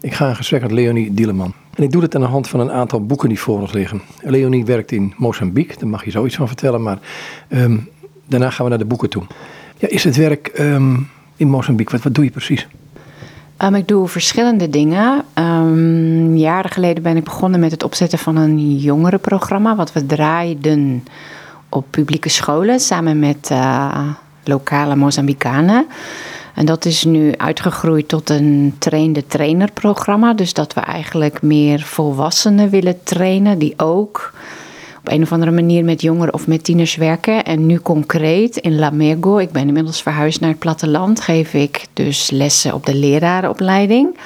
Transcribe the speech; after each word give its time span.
Ik 0.00 0.14
ga 0.14 0.28
in 0.28 0.36
gesprek 0.36 0.62
met 0.62 0.70
Leonie 0.70 1.14
Dieleman. 1.14 1.52
En 1.74 1.82
ik 1.82 1.90
doe 1.90 2.00
dit 2.00 2.14
aan 2.14 2.20
de 2.20 2.26
hand 2.26 2.48
van 2.48 2.60
een 2.60 2.70
aantal 2.70 3.06
boeken 3.06 3.28
die 3.28 3.40
voor 3.40 3.60
ons 3.60 3.72
liggen. 3.72 4.02
Leonie 4.20 4.64
werkt 4.64 4.92
in 4.92 5.14
Mozambique, 5.16 5.78
daar 5.78 5.88
mag 5.88 6.04
je 6.04 6.10
zoiets 6.10 6.36
van 6.36 6.46
vertellen, 6.46 6.82
maar 6.82 6.98
ehm, 7.48 7.76
daarna 8.26 8.50
gaan 8.50 8.64
we 8.64 8.70
naar 8.70 8.78
de 8.78 8.84
boeken 8.84 9.10
toe. 9.10 9.22
Ja, 9.76 9.88
is 9.88 10.04
het 10.04 10.16
werk 10.16 10.46
ehm, 10.46 10.96
in 11.36 11.48
Mozambique, 11.48 11.92
wat, 11.92 12.04
wat 12.04 12.14
doe 12.14 12.24
je 12.24 12.30
precies? 12.30 12.68
Um, 13.62 13.74
ik 13.74 13.88
doe 13.88 14.08
verschillende 14.08 14.70
dingen. 14.70 15.24
Um, 15.34 16.36
jaren 16.36 16.70
geleden 16.70 17.02
ben 17.02 17.16
ik 17.16 17.24
begonnen 17.24 17.60
met 17.60 17.70
het 17.70 17.84
opzetten 17.84 18.18
van 18.18 18.36
een 18.36 18.76
jongerenprogramma, 18.76 19.76
wat 19.76 19.92
we 19.92 20.06
draaiden 20.06 21.04
op 21.68 21.86
publieke 21.90 22.28
scholen 22.28 22.80
samen 22.80 23.18
met 23.18 23.48
uh, 23.52 24.08
lokale 24.44 24.96
Mozambicanen. 24.96 25.86
En 26.58 26.66
dat 26.66 26.84
is 26.84 27.04
nu 27.04 27.36
uitgegroeid 27.36 28.08
tot 28.08 28.30
een 28.30 28.74
trainde-trainer 28.78 29.72
programma. 29.72 30.34
Dus 30.34 30.52
dat 30.52 30.74
we 30.74 30.80
eigenlijk 30.80 31.42
meer 31.42 31.80
volwassenen 31.80 32.70
willen 32.70 33.02
trainen 33.02 33.58
die 33.58 33.74
ook 33.76 34.32
op 34.98 35.12
een 35.12 35.22
of 35.22 35.32
andere 35.32 35.50
manier 35.50 35.84
met 35.84 36.02
jongeren 36.02 36.34
of 36.34 36.46
met 36.46 36.64
tieners 36.64 36.96
werken. 36.96 37.44
En 37.44 37.66
nu 37.66 37.80
concreet 37.80 38.56
in 38.56 38.78
Lamego, 38.78 39.38
ik 39.38 39.50
ben 39.50 39.66
inmiddels 39.66 40.02
verhuisd 40.02 40.40
naar 40.40 40.50
het 40.50 40.58
platteland, 40.58 41.20
geef 41.20 41.54
ik 41.54 41.86
dus 41.92 42.30
lessen 42.30 42.74
op 42.74 42.86
de 42.86 42.94
lerarenopleiding 42.94 44.16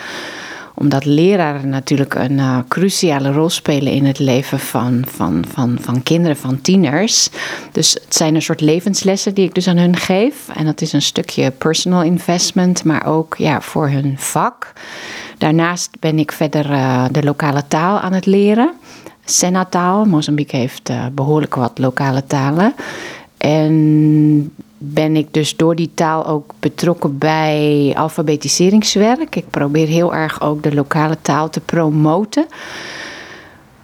omdat 0.82 1.04
leraren 1.04 1.68
natuurlijk 1.68 2.14
een 2.14 2.38
uh, 2.38 2.58
cruciale 2.68 3.32
rol 3.32 3.50
spelen 3.50 3.92
in 3.92 4.04
het 4.04 4.18
leven 4.18 4.58
van, 4.58 5.04
van, 5.06 5.44
van, 5.48 5.78
van 5.80 6.02
kinderen, 6.02 6.36
van 6.36 6.60
tieners. 6.60 7.30
Dus 7.72 7.94
het 7.94 8.14
zijn 8.14 8.34
een 8.34 8.42
soort 8.42 8.60
levenslessen 8.60 9.34
die 9.34 9.44
ik 9.44 9.54
dus 9.54 9.68
aan 9.68 9.76
hun 9.76 9.96
geef. 9.96 10.48
En 10.54 10.64
dat 10.64 10.80
is 10.80 10.92
een 10.92 11.02
stukje 11.02 11.50
personal 11.50 12.02
investment, 12.02 12.84
maar 12.84 13.06
ook 13.06 13.34
ja, 13.38 13.60
voor 13.60 13.88
hun 13.88 14.14
vak. 14.18 14.72
Daarnaast 15.38 15.90
ben 16.00 16.18
ik 16.18 16.32
verder 16.32 16.70
uh, 16.70 17.04
de 17.10 17.22
lokale 17.22 17.62
taal 17.68 17.98
aan 17.98 18.12
het 18.12 18.26
leren. 18.26 18.72
Senataal. 19.24 20.04
Mozambique 20.04 20.58
heeft 20.58 20.90
uh, 20.90 21.06
behoorlijk 21.12 21.54
wat 21.54 21.78
lokale 21.78 22.24
talen. 22.26 22.74
En 23.36 24.54
ben 24.84 25.16
ik 25.16 25.26
dus 25.30 25.56
door 25.56 25.76
die 25.76 25.90
taal 25.94 26.26
ook 26.26 26.52
betrokken 26.60 27.18
bij 27.18 27.92
alfabetiseringswerk. 27.96 29.36
Ik 29.36 29.50
probeer 29.50 29.86
heel 29.86 30.14
erg 30.14 30.40
ook 30.40 30.62
de 30.62 30.74
lokale 30.74 31.16
taal 31.22 31.50
te 31.50 31.60
promoten. 31.60 32.46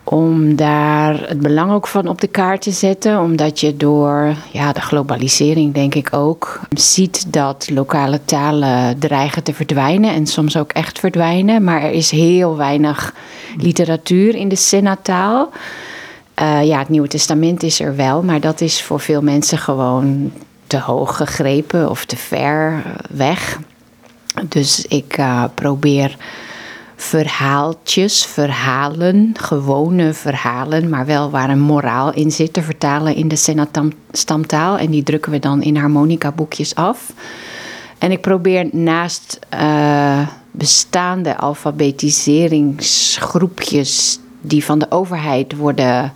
Om 0.05 0.57
daar 0.57 1.29
het 1.29 1.41
belang 1.41 1.73
ook 1.73 1.87
van 1.87 2.09
op 2.09 2.21
de 2.21 2.27
kaart 2.27 2.63
te 2.63 2.71
zetten. 2.71 3.21
Omdat 3.21 3.61
je 3.61 3.77
door 3.77 4.35
ja, 4.53 4.73
de 4.73 4.81
globalisering, 4.81 5.75
denk 5.75 5.95
ik 5.95 6.09
ook, 6.13 6.61
ziet 6.71 7.33
dat 7.33 7.71
lokale 7.71 8.21
talen 8.25 8.99
dreigen 8.99 9.43
te 9.43 9.55
verdwijnen. 9.55 10.11
En 10.11 10.27
soms 10.27 10.57
ook 10.57 10.73
echt 10.73 10.99
verdwijnen. 10.99 11.65
Maar 11.65 11.83
er 11.83 11.91
is 11.91 12.11
heel 12.11 12.57
weinig 12.57 13.15
literatuur 13.57 14.35
in 14.35 14.49
de 14.49 14.57
Senataal. 14.57 15.51
Uh, 16.43 16.67
ja, 16.67 16.79
het 16.79 16.89
Nieuwe 16.89 17.09
Testament 17.09 17.63
is 17.63 17.81
er 17.81 17.97
wel, 17.97 18.23
maar 18.23 18.41
dat 18.41 18.61
is 18.61 18.83
voor 18.83 19.01
veel 19.01 19.23
mensen 19.23 19.59
gewoon 19.59 20.33
te 20.69 20.79
hoog 20.79 21.17
gegrepen 21.17 21.91
of 21.91 22.05
te 22.05 22.17
ver 22.17 22.83
weg. 23.11 23.59
Dus 24.49 24.87
ik 24.87 25.19
uh, 25.19 25.45
probeer 25.55 26.17
verhaaltjes, 26.97 28.25
verhalen, 28.25 29.35
gewone 29.41 30.13
verhalen, 30.13 30.89
maar 30.89 31.07
wel 31.07 31.31
waar 31.31 31.51
een 31.51 31.61
moraal 31.61 32.13
in 32.13 32.31
zit, 32.31 32.53
te 32.53 32.63
vertalen 32.63 33.15
in 33.15 33.29
de 33.29 33.37
Senatam-stamtaal. 33.37 34.79
En 34.79 34.91
die 34.91 35.03
drukken 35.03 35.33
we 35.33 35.39
dan 35.39 35.63
in 35.63 35.77
harmonica-boekjes 35.77 36.75
af. 36.75 37.13
En 37.99 38.11
ik 38.11 38.21
probeer 38.21 38.69
naast 38.73 39.39
uh, 39.55 40.29
bestaande 40.51 41.37
alfabetiseringsgroepjes 41.37 44.21
die 44.41 44.65
van 44.65 44.79
de 44.79 44.91
overheid 44.91 45.57
worden 45.57 46.13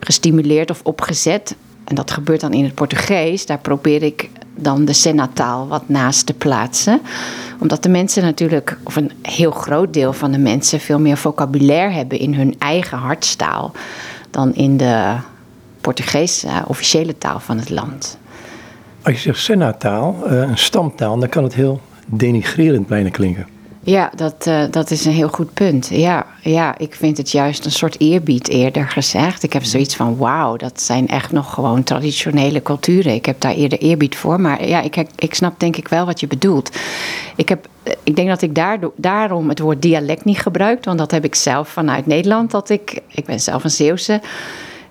gestimuleerd 0.00 0.70
of 0.70 0.80
opgezet, 0.82 1.56
en 1.86 1.94
dat 1.94 2.10
gebeurt 2.10 2.40
dan 2.40 2.52
in 2.52 2.64
het 2.64 2.74
Portugees, 2.74 3.46
daar 3.46 3.58
probeer 3.58 4.02
ik 4.02 4.30
dan 4.54 4.84
de 4.84 4.92
Senataal 4.92 5.68
wat 5.68 5.88
naast 5.88 6.26
te 6.26 6.34
plaatsen. 6.34 7.00
Omdat 7.58 7.82
de 7.82 7.88
mensen 7.88 8.22
natuurlijk, 8.22 8.78
of 8.82 8.96
een 8.96 9.12
heel 9.22 9.50
groot 9.50 9.92
deel 9.94 10.12
van 10.12 10.32
de 10.32 10.38
mensen, 10.38 10.80
veel 10.80 11.00
meer 11.00 11.16
vocabulaire 11.16 11.92
hebben 11.92 12.18
in 12.18 12.34
hun 12.34 12.54
eigen 12.58 12.98
hartstaal 12.98 13.72
dan 14.30 14.54
in 14.54 14.76
de 14.76 15.14
Portugees 15.80 16.44
uh, 16.44 16.56
officiële 16.66 17.18
taal 17.18 17.40
van 17.40 17.58
het 17.58 17.70
land. 17.70 18.18
Als 19.02 19.14
je 19.14 19.20
zegt 19.20 19.38
Senataal, 19.38 20.16
uh, 20.24 20.40
een 20.40 20.58
stamtaal, 20.58 21.18
dan 21.18 21.28
kan 21.28 21.42
het 21.42 21.54
heel 21.54 21.80
denigrerend 22.06 22.86
bijna 22.86 23.08
klinken. 23.08 23.46
Ja, 23.86 24.10
dat, 24.14 24.46
uh, 24.48 24.64
dat 24.70 24.90
is 24.90 25.04
een 25.04 25.12
heel 25.12 25.28
goed 25.28 25.54
punt. 25.54 25.88
Ja, 25.92 26.26
ja, 26.40 26.78
ik 26.78 26.94
vind 26.94 27.16
het 27.16 27.30
juist 27.30 27.64
een 27.64 27.70
soort 27.70 28.00
eerbied 28.00 28.48
eerder 28.48 28.88
gezegd. 28.88 29.42
Ik 29.42 29.52
heb 29.52 29.64
zoiets 29.64 29.96
van, 29.96 30.16
wauw, 30.16 30.56
dat 30.56 30.80
zijn 30.80 31.08
echt 31.08 31.32
nog 31.32 31.54
gewoon 31.54 31.82
traditionele 31.82 32.62
culturen. 32.62 33.14
Ik 33.14 33.26
heb 33.26 33.40
daar 33.40 33.54
eerder 33.54 33.78
eerbied 33.78 34.16
voor. 34.16 34.40
Maar 34.40 34.68
ja, 34.68 34.80
ik, 34.80 34.96
ik 35.16 35.34
snap 35.34 35.60
denk 35.60 35.76
ik 35.76 35.88
wel 35.88 36.06
wat 36.06 36.20
je 36.20 36.26
bedoelt. 36.26 36.70
Ik, 37.36 37.48
heb, 37.48 37.68
ik 38.02 38.16
denk 38.16 38.28
dat 38.28 38.42
ik 38.42 38.54
daardoor, 38.54 38.92
daarom 38.96 39.48
het 39.48 39.58
woord 39.58 39.82
dialect 39.82 40.24
niet 40.24 40.38
gebruik. 40.38 40.84
Want 40.84 40.98
dat 40.98 41.10
heb 41.10 41.24
ik 41.24 41.34
zelf 41.34 41.68
vanuit 41.68 42.06
Nederland. 42.06 42.50
Dat 42.50 42.70
ik, 42.70 43.00
ik 43.08 43.24
ben 43.24 43.40
zelf 43.40 43.64
een 43.64 43.70
Zeeuwse. 43.70 44.20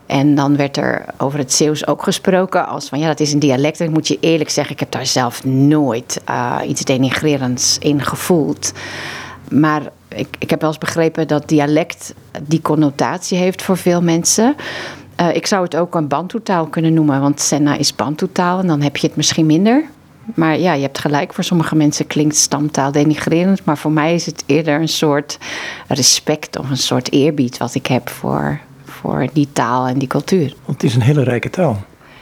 En 0.06 0.36
dan 0.36 0.56
werd 0.56 0.78
er 0.78 1.06
over 1.18 1.40
het 1.40 1.54
Zeeuws 1.54 1.88
ook 1.88 2.04
gesproken 2.04 2.68
als 2.68 2.90
van 2.90 3.00
ja, 3.00 3.08
dat 3.08 3.20
is 3.20 3.34
een 3.34 3.40
dialect. 3.40 3.80
En 3.80 3.86
ik 3.86 3.94
moet 3.94 4.08
je 4.08 4.18
eerlijk 4.20 4.50
zeggen, 4.50 4.74
ik 4.74 4.80
heb 4.80 4.92
daar 4.92 5.06
zelf 5.06 5.46
nooit 5.46 6.22
uh, 6.30 6.60
iets 6.68 6.84
denigrerends 6.84 7.78
in 7.80 8.02
gevoeld. 8.02 8.72
Maar 9.52 9.82
ik, 10.08 10.28
ik 10.40 10.50
heb 10.50 10.62
wel 10.62 10.70
eens 10.70 10.78
begrepen 10.78 11.28
dat 11.28 11.50
dialect 11.50 12.14
die 12.42 12.62
connotatie 12.62 13.38
heeft 13.38 13.62
voor 13.62 13.78
veel 13.78 14.02
mensen. 14.02 14.56
Uh, 15.22 15.36
ik 15.36 15.48
zou 15.48 15.64
het 15.64 15.76
ook 15.76 15.96
een 15.96 16.08
Bantu-taal 16.08 16.68
kunnen 16.68 16.94
noemen, 16.94 17.22
want 17.22 17.42
Senna 17.42 17.76
is 17.76 17.96
Bantu-taal 17.96 18.60
en 18.60 18.68
dan 18.68 18.82
heb 18.82 18.98
je 18.98 19.08
het 19.08 19.16
misschien 19.16 19.46
minder. 19.46 19.84
Maar 20.34 20.60
ja, 20.60 20.74
je 20.74 20.82
hebt 20.82 21.00
gelijk, 21.00 21.34
voor 21.34 21.44
sommige 21.44 21.76
mensen 21.76 22.08
klinkt 22.08 22.36
stamtaal 22.36 22.92
denigrerend, 22.92 23.66
maar 23.66 23.78
voor 23.78 23.92
mij 23.92 24.14
is 24.14 24.26
het 24.26 24.44
eerder 24.46 24.80
een 24.80 24.88
soort 24.88 25.38
respect 25.88 26.58
of 26.58 26.70
een 26.70 26.78
soort 26.78 27.12
eerbied 27.12 27.58
wat 27.58 27.76
ik 27.76 27.88
heb 27.88 28.10
voor, 28.10 28.60
voor 29.06 29.28
die 29.34 29.48
taal 29.54 29.88
en 29.88 29.98
die 29.98 30.08
cultuur. 30.08 30.54
Want 30.66 30.82
het 30.82 30.84
is 30.84 30.96
een 30.96 31.02
hele 31.02 31.24
rijke 31.24 31.50
taal. 31.50 31.78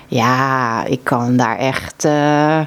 Ja, 0.07 0.85
ik 0.85 0.99
kan 1.03 1.38
daar 1.38 1.57
echt 1.57 2.05
uh, 2.05 2.59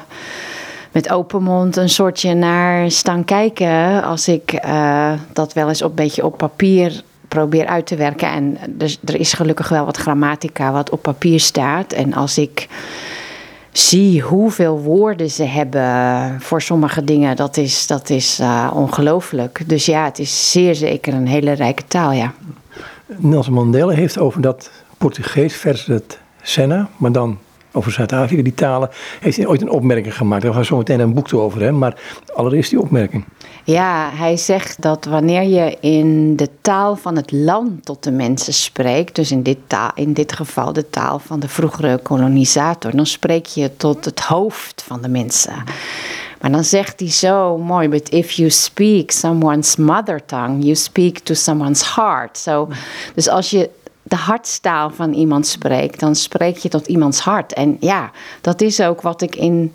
met 0.93 1.11
open 1.11 1.43
mond 1.43 1.77
een 1.77 1.89
soortje 1.89 2.35
naar 2.35 2.91
staan 2.91 3.25
kijken. 3.25 4.03
Als 4.03 4.29
ik 4.29 4.61
uh, 4.65 5.13
dat 5.33 5.53
wel 5.53 5.69
eens 5.69 5.83
op 5.83 5.89
een 5.89 5.95
beetje 5.95 6.25
op 6.25 6.37
papier 6.37 7.03
probeer 7.29 7.67
uit 7.67 7.87
te 7.87 7.97
werken. 7.97 8.29
En 8.31 8.59
dus, 8.69 8.99
er 9.05 9.21
is 9.21 9.33
gelukkig 9.33 9.69
wel 9.69 9.85
wat 9.85 9.97
grammatica 9.97 10.73
wat 10.73 10.91
op 10.91 11.03
papier 11.03 11.41
staat. 11.41 11.93
En 11.93 12.15
als 12.15 12.39
ik 12.39 12.69
zie 13.73 14.21
hoeveel 14.21 14.79
woorden 14.81 15.31
ze 15.31 15.45
hebben 15.45 16.41
voor 16.41 16.63
sommige 16.63 17.05
dingen, 17.05 17.37
dat 17.37 17.57
is, 17.57 17.87
dat 17.87 18.11
is 18.11 18.41
uh, 18.41 18.71
ongelooflijk. 18.75 19.63
Dus 19.67 19.87
ja, 19.87 20.05
het 20.05 20.19
is 20.19 20.51
zeer 20.51 20.75
zeker 20.75 21.15
een 21.15 21.27
hele 21.27 21.53
rijke 21.53 21.87
taal, 21.89 22.13
ja. 22.13 22.33
Nelson 23.07 23.53
Mandela 23.53 23.93
heeft 23.93 24.19
over 24.19 24.41
dat 24.41 24.71
Portugees 24.99 25.57
versus 25.57 25.87
het 25.87 26.19
Senna, 26.43 26.89
maar 26.97 27.13
dan 27.13 27.39
over 27.73 27.93
Zuid-Afrika, 27.93 28.43
die 28.43 28.55
talen, 28.55 28.91
heeft 29.21 29.37
hij 29.37 29.47
ooit 29.47 29.63
een 29.63 29.71
opmerking 29.71 30.17
gemaakt. 30.17 30.43
Daar 30.43 30.53
gaan 30.53 30.61
we 30.61 30.67
zo 30.67 30.77
meteen 30.77 31.01
een 31.01 31.15
boek 31.15 31.35
over 31.35 31.61
hebben, 31.61 31.79
maar 31.79 32.01
allereerst 32.35 32.71
die 32.71 32.81
opmerking. 32.81 33.25
Ja, 33.65 34.11
hij 34.15 34.37
zegt 34.37 34.83
dat 34.83 35.05
wanneer 35.05 35.43
je 35.43 35.77
in 35.81 36.37
de 36.37 36.49
taal 36.61 36.97
van 36.97 37.17
het 37.17 37.33
land 37.33 37.85
tot 37.85 38.03
de 38.03 38.11
mensen 38.11 38.53
spreekt, 38.53 39.15
dus 39.15 39.31
in 39.31 39.43
dit, 39.43 39.59
taal, 39.67 39.91
in 39.95 40.13
dit 40.13 40.33
geval 40.33 40.73
de 40.73 40.91
taal 40.91 41.19
van 41.19 41.41
de 41.41 41.49
vroegere 41.49 41.99
kolonisator, 41.99 42.97
dan 42.97 43.07
spreek 43.07 43.47
je 43.47 43.77
tot 43.77 44.05
het 44.05 44.21
hoofd 44.21 44.83
van 44.87 45.03
de 45.03 45.09
mensen. 45.09 45.55
Maar 46.41 46.51
dan 46.51 46.65
zegt 46.65 47.01
hij 47.01 47.11
zo 47.11 47.59
mooi, 47.59 47.89
but 47.89 48.09
if 48.09 48.31
you 48.31 48.51
speak 48.51 49.11
someone's 49.11 49.77
mother 49.77 50.25
tongue, 50.25 50.63
you 50.63 50.75
speak 50.75 51.19
to 51.19 51.35
someone's 51.35 51.95
heart. 51.95 52.45
Dus 53.15 53.29
als 53.29 53.51
je 53.51 53.71
de 54.03 54.17
hartstaal 54.17 54.91
van 54.91 55.13
iemand 55.13 55.47
spreekt, 55.47 56.01
dan 56.01 56.15
spreek 56.15 56.57
je 56.57 56.69
tot 56.69 56.87
iemands 56.87 57.21
hart. 57.21 57.53
En 57.53 57.77
ja, 57.81 58.11
dat 58.41 58.61
is 58.61 58.81
ook 58.81 59.01
wat 59.01 59.23
ik 59.23 59.37
in 59.37 59.73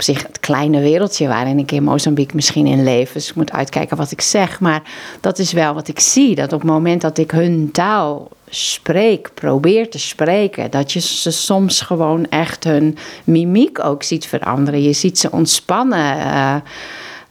op 0.00 0.06
zich 0.06 0.26
het 0.26 0.40
kleine 0.40 0.80
wereldje 0.80 1.28
waarin 1.28 1.58
ik 1.58 1.72
in 1.72 1.82
Mozambique 1.82 2.34
misschien 2.34 2.66
in 2.66 2.84
leef. 2.84 3.12
Dus 3.12 3.28
ik 3.28 3.34
moet 3.34 3.52
uitkijken 3.52 3.96
wat 3.96 4.10
ik 4.10 4.20
zeg. 4.20 4.60
Maar 4.60 4.82
dat 5.20 5.38
is 5.38 5.52
wel 5.52 5.74
wat 5.74 5.88
ik 5.88 6.00
zie. 6.00 6.34
Dat 6.34 6.52
op 6.52 6.60
het 6.60 6.70
moment 6.70 7.00
dat 7.00 7.18
ik 7.18 7.30
hun 7.30 7.68
taal 7.72 8.28
spreek, 8.48 9.30
probeer 9.34 9.90
te 9.90 9.98
spreken, 9.98 10.70
dat 10.70 10.92
je 10.92 11.00
ze 11.00 11.30
soms 11.30 11.80
gewoon 11.80 12.28
echt 12.28 12.64
hun 12.64 12.96
mimiek 13.24 13.84
ook 13.84 14.02
ziet 14.02 14.26
veranderen. 14.26 14.82
Je 14.82 14.92
ziet 14.92 15.18
ze 15.18 15.30
ontspannen. 15.30 16.16
Uh, 16.16 16.54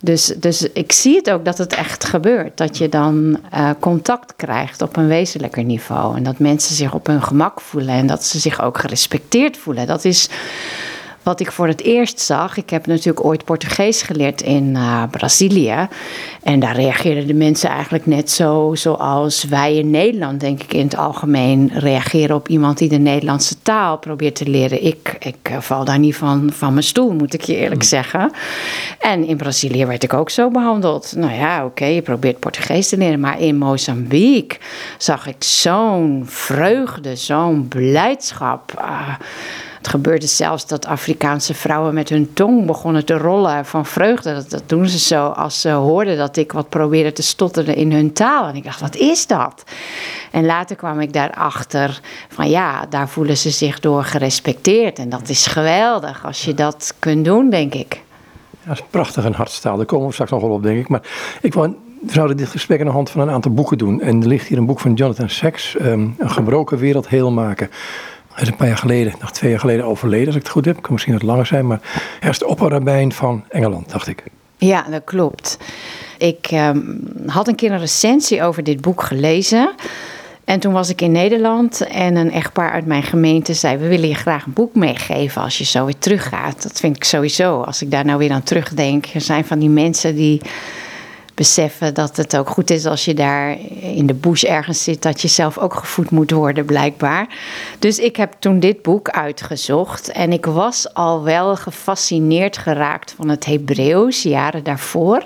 dus, 0.01 0.25
dus 0.25 0.61
ik 0.73 0.91
zie 0.91 1.15
het 1.15 1.29
ook 1.29 1.45
dat 1.45 1.57
het 1.57 1.73
echt 1.73 2.05
gebeurt. 2.05 2.57
Dat 2.57 2.77
je 2.77 2.89
dan 2.89 3.39
uh, 3.53 3.69
contact 3.79 4.33
krijgt 4.35 4.81
op 4.81 4.97
een 4.97 5.07
wezenlijker 5.07 5.63
niveau. 5.63 6.17
En 6.17 6.23
dat 6.23 6.39
mensen 6.39 6.75
zich 6.75 6.93
op 6.93 7.07
hun 7.07 7.23
gemak 7.23 7.61
voelen 7.61 7.93
en 7.93 8.07
dat 8.07 8.25
ze 8.25 8.39
zich 8.39 8.61
ook 8.61 8.77
gerespecteerd 8.77 9.57
voelen. 9.57 9.87
Dat 9.87 10.05
is 10.05 10.29
wat 11.23 11.39
ik 11.39 11.51
voor 11.51 11.67
het 11.67 11.81
eerst 11.81 12.19
zag, 12.19 12.57
ik 12.57 12.69
heb 12.69 12.85
natuurlijk 12.87 13.25
ooit 13.25 13.45
Portugees 13.45 14.01
geleerd 14.01 14.41
in 14.41 14.75
uh, 14.75 15.03
Brazilië. 15.11 15.87
En 16.43 16.59
daar 16.59 16.75
reageerden 16.75 17.27
de 17.27 17.33
mensen 17.33 17.69
eigenlijk 17.69 18.05
net 18.05 18.31
zo 18.31 18.71
zoals 18.75 19.43
wij 19.43 19.75
in 19.75 19.89
Nederland, 19.89 20.39
denk 20.39 20.63
ik 20.63 20.73
in 20.73 20.83
het 20.83 20.97
algemeen, 20.97 21.71
reageren 21.73 22.35
op 22.35 22.47
iemand 22.47 22.77
die 22.77 22.89
de 22.89 22.97
Nederlandse 22.97 23.61
taal 23.61 23.97
probeert 23.97 24.35
te 24.35 24.49
leren. 24.49 24.85
Ik, 24.85 25.15
ik 25.19 25.37
eh, 25.41 25.59
val 25.59 25.85
daar 25.85 25.99
niet 25.99 26.15
van, 26.15 26.49
van 26.53 26.73
mijn 26.73 26.85
stoel, 26.85 27.13
moet 27.13 27.33
ik 27.33 27.41
je 27.41 27.55
eerlijk 27.55 27.81
hmm. 27.81 27.89
zeggen. 27.89 28.31
En 28.99 29.25
in 29.25 29.37
Brazilië 29.37 29.85
werd 29.85 30.03
ik 30.03 30.13
ook 30.13 30.29
zo 30.29 30.49
behandeld. 30.49 31.13
Nou 31.15 31.33
ja, 31.33 31.65
oké, 31.65 31.85
je 31.85 32.01
probeert 32.01 32.39
Portugees 32.39 32.89
te 32.89 32.97
leren. 32.97 33.19
Maar 33.19 33.41
in 33.41 33.57
Mozambique 33.57 34.59
zag 34.97 35.27
ik 35.27 35.43
zo'n 35.43 36.23
vreugde, 36.25 37.15
zo'n 37.15 37.67
blijdschap. 37.67 38.73
Uh, 38.81 39.09
het 39.79 39.87
gebeurde 39.87 40.27
zelfs 40.27 40.67
dat 40.67 40.85
Afrikaanse 40.85 41.53
vrouwen 41.53 41.93
met 41.93 42.09
hun 42.09 42.33
tong 42.33 42.65
begonnen 42.65 43.05
te 43.05 43.17
rollen 43.17 43.65
van 43.65 43.85
vreugde. 43.85 44.43
Dat, 44.49 44.63
doen 44.65 44.87
ze 44.87 44.99
zo 44.99 45.27
als 45.27 45.61
ze 45.61 45.69
hoorden 45.69 46.17
dat 46.17 46.37
ik 46.37 46.51
wat 46.51 46.69
probeerde 46.69 47.11
te 47.11 47.21
stotteren 47.21 47.75
in 47.75 47.91
hun 47.91 48.13
taal. 48.13 48.47
En 48.47 48.55
ik 48.55 48.63
dacht, 48.63 48.79
wat 48.79 48.95
is 48.95 49.27
dat? 49.27 49.63
En 50.31 50.45
later 50.45 50.75
kwam 50.75 50.99
ik 50.99 51.13
daarachter 51.13 51.99
van 52.29 52.49
ja, 52.49 52.85
daar 52.89 53.09
voelen 53.09 53.37
ze 53.37 53.49
zich 53.49 53.79
door 53.79 54.03
gerespecteerd. 54.03 54.99
En 54.99 55.09
dat 55.09 55.29
is 55.29 55.47
geweldig 55.47 56.25
als 56.25 56.45
je 56.45 56.53
dat 56.53 56.93
kunt 56.99 57.25
doen, 57.25 57.49
denk 57.49 57.73
ik. 57.73 58.01
Ja, 58.61 58.67
dat 58.67 58.77
is 58.77 58.83
prachtig 58.89 59.25
en 59.25 59.33
hardstaal. 59.33 59.77
Daar 59.77 59.85
komen 59.85 60.07
we 60.07 60.13
straks 60.13 60.31
nog 60.31 60.41
wel 60.41 60.51
op, 60.51 60.63
denk 60.63 60.79
ik. 60.79 60.89
Maar 60.89 61.01
ik 61.41 61.53
wou 61.53 61.75
we 62.01 62.11
zouden 62.11 62.37
dit 62.37 62.49
gesprek 62.49 62.79
aan 62.79 62.85
de 62.85 62.91
hand 62.91 63.09
van 63.09 63.21
een 63.21 63.29
aantal 63.29 63.53
boeken 63.53 63.77
doen. 63.77 64.01
En 64.01 64.21
er 64.21 64.27
ligt 64.27 64.47
hier 64.47 64.57
een 64.57 64.65
boek 64.65 64.79
van 64.79 64.93
Jonathan 64.93 65.29
Sacks, 65.29 65.77
ehm, 65.77 66.07
Een 66.17 66.29
gebroken 66.29 66.77
wereld 66.77 67.07
heel 67.07 67.31
maken. 67.31 67.69
Hij 68.39 68.47
is 68.47 68.53
een 68.53 68.59
paar 68.59 68.67
jaar 68.67 68.77
geleden, 68.77 69.13
nog 69.19 69.31
twee 69.31 69.49
jaar 69.49 69.59
geleden 69.59 69.85
overleden, 69.85 70.27
als 70.27 70.35
ik 70.35 70.41
het 70.41 70.51
goed 70.51 70.65
heb. 70.65 70.81
Kan 70.81 70.91
misschien 70.91 71.13
wat 71.13 71.23
langer 71.23 71.45
zijn, 71.45 71.67
maar 71.67 71.79
hij 72.19 72.29
is 72.29 72.39
de 72.39 72.47
opperrabijn 72.47 73.11
van 73.11 73.43
Engeland, 73.49 73.91
dacht 73.91 74.07
ik. 74.07 74.23
Ja, 74.57 74.85
dat 74.89 75.03
klopt. 75.03 75.57
Ik 76.17 76.47
ehm, 76.51 76.79
had 77.25 77.47
een 77.47 77.55
keer 77.55 77.71
een 77.71 77.79
recensie 77.79 78.43
over 78.43 78.63
dit 78.63 78.81
boek 78.81 79.03
gelezen. 79.03 79.71
En 80.43 80.59
toen 80.59 80.73
was 80.73 80.89
ik 80.89 81.01
in 81.01 81.11
Nederland 81.11 81.81
en 81.87 82.15
een 82.15 82.31
echtpaar 82.31 82.71
uit 82.71 82.85
mijn 82.85 83.03
gemeente 83.03 83.53
zei: 83.53 83.77
We 83.77 83.87
willen 83.87 84.09
je 84.09 84.15
graag 84.15 84.45
een 84.45 84.53
boek 84.53 84.75
meegeven 84.75 85.41
als 85.41 85.57
je 85.57 85.65
zo 85.65 85.85
weer 85.85 85.97
teruggaat. 85.99 86.63
Dat 86.63 86.79
vind 86.79 86.95
ik 86.95 87.03
sowieso. 87.03 87.61
Als 87.61 87.81
ik 87.81 87.91
daar 87.91 88.05
nou 88.05 88.17
weer 88.17 88.31
aan 88.31 88.43
terugdenk. 88.43 89.05
Er 89.05 89.21
zijn 89.21 89.45
van 89.45 89.59
die 89.59 89.69
mensen 89.69 90.15
die 90.15 90.41
beseffen 91.39 91.93
dat 91.93 92.17
het 92.17 92.37
ook 92.37 92.49
goed 92.49 92.69
is 92.69 92.85
als 92.85 93.05
je 93.05 93.13
daar 93.13 93.57
in 93.81 94.07
de 94.07 94.13
bush 94.13 94.43
ergens 94.43 94.83
zit, 94.83 95.01
dat 95.01 95.21
je 95.21 95.27
zelf 95.27 95.57
ook 95.57 95.73
gevoed 95.73 96.09
moet 96.11 96.31
worden, 96.31 96.65
blijkbaar. 96.65 97.27
Dus 97.79 97.99
ik 97.99 98.15
heb 98.15 98.35
toen 98.39 98.59
dit 98.59 98.81
boek 98.81 99.09
uitgezocht 99.09 100.11
en 100.11 100.31
ik 100.31 100.45
was 100.45 100.93
al 100.93 101.23
wel 101.23 101.55
gefascineerd 101.55 102.57
geraakt 102.57 103.13
van 103.17 103.29
het 103.29 103.45
Hebreeuws 103.45 104.23
jaren 104.23 104.63
daarvoor. 104.63 105.25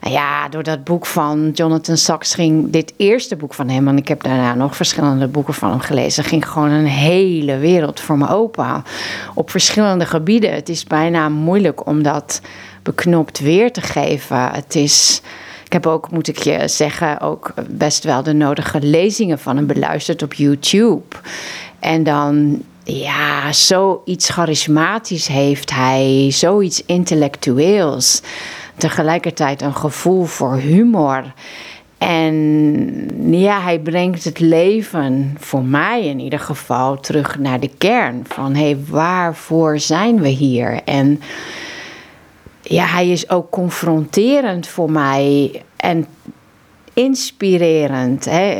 ja, 0.00 0.48
door 0.48 0.62
dat 0.62 0.84
boek 0.84 1.06
van 1.06 1.50
Jonathan 1.54 1.96
Sachs 1.96 2.34
ging 2.34 2.70
dit 2.70 2.92
eerste 2.96 3.36
boek 3.36 3.54
van 3.54 3.68
hem, 3.68 3.88
en 3.88 3.96
ik 3.96 4.08
heb 4.08 4.22
daarna 4.22 4.54
nog 4.54 4.76
verschillende 4.76 5.26
boeken 5.26 5.54
van 5.54 5.70
hem 5.70 5.80
gelezen, 5.80 6.24
ging 6.24 6.48
gewoon 6.48 6.70
een 6.70 6.86
hele 6.86 7.58
wereld 7.58 8.00
voor 8.00 8.18
me 8.18 8.28
open. 8.28 8.84
Op 9.34 9.50
verschillende 9.50 10.06
gebieden. 10.06 10.52
Het 10.52 10.68
is 10.68 10.84
bijna 10.84 11.28
moeilijk 11.28 11.86
om 11.86 12.02
dat 12.02 12.40
beknopt 12.84 13.38
weer 13.38 13.72
te 13.72 13.80
geven. 13.80 14.50
Het 14.50 14.74
is. 14.74 15.22
Ik 15.64 15.72
heb 15.72 15.86
ook, 15.86 16.10
moet 16.10 16.28
ik 16.28 16.38
je 16.38 16.68
zeggen, 16.68 17.20
ook 17.20 17.54
best 17.68 18.04
wel 18.04 18.22
de 18.22 18.32
nodige 18.32 18.80
lezingen 18.80 19.38
van 19.38 19.56
hem 19.56 19.66
beluisterd 19.66 20.22
op 20.22 20.34
YouTube. 20.34 21.16
En 21.78 22.02
dan, 22.02 22.62
ja, 22.84 23.52
zoiets 23.52 24.28
charismatisch 24.28 25.26
heeft 25.26 25.70
hij, 25.70 26.26
zoiets 26.30 26.82
intellectueels. 26.86 28.22
Tegelijkertijd 28.76 29.62
een 29.62 29.74
gevoel 29.74 30.24
voor 30.24 30.56
humor. 30.56 31.32
En 31.98 33.30
ja, 33.30 33.60
hij 33.60 33.78
brengt 33.78 34.24
het 34.24 34.38
leven, 34.38 35.36
voor 35.38 35.62
mij 35.62 36.06
in 36.06 36.20
ieder 36.20 36.38
geval, 36.38 37.00
terug 37.00 37.38
naar 37.38 37.60
de 37.60 37.70
kern. 37.78 38.24
Van 38.28 38.54
hé, 38.54 38.64
hey, 38.64 38.78
waarvoor 38.88 39.78
zijn 39.78 40.20
we 40.20 40.28
hier? 40.28 40.80
En 40.84 41.20
ja, 42.64 42.86
hij 42.86 43.08
is 43.08 43.30
ook 43.30 43.50
confronterend 43.50 44.66
voor 44.66 44.90
mij 44.90 45.62
en 45.76 46.06
inspirerend. 46.92 48.24
Hè. 48.24 48.50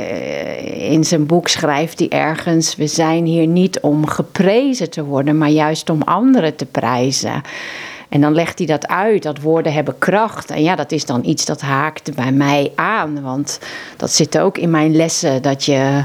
In 0.72 1.04
zijn 1.04 1.26
boek 1.26 1.48
schrijft 1.48 1.98
hij 1.98 2.08
ergens: 2.08 2.76
We 2.76 2.86
zijn 2.86 3.24
hier 3.24 3.46
niet 3.46 3.80
om 3.80 4.06
geprezen 4.06 4.90
te 4.90 5.04
worden, 5.04 5.38
maar 5.38 5.48
juist 5.48 5.90
om 5.90 6.02
anderen 6.02 6.56
te 6.56 6.66
prijzen. 6.66 7.42
En 8.08 8.20
dan 8.20 8.34
legt 8.34 8.58
hij 8.58 8.66
dat 8.66 8.88
uit, 8.88 9.22
dat 9.22 9.40
woorden 9.40 9.72
hebben 9.72 9.98
kracht. 9.98 10.50
En 10.50 10.62
ja, 10.62 10.74
dat 10.74 10.92
is 10.92 11.06
dan 11.06 11.24
iets 11.24 11.44
dat 11.44 11.60
haakt 11.60 12.14
bij 12.14 12.32
mij 12.32 12.72
aan. 12.74 13.22
Want 13.22 13.58
dat 13.96 14.10
zit 14.10 14.38
ook 14.38 14.58
in 14.58 14.70
mijn 14.70 14.96
lessen, 14.96 15.42
dat 15.42 15.64
je 15.64 16.04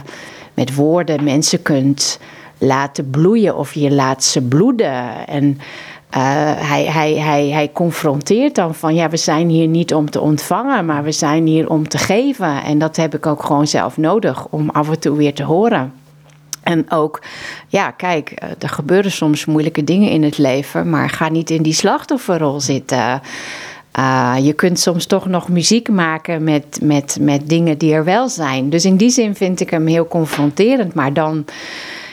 met 0.54 0.76
woorden 0.76 1.24
mensen 1.24 1.62
kunt 1.62 2.20
laten 2.58 3.10
bloeien 3.10 3.58
of 3.58 3.74
je 3.74 3.92
laat 3.92 4.24
ze 4.24 4.42
bloeden. 4.42 5.28
En 5.28 5.60
uh, 6.18 6.22
hij, 6.70 6.86
hij, 6.86 7.14
hij, 7.14 7.48
hij 7.48 7.72
confronteert 7.74 8.56
dan 8.56 8.76
van 8.76 8.96
ja, 8.96 9.10
we 9.10 9.18
zijn 9.18 9.50
hier 9.50 9.68
niet 9.68 9.94
om 9.94 10.10
te 10.10 10.20
ontvangen, 10.20 10.86
maar 10.86 11.04
we 11.04 11.12
zijn 11.12 11.46
hier 11.46 11.70
om 11.70 11.88
te 11.88 11.98
geven. 11.98 12.64
En 12.64 12.80
dat 12.80 12.96
heb 12.96 13.16
ik 13.16 13.26
ook 13.26 13.44
gewoon 13.44 13.68
zelf 13.68 13.98
nodig 13.98 14.48
om 14.50 14.70
af 14.70 14.90
en 14.90 15.00
toe 15.00 15.18
weer 15.18 15.34
te 15.34 15.44
horen. 15.44 15.94
En 16.64 16.92
ook, 16.92 17.22
ja, 17.68 17.92
kijk, 17.92 18.30
eh, 18.30 18.50
er 18.60 18.70
gebeuren 18.70 19.12
soms 19.12 19.46
moeilijke 19.46 19.84
dingen 19.84 20.10
in 20.10 20.24
het 20.24 20.38
leven, 20.38 20.90
maar 20.90 21.10
ga 21.10 21.30
niet 21.30 21.50
in 21.50 21.62
die 21.62 21.74
slachtofferrol 21.74 22.60
zitten. 22.60 23.22
Uh, 24.00 24.36
je 24.42 24.54
kunt 24.54 24.80
soms 24.80 25.06
toch 25.06 25.26
nog 25.26 25.50
muziek 25.50 25.90
maken 25.90 26.44
met, 26.44 26.80
met, 26.82 27.18
met 27.22 27.50
dingen 27.50 27.78
die 27.78 27.94
er 27.94 28.04
wel 28.04 28.30
zijn. 28.30 28.70
Dus 28.70 28.86
in 28.86 28.98
die 28.98 29.10
zin 29.10 29.36
vind 29.36 29.60
ik 29.60 29.70
hem 29.70 29.88
heel 29.88 30.08
confronterend, 30.08 30.94
maar 30.94 31.14
dan 31.14 31.46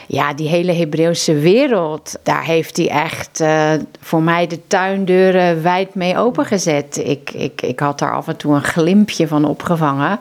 ja, 0.07 0.33
die 0.33 0.47
hele 0.47 0.73
Hebreeuwse 0.73 1.33
wereld, 1.33 2.15
daar 2.23 2.43
heeft 2.43 2.77
hij 2.77 2.89
echt 2.89 3.41
uh, 3.41 3.71
voor 3.99 4.21
mij 4.21 4.47
de 4.47 4.59
tuindeuren 4.67 5.63
wijd 5.63 5.95
mee 5.95 6.17
opengezet. 6.17 7.01
Ik, 7.03 7.31
ik, 7.33 7.61
ik 7.61 7.79
had 7.79 7.99
daar 7.99 8.13
af 8.13 8.27
en 8.27 8.37
toe 8.37 8.55
een 8.55 8.63
glimpje 8.63 9.27
van 9.27 9.45
opgevangen, 9.45 10.19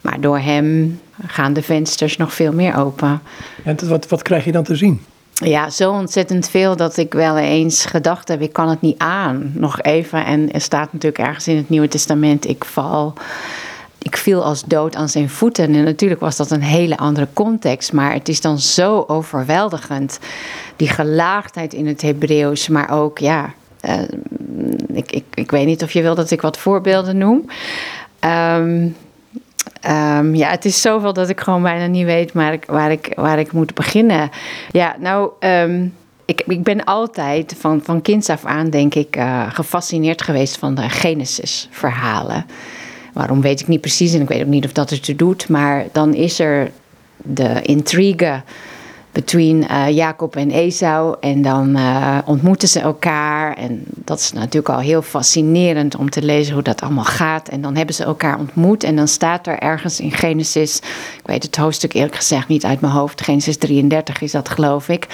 maar 0.00 0.20
door 0.20 0.38
hem 0.38 1.00
gaan 1.26 1.52
de 1.52 1.62
vensters 1.62 2.16
nog 2.16 2.34
veel 2.34 2.52
meer 2.52 2.76
open. 2.76 3.22
En 3.64 3.88
wat, 3.88 4.08
wat 4.08 4.22
krijg 4.22 4.44
je 4.44 4.52
dan 4.52 4.64
te 4.64 4.76
zien? 4.76 5.00
Ja, 5.32 5.70
zo 5.70 5.90
ontzettend 5.90 6.48
veel 6.48 6.76
dat 6.76 6.96
ik 6.96 7.12
wel 7.12 7.36
eens 7.36 7.84
gedacht 7.84 8.28
heb, 8.28 8.40
ik 8.40 8.52
kan 8.52 8.68
het 8.68 8.80
niet 8.80 8.98
aan. 8.98 9.52
Nog 9.54 9.82
even, 9.82 10.24
en 10.24 10.52
er 10.52 10.60
staat 10.60 10.92
natuurlijk 10.92 11.26
ergens 11.26 11.48
in 11.48 11.56
het 11.56 11.68
Nieuwe 11.68 11.88
Testament, 11.88 12.48
ik 12.48 12.64
val 12.64 13.14
ik 14.08 14.16
viel 14.16 14.44
als 14.44 14.64
dood 14.64 14.96
aan 14.96 15.08
zijn 15.08 15.28
voeten. 15.28 15.74
En 15.74 15.84
natuurlijk 15.84 16.20
was 16.20 16.36
dat 16.36 16.50
een 16.50 16.62
hele 16.62 16.96
andere 16.96 17.28
context. 17.32 17.92
Maar 17.92 18.12
het 18.12 18.28
is 18.28 18.40
dan 18.40 18.58
zo 18.58 19.04
overweldigend. 19.06 20.18
Die 20.76 20.88
gelaagdheid 20.88 21.74
in 21.74 21.86
het 21.86 22.02
Hebreeuws. 22.02 22.68
Maar 22.68 22.90
ook, 22.90 23.18
ja. 23.18 23.52
Uh, 23.88 24.00
ik, 24.92 25.12
ik, 25.12 25.24
ik 25.34 25.50
weet 25.50 25.66
niet 25.66 25.82
of 25.82 25.92
je 25.92 26.02
wil 26.02 26.14
dat 26.14 26.30
ik 26.30 26.40
wat 26.40 26.58
voorbeelden 26.58 27.18
noem. 27.18 27.44
Um, 28.20 28.96
um, 29.90 30.34
ja, 30.34 30.50
het 30.50 30.64
is 30.64 30.80
zoveel 30.80 31.12
dat 31.12 31.28
ik 31.28 31.40
gewoon 31.40 31.62
bijna 31.62 31.86
niet 31.86 32.04
weet 32.04 32.32
waar 32.32 32.52
ik, 32.52 32.64
waar 32.66 32.90
ik, 32.90 33.12
waar 33.14 33.38
ik 33.38 33.52
moet 33.52 33.74
beginnen. 33.74 34.30
Ja, 34.70 34.96
nou. 34.98 35.30
Um, 35.40 35.94
ik, 36.24 36.42
ik 36.46 36.62
ben 36.62 36.84
altijd 36.84 37.56
van, 37.58 37.80
van 37.84 38.02
kinds 38.02 38.28
af 38.28 38.44
aan, 38.44 38.70
denk 38.70 38.94
ik, 38.94 39.16
uh, 39.16 39.52
gefascineerd 39.52 40.22
geweest 40.22 40.56
van 40.56 40.74
de 40.74 40.88
Genesis-verhalen. 40.88 42.46
Waarom 43.12 43.40
weet 43.40 43.60
ik 43.60 43.68
niet 43.68 43.80
precies 43.80 44.14
en 44.14 44.20
ik 44.20 44.28
weet 44.28 44.42
ook 44.42 44.46
niet 44.46 44.64
of 44.64 44.72
dat 44.72 44.90
het 44.90 45.06
er 45.06 45.16
doet. 45.16 45.48
Maar 45.48 45.86
dan 45.92 46.14
is 46.14 46.38
er 46.38 46.70
de 47.16 47.62
intrigue 47.62 48.42
between 49.12 49.66
uh, 49.70 49.90
Jacob 49.90 50.36
en 50.36 50.50
Esau. 50.50 51.16
En 51.20 51.42
dan 51.42 51.76
uh, 51.76 52.18
ontmoeten 52.24 52.68
ze 52.68 52.80
elkaar. 52.80 53.56
En 53.56 53.82
dat 53.86 54.18
is 54.18 54.32
natuurlijk 54.32 54.74
al 54.74 54.80
heel 54.80 55.02
fascinerend 55.02 55.96
om 55.96 56.10
te 56.10 56.22
lezen 56.22 56.54
hoe 56.54 56.62
dat 56.62 56.80
allemaal 56.80 57.04
gaat. 57.04 57.48
En 57.48 57.60
dan 57.60 57.76
hebben 57.76 57.94
ze 57.94 58.04
elkaar 58.04 58.38
ontmoet. 58.38 58.84
En 58.84 58.96
dan 58.96 59.08
staat 59.08 59.46
er 59.46 59.58
ergens 59.58 60.00
in 60.00 60.12
Genesis, 60.12 60.76
ik 61.18 61.26
weet 61.26 61.42
het 61.42 61.56
hoofdstuk 61.56 61.92
eerlijk 61.92 62.16
gezegd 62.16 62.48
niet 62.48 62.64
uit 62.64 62.80
mijn 62.80 62.92
hoofd, 62.92 63.22
Genesis 63.22 63.56
33 63.56 64.20
is 64.20 64.32
dat 64.32 64.48
geloof 64.48 64.88
ik, 64.88 65.06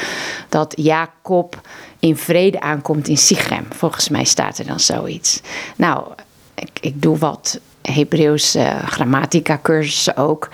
dat 0.48 0.72
Jacob 0.76 1.60
in 1.98 2.16
vrede 2.16 2.60
aankomt 2.60 3.08
in 3.08 3.18
Sichem. 3.18 3.66
Volgens 3.70 4.08
mij 4.08 4.24
staat 4.24 4.58
er 4.58 4.66
dan 4.66 4.80
zoiets. 4.80 5.40
Nou, 5.76 6.06
ik, 6.54 6.78
ik 6.80 7.02
doe 7.02 7.18
wat 7.18 7.60
Hebreeuwse 7.92 8.72
grammatica 8.86 9.58
cursussen 9.62 10.16
ook. 10.16 10.50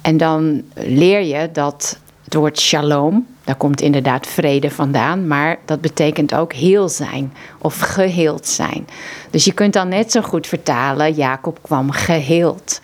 En 0.00 0.16
dan 0.16 0.62
leer 0.74 1.20
je 1.20 1.48
dat 1.52 1.98
het 2.24 2.34
woord 2.34 2.60
shalom, 2.60 3.26
daar 3.44 3.54
komt 3.54 3.80
inderdaad 3.80 4.26
vrede 4.26 4.70
vandaan, 4.70 5.26
maar 5.26 5.58
dat 5.64 5.80
betekent 5.80 6.34
ook 6.34 6.52
heel 6.52 6.88
zijn 6.88 7.32
of 7.58 7.78
geheeld 7.78 8.46
zijn. 8.46 8.86
Dus 9.30 9.44
je 9.44 9.52
kunt 9.52 9.72
dan 9.72 9.88
net 9.88 10.12
zo 10.12 10.20
goed 10.20 10.46
vertalen, 10.46 11.12
Jacob 11.12 11.58
kwam 11.62 11.90
geheeld 11.90 12.80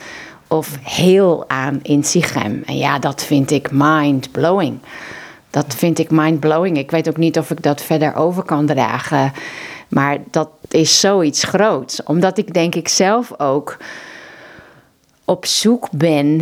of 0.48 0.78
heel 0.82 1.44
aan 1.48 1.80
in 1.82 2.04
Sichem. 2.04 2.62
En 2.66 2.76
ja, 2.76 2.98
dat 2.98 3.24
vind 3.24 3.50
ik 3.50 3.68
mind-blowing. 3.72 4.78
Dat 5.50 5.74
vind 5.74 5.98
ik 5.98 6.10
mind-blowing. 6.10 6.78
Ik 6.78 6.90
weet 6.90 7.08
ook 7.08 7.16
niet 7.16 7.38
of 7.38 7.50
ik 7.50 7.62
dat 7.62 7.82
verder 7.82 8.14
over 8.14 8.42
kan 8.42 8.66
dragen. 8.66 9.32
Maar 9.88 10.18
dat 10.30 10.49
is 10.68 11.00
zoiets 11.00 11.42
groots. 11.45 12.02
Omdat 12.02 12.38
ik 12.38 12.54
denk 12.54 12.75
ik 12.75 12.88
zelf 12.88 13.40
ook 13.40 13.76
op 15.25 15.47
zoek 15.47 15.90
ben 15.90 16.40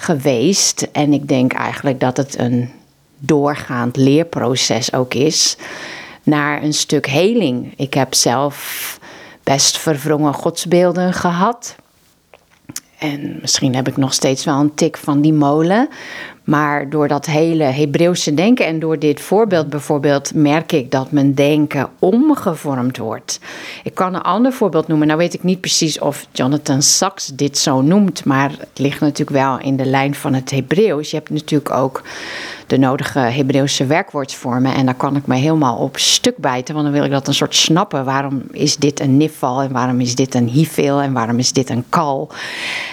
geweest. 0.00 0.88
En 0.92 1.12
ik 1.12 1.28
denk 1.28 1.52
eigenlijk 1.52 2.00
dat 2.00 2.16
het 2.16 2.38
een 2.38 2.70
doorgaand 3.18 3.96
leerproces 3.96 4.92
ook 4.92 5.14
is. 5.14 5.56
Naar 6.22 6.62
een 6.62 6.74
stuk 6.74 7.06
heling. 7.06 7.72
Ik 7.76 7.94
heb 7.94 8.14
zelf 8.14 8.98
best 9.42 9.78
verwrongen 9.78 10.34
godsbeelden 10.34 11.12
gehad. 11.12 11.76
En 12.98 13.38
misschien 13.40 13.74
heb 13.74 13.88
ik 13.88 13.96
nog 13.96 14.14
steeds 14.14 14.44
wel 14.44 14.60
een 14.60 14.74
tik 14.74 14.96
van 14.96 15.20
die 15.20 15.32
molen. 15.32 15.88
Maar 16.44 16.90
door 16.90 17.08
dat 17.08 17.26
hele 17.26 17.64
Hebreeuwse 17.64 18.34
denken 18.34 18.66
en 18.66 18.78
door 18.78 18.98
dit 18.98 19.20
voorbeeld 19.20 19.68
bijvoorbeeld, 19.68 20.34
merk 20.34 20.72
ik 20.72 20.90
dat 20.90 21.10
mijn 21.10 21.34
denken 21.34 21.88
omgevormd 21.98 22.98
wordt. 22.98 23.40
Ik 23.84 23.94
kan 23.94 24.14
een 24.14 24.22
ander 24.22 24.52
voorbeeld 24.52 24.88
noemen. 24.88 25.06
Nou 25.06 25.18
weet 25.18 25.34
ik 25.34 25.42
niet 25.42 25.60
precies 25.60 25.98
of 25.98 26.26
Jonathan 26.32 26.82
Sachs 26.82 27.26
dit 27.26 27.58
zo 27.58 27.80
noemt, 27.80 28.24
maar 28.24 28.50
het 28.50 28.78
ligt 28.78 29.00
natuurlijk 29.00 29.38
wel 29.38 29.58
in 29.58 29.76
de 29.76 29.86
lijn 29.86 30.14
van 30.14 30.34
het 30.34 30.50
Hebreeuws. 30.50 31.10
Je 31.10 31.16
hebt 31.16 31.30
natuurlijk 31.30 31.70
ook 31.70 32.02
de 32.66 32.78
nodige 32.78 33.18
Hebreeuwse 33.18 33.86
werkwoordsvormen. 33.86 34.74
En 34.74 34.86
daar 34.86 34.94
kan 34.94 35.16
ik 35.16 35.26
me 35.26 35.34
helemaal 35.34 35.76
op 35.76 35.98
stuk 35.98 36.36
bijten, 36.36 36.74
want 36.74 36.86
dan 36.86 36.94
wil 36.94 37.04
ik 37.04 37.10
dat 37.10 37.28
een 37.28 37.34
soort 37.34 37.54
snappen. 37.54 38.04
Waarom 38.04 38.42
is 38.50 38.76
dit 38.76 39.00
een 39.00 39.16
nifval 39.16 39.62
en 39.62 39.72
waarom 39.72 40.00
is 40.00 40.14
dit 40.14 40.34
een 40.34 40.48
hifil 40.48 41.00
en 41.00 41.12
waarom 41.12 41.38
is 41.38 41.52
dit 41.52 41.70
een 41.70 41.84
kal? 41.88 42.30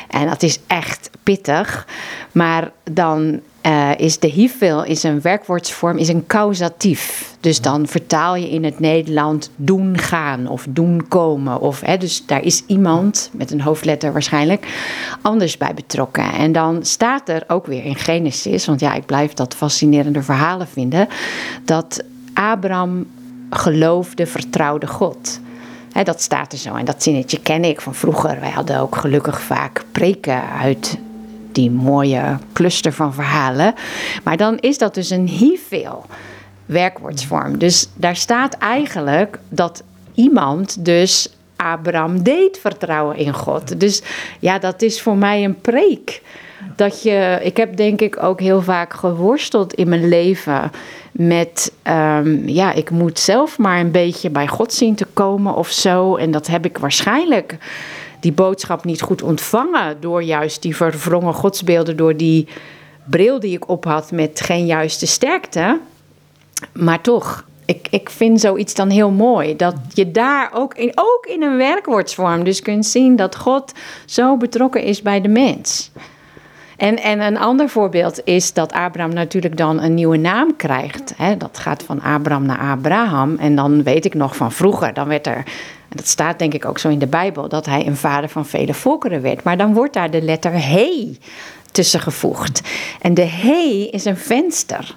En 0.10 0.28
dat 0.28 0.44
is 0.44 0.60
echt 0.68 1.10
pittig. 1.24 1.88
Maar 2.32 2.72
dan 2.92 3.39
uh, 3.66 3.92
is 3.98 4.20
de 4.20 4.28
hifil 4.28 4.84
is 4.84 5.04
een 5.04 5.22
werkwoordsvorm, 5.22 5.98
is 5.98 6.08
een 6.08 6.26
causatief. 6.28 7.36
Dus 7.40 7.62
dan 7.62 7.88
vertaal 7.88 8.36
je 8.36 8.50
in 8.50 8.64
het 8.64 8.80
Nederland 8.80 9.52
doen 9.56 9.98
gaan 9.98 10.48
of 10.48 10.66
doen 10.70 11.08
komen. 11.08 11.60
Of, 11.60 11.82
hè, 11.82 11.98
dus 11.98 12.26
daar 12.26 12.44
is 12.44 12.64
iemand, 12.66 13.30
met 13.34 13.52
een 13.52 13.62
hoofdletter 13.62 14.12
waarschijnlijk, 14.12 14.68
anders 15.22 15.58
bij 15.58 15.74
betrokken. 15.74 16.32
En 16.34 16.52
dan 16.52 16.86
staat 16.86 17.30
er 17.30 17.44
ook 17.48 17.66
weer 17.66 17.86
in 17.86 17.96
Genesis, 17.96 18.66
want 18.66 18.80
ja, 18.80 18.94
ik 18.94 19.06
blijf 19.06 19.34
dat 19.34 19.56
fascinerende 19.56 20.22
verhalen 20.22 20.68
vinden, 20.68 21.08
dat 21.66 22.04
Abraham 22.34 23.06
geloofde, 23.50 24.26
vertrouwde 24.26 24.88
God. 24.88 25.40
dat 26.04 26.22
staat 26.22 26.52
er 26.52 26.58
zo. 26.58 26.76
En 26.76 26.86
dat 26.86 27.04
zinnetje 27.04 27.40
ken 27.40 27.64
ik 27.64 27.82
van 27.82 27.96
vroeger. 27.96 28.40
Wij 28.40 28.52
hadden 28.52 28.80
ook 28.80 28.96
gelukkig 28.96 29.42
vaak 29.42 29.84
preken 29.92 30.50
uit 30.50 30.98
die 31.60 31.72
mooie 31.72 32.38
cluster 32.54 32.94
van 32.94 33.14
verhalen. 33.14 33.74
Maar 34.24 34.38
dan 34.38 34.58
is 34.60 34.78
dat 34.78 34.94
dus 34.94 35.10
een 35.10 35.28
hifil 35.28 36.06
werkwoordsvorm. 36.66 37.58
Dus 37.58 37.90
daar 37.96 38.16
staat 38.16 38.54
eigenlijk 38.54 39.40
dat 39.50 39.84
iemand 40.14 40.86
dus 40.86 41.30
Abraham 41.56 42.24
deed 42.24 42.60
vertrouwen 42.62 43.18
in 43.18 43.34
God. 43.34 43.80
Dus 43.80 44.02
ja, 44.40 44.60
dat 44.60 44.82
is 44.82 45.02
voor 45.02 45.18
mij 45.18 45.44
een 45.44 45.62
preek. 45.62 46.22
Dat 46.76 47.04
je, 47.04 47.40
ik 47.42 47.58
heb 47.58 47.78
denk 47.78 48.02
ik 48.02 48.24
ook 48.24 48.40
heel 48.40 48.62
vaak 48.62 48.94
geworsteld 48.94 49.74
in 49.74 49.90
mijn 49.90 50.08
leven 50.08 50.72
met, 51.12 51.72
um, 51.84 52.48
ja, 52.48 52.74
ik 52.74 52.90
moet 52.90 53.20
zelf 53.20 53.58
maar 53.58 53.80
een 53.80 53.92
beetje 53.92 54.30
bij 54.30 54.48
God 54.48 54.74
zien 54.74 54.96
te 54.96 55.08
komen 55.14 55.56
of 55.56 55.70
zo. 55.70 56.16
En 56.16 56.32
dat 56.32 56.48
heb 56.48 56.66
ik 56.66 56.78
waarschijnlijk 56.78 57.58
die 58.20 58.32
boodschap 58.32 58.86
niet 58.86 59.02
goed 59.02 59.22
ontvangen 59.22 60.02
door 60.02 60.24
juist 60.24 60.62
die 60.62 60.76
verwrongen 60.76 61.34
godsbeelden, 61.34 61.98
door 61.98 62.18
die 62.18 62.48
bril 63.10 63.40
die 63.40 63.56
ik 63.56 63.70
op 63.70 63.86
had 63.86 64.12
met 64.12 64.42
geen 64.42 64.66
juiste 64.66 65.08
sterkte. 65.08 65.80
Maar 66.74 67.02
toch, 67.02 67.46
ik, 67.66 67.88
ik 67.90 68.10
vind 68.10 68.40
zoiets 68.40 68.74
dan 68.74 68.90
heel 68.90 69.12
mooi. 69.12 69.56
Dat 69.56 69.76
je 69.94 70.12
daar 70.12 70.50
ook 70.54 70.74
in, 70.74 70.92
ook 70.96 71.26
in 71.26 71.44
een 71.44 71.58
werkwoordsvorm 71.58 72.44
dus 72.44 72.62
kunt 72.62 72.86
zien 72.86 73.16
dat 73.16 73.36
God 73.36 73.74
zo 74.06 74.38
betrokken 74.38 74.84
is 74.84 75.02
bij 75.02 75.22
de 75.22 75.28
mens. 75.28 75.92
En, 76.78 77.02
en 77.02 77.22
een 77.22 77.38
ander 77.38 77.70
voorbeeld 77.70 78.22
is 78.24 78.54
dat 78.54 78.72
Abraham 78.72 79.14
natuurlijk 79.14 79.58
dan 79.58 79.82
een 79.82 79.94
nieuwe 79.94 80.18
naam 80.18 80.56
krijgt. 80.56 81.14
dat 81.38 81.58
gaat 81.58 81.84
van 81.84 82.02
Abraham 82.02 82.46
naar 82.46 82.72
Abraham. 82.72 83.36
En 83.38 83.56
dan 83.56 83.84
weet 83.84 84.06
ik 84.06 84.14
nog 84.14 84.36
van 84.36 84.52
vroeger, 84.52 84.94
dan 84.94 85.08
werd 85.08 85.28
er 85.28 85.44
en 85.90 85.96
dat 85.96 86.08
staat 86.08 86.40
denk 86.40 86.54
ik 86.54 86.66
ook 86.66 86.80
zo 86.80 86.90
in 86.90 87.00
de 87.00 87.08
Bijbel, 87.08 87.50
dat 87.50 87.66
hij 87.66 87.88
een 87.88 87.98
vader 87.98 88.30
van 88.30 88.46
vele 88.46 88.74
volkeren 88.74 89.22
werd. 89.22 89.44
Maar 89.44 89.58
dan 89.58 89.74
wordt 89.74 89.94
daar 89.94 90.12
de 90.12 90.22
letter 90.22 90.52
he 90.52 91.18
tussen 91.72 92.00
gevoegd. 92.00 92.62
En 93.02 93.14
de 93.14 93.26
he 93.26 93.90
is 93.92 94.06
een 94.06 94.18
venster. 94.18 94.96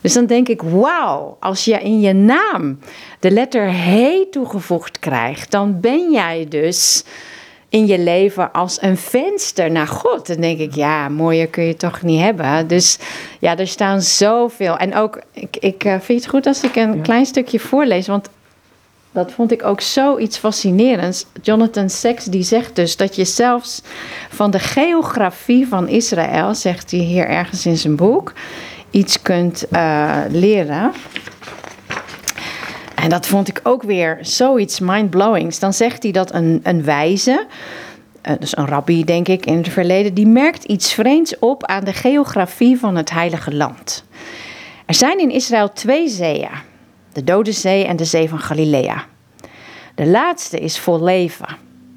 Dus 0.00 0.12
dan 0.12 0.26
denk 0.26 0.48
ik, 0.48 0.62
wauw, 0.62 1.36
als 1.40 1.64
je 1.64 1.80
in 1.80 2.00
je 2.00 2.12
naam 2.12 2.78
de 3.18 3.30
letter 3.30 3.72
he 3.72 4.26
toegevoegd 4.30 4.98
krijgt, 4.98 5.50
dan 5.50 5.80
ben 5.80 6.12
jij 6.12 6.46
dus 6.48 7.04
in 7.68 7.86
je 7.86 7.98
leven 7.98 8.52
als 8.52 8.82
een 8.82 8.96
venster 8.96 9.70
naar 9.70 9.86
God. 9.86 10.26
Dan 10.26 10.40
denk 10.40 10.58
ik, 10.58 10.74
ja, 10.74 11.08
mooier 11.08 11.46
kun 11.46 11.64
je 11.64 11.76
toch 11.76 12.02
niet 12.02 12.20
hebben. 12.20 12.66
Dus 12.66 12.98
ja, 13.38 13.56
er 13.56 13.66
staan 13.66 14.02
zoveel. 14.02 14.76
En 14.76 14.94
ook, 14.94 15.20
ik, 15.32 15.56
ik 15.56 15.84
uh, 15.84 15.94
vind 16.00 16.20
het 16.20 16.30
goed 16.30 16.46
als 16.46 16.62
ik 16.62 16.76
een 16.76 17.02
klein 17.02 17.26
stukje 17.26 17.58
voorlees, 17.58 18.06
want 18.06 18.28
dat 19.12 19.32
vond 19.32 19.52
ik 19.52 19.64
ook 19.64 19.80
zoiets 19.80 20.38
fascinerends. 20.38 21.26
Jonathan 21.42 21.90
Sacks 21.90 22.24
die 22.24 22.42
zegt 22.42 22.76
dus 22.76 22.96
dat 22.96 23.16
je 23.16 23.24
zelfs 23.24 23.82
van 24.30 24.50
de 24.50 24.58
geografie 24.58 25.68
van 25.68 25.88
Israël, 25.88 26.54
zegt 26.54 26.90
hij 26.90 27.00
hier 27.00 27.28
ergens 27.28 27.66
in 27.66 27.76
zijn 27.76 27.96
boek, 27.96 28.32
iets 28.90 29.22
kunt 29.22 29.64
uh, 29.70 30.16
leren. 30.28 30.92
En 32.94 33.08
dat 33.08 33.26
vond 33.26 33.48
ik 33.48 33.60
ook 33.62 33.82
weer 33.82 34.18
zoiets 34.20 34.80
mindblowings. 34.80 35.58
Dan 35.58 35.72
zegt 35.72 36.02
hij 36.02 36.12
dat 36.12 36.34
een, 36.34 36.60
een 36.62 36.84
wijze, 36.84 37.46
uh, 38.28 38.34
dus 38.38 38.56
een 38.56 38.66
rabbi 38.66 39.04
denk 39.04 39.28
ik 39.28 39.46
in 39.46 39.56
het 39.56 39.68
verleden, 39.68 40.14
die 40.14 40.26
merkt 40.26 40.64
iets 40.64 40.92
vreemds 40.92 41.38
op 41.38 41.64
aan 41.64 41.84
de 41.84 41.92
geografie 41.92 42.78
van 42.78 42.96
het 42.96 43.10
heilige 43.10 43.54
land. 43.54 44.04
Er 44.86 44.94
zijn 44.94 45.18
in 45.18 45.30
Israël 45.30 45.72
twee 45.72 46.08
zeeën 46.08 46.68
de 47.12 47.24
Dode 47.24 47.52
Zee 47.52 47.84
en 47.84 47.96
de 47.96 48.04
Zee 48.04 48.28
van 48.28 48.38
Galilea. 48.38 49.04
De 49.94 50.06
laatste 50.06 50.58
is 50.58 50.78
vol 50.78 51.02
leven. 51.02 51.56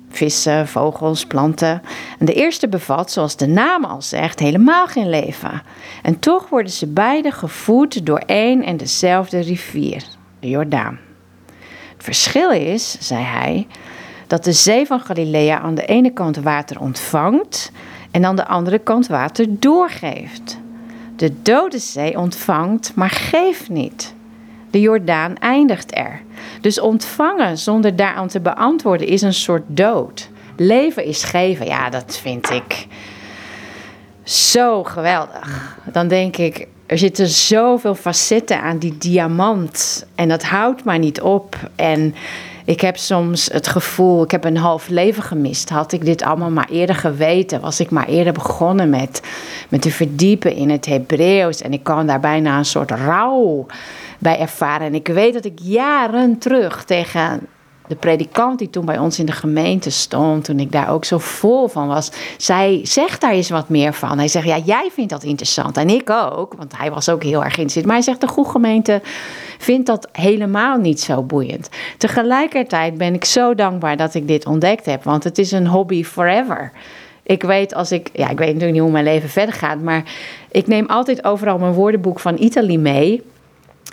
Vissen, 0.10 0.68
vogels, 0.68 1.26
planten. 1.26 1.82
En 2.20 2.26
de 2.26 2.34
eerste 2.34 2.68
bevat, 2.68 3.12
zoals 3.12 3.38
de 3.38 3.48
naam 3.48 3.84
al 3.84 4.02
zegt, 4.02 4.40
helemaal 4.40 4.88
geen 4.88 5.10
leven. 5.10 5.62
En 6.02 6.20
toch 6.20 6.50
worden 6.50 6.72
ze 6.72 6.88
beide 6.88 7.32
gevoed 7.32 8.06
door 8.06 8.24
één 8.26 8.64
en 8.64 8.78
dezelfde 8.78 9.40
rivier, 9.40 10.04
de 10.40 10.50
Jordaan. 10.50 11.00
Het 11.94 12.04
verschil 12.04 12.52
is, 12.52 12.98
zei 13.00 13.24
hij, 13.24 13.68
dat 14.28 14.44
de 14.44 14.52
zee 14.52 14.86
van 14.86 15.00
Galilea 15.00 15.60
aan 15.60 15.76
de 15.76 15.86
ene 15.86 16.12
kant 16.12 16.38
water 16.38 16.80
ontvangt 16.80 17.72
en 18.12 18.26
aan 18.26 18.36
de 18.36 18.48
andere 18.48 18.80
kant 18.80 19.08
water 19.08 19.60
doorgeeft. 19.60 20.58
De 21.16 21.42
Dode 21.42 21.80
Zee 21.80 22.18
ontvangt, 22.18 22.92
maar 22.96 23.10
geeft 23.10 23.70
niet. 23.70 24.14
De 24.74 24.80
Jordaan 24.80 25.38
eindigt 25.38 25.98
er. 25.98 26.22
Dus 26.62 26.80
ontvangen 26.80 27.58
zonder 27.58 27.96
daaraan 27.96 28.28
te 28.28 28.40
beantwoorden 28.40 29.08
is 29.08 29.22
een 29.22 29.34
soort 29.34 29.64
dood. 29.68 30.30
Leven 30.58 31.06
is 31.06 31.24
geven, 31.24 31.66
ja, 31.66 31.90
dat 31.90 32.18
vind 32.18 32.50
ik 32.50 32.88
zo 34.24 34.84
geweldig. 34.84 35.78
Dan 35.92 36.08
denk 36.08 36.38
ik, 36.38 36.68
er 36.86 36.98
zitten 36.98 37.28
zoveel 37.28 37.96
facetten 37.96 38.62
aan 38.62 38.78
die 38.78 38.98
diamant. 38.98 40.06
En 40.16 40.30
dat 40.30 40.44
houdt 40.44 40.84
maar 40.84 41.00
niet 41.00 41.22
op. 41.22 41.56
En 41.76 42.16
ik 42.66 42.82
heb 42.82 42.98
soms 42.98 43.50
het 43.52 43.68
gevoel, 43.68 44.24
ik 44.24 44.32
heb 44.32 44.44
een 44.44 44.58
half 44.58 44.88
leven 44.88 45.24
gemist. 45.24 45.70
Had 45.70 45.92
ik 45.92 46.06
dit 46.06 46.22
allemaal 46.22 46.50
maar 46.50 46.70
eerder 46.70 46.96
geweten, 46.96 47.62
was 47.62 47.80
ik 47.80 47.90
maar 47.90 48.08
eerder 48.08 48.34
begonnen 48.34 48.90
met, 48.90 49.22
met 49.70 49.82
te 49.82 49.92
verdiepen 49.92 50.56
in 50.56 50.70
het 50.70 50.86
Hebreeuws. 50.86 51.62
En 51.62 51.74
ik 51.74 51.84
kan 51.84 52.08
daar 52.08 52.20
bijna 52.20 52.58
een 52.58 52.66
soort 52.66 52.92
rouw 52.92 53.66
bij 54.20 54.40
ervaren. 54.40 54.88
En 54.88 54.96
ik 54.96 55.08
weet 55.08 55.34
dat 55.34 55.46
ik 55.46 55.60
jaren 55.62 56.38
terug 56.38 56.84
tegen 56.84 57.48
de 57.88 57.96
predikant 57.96 58.60
die 58.60 58.70
toen 58.70 58.86
bij 58.86 58.98
ons 58.98 59.20
in 59.20 59.26
de 59.26 59.32
gemeente 59.32 59.90
stond, 59.90 60.44
toen 60.44 60.60
ik 60.60 60.72
daar 60.72 60.90
ook 60.90 61.06
zo 61.06 61.18
vol 61.18 61.68
van 61.68 61.88
was, 61.88 62.12
zij 62.38 62.80
zegt 62.84 63.22
daar 63.22 63.32
eens 63.32 63.50
wat 63.50 63.70
meer 63.70 63.94
van. 63.94 64.18
Hij 64.18 64.28
zegt, 64.28 64.46
ja, 64.46 64.58
jij 64.58 64.90
vindt 64.94 65.12
dat 65.12 65.24
interessant 65.24 65.78
en 65.78 65.90
ik 65.90 66.10
ook, 66.10 66.54
want 66.54 66.78
hij 66.78 66.92
was 66.92 67.10
ook 67.10 67.24
heel 67.24 67.44
erg 67.44 67.54
geïnteresseerd. 67.54 67.86
Maar 67.86 67.96
hij 67.96 68.04
zegt, 68.04 68.22
de 68.22 68.28
goede 68.28 68.50
gemeente 68.50 69.02
vindt 69.58 69.88
dat 69.88 70.08
helemaal 70.12 70.78
niet 70.78 71.02
zo 71.02 71.24
boeiend. 71.24 71.70
Tegelijkertijd 71.98 72.98
ben 72.98 73.14
ik 73.14 73.26
zo 73.26 73.56
dankbaar 73.56 73.98
dat 73.98 74.14
ik 74.14 74.28
dit 74.28 74.46
ontdekt 74.46 74.86
heb, 74.86 75.04
want 75.04 75.24
het 75.24 75.38
is 75.38 75.52
een 75.52 75.68
hobby 75.68 76.04
forever. 76.04 76.72
Ik 77.24 77.44
weet 77.44 77.74
als 77.74 77.92
ik, 77.92 78.10
ja, 78.14 78.30
ik 78.30 78.38
weet 78.38 78.48
natuurlijk 78.48 78.72
niet 78.72 78.82
hoe 78.82 78.92
mijn 78.92 79.04
leven 79.04 79.30
verder 79.30 79.56
gaat, 79.56 79.82
maar 79.82 80.04
ik 80.52 80.68
neem 80.68 80.86
altijd 80.86 81.24
overal 81.24 81.58
mijn 81.58 81.74
woordenboek 81.74 82.20
van 82.20 82.36
Italië 82.40 82.78
mee 82.78 83.24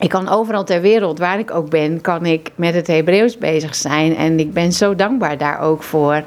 ik 0.00 0.08
kan 0.08 0.28
overal 0.28 0.64
ter 0.64 0.80
wereld, 0.80 1.18
waar 1.18 1.38
ik 1.38 1.50
ook 1.50 1.70
ben, 1.70 2.00
kan 2.00 2.26
ik 2.26 2.50
met 2.54 2.74
het 2.74 2.86
Hebreeuws 2.86 3.38
bezig 3.38 3.74
zijn. 3.74 4.16
En 4.16 4.38
ik 4.38 4.52
ben 4.52 4.72
zo 4.72 4.94
dankbaar 4.94 5.38
daar 5.38 5.60
ook 5.60 5.82
voor, 5.82 6.22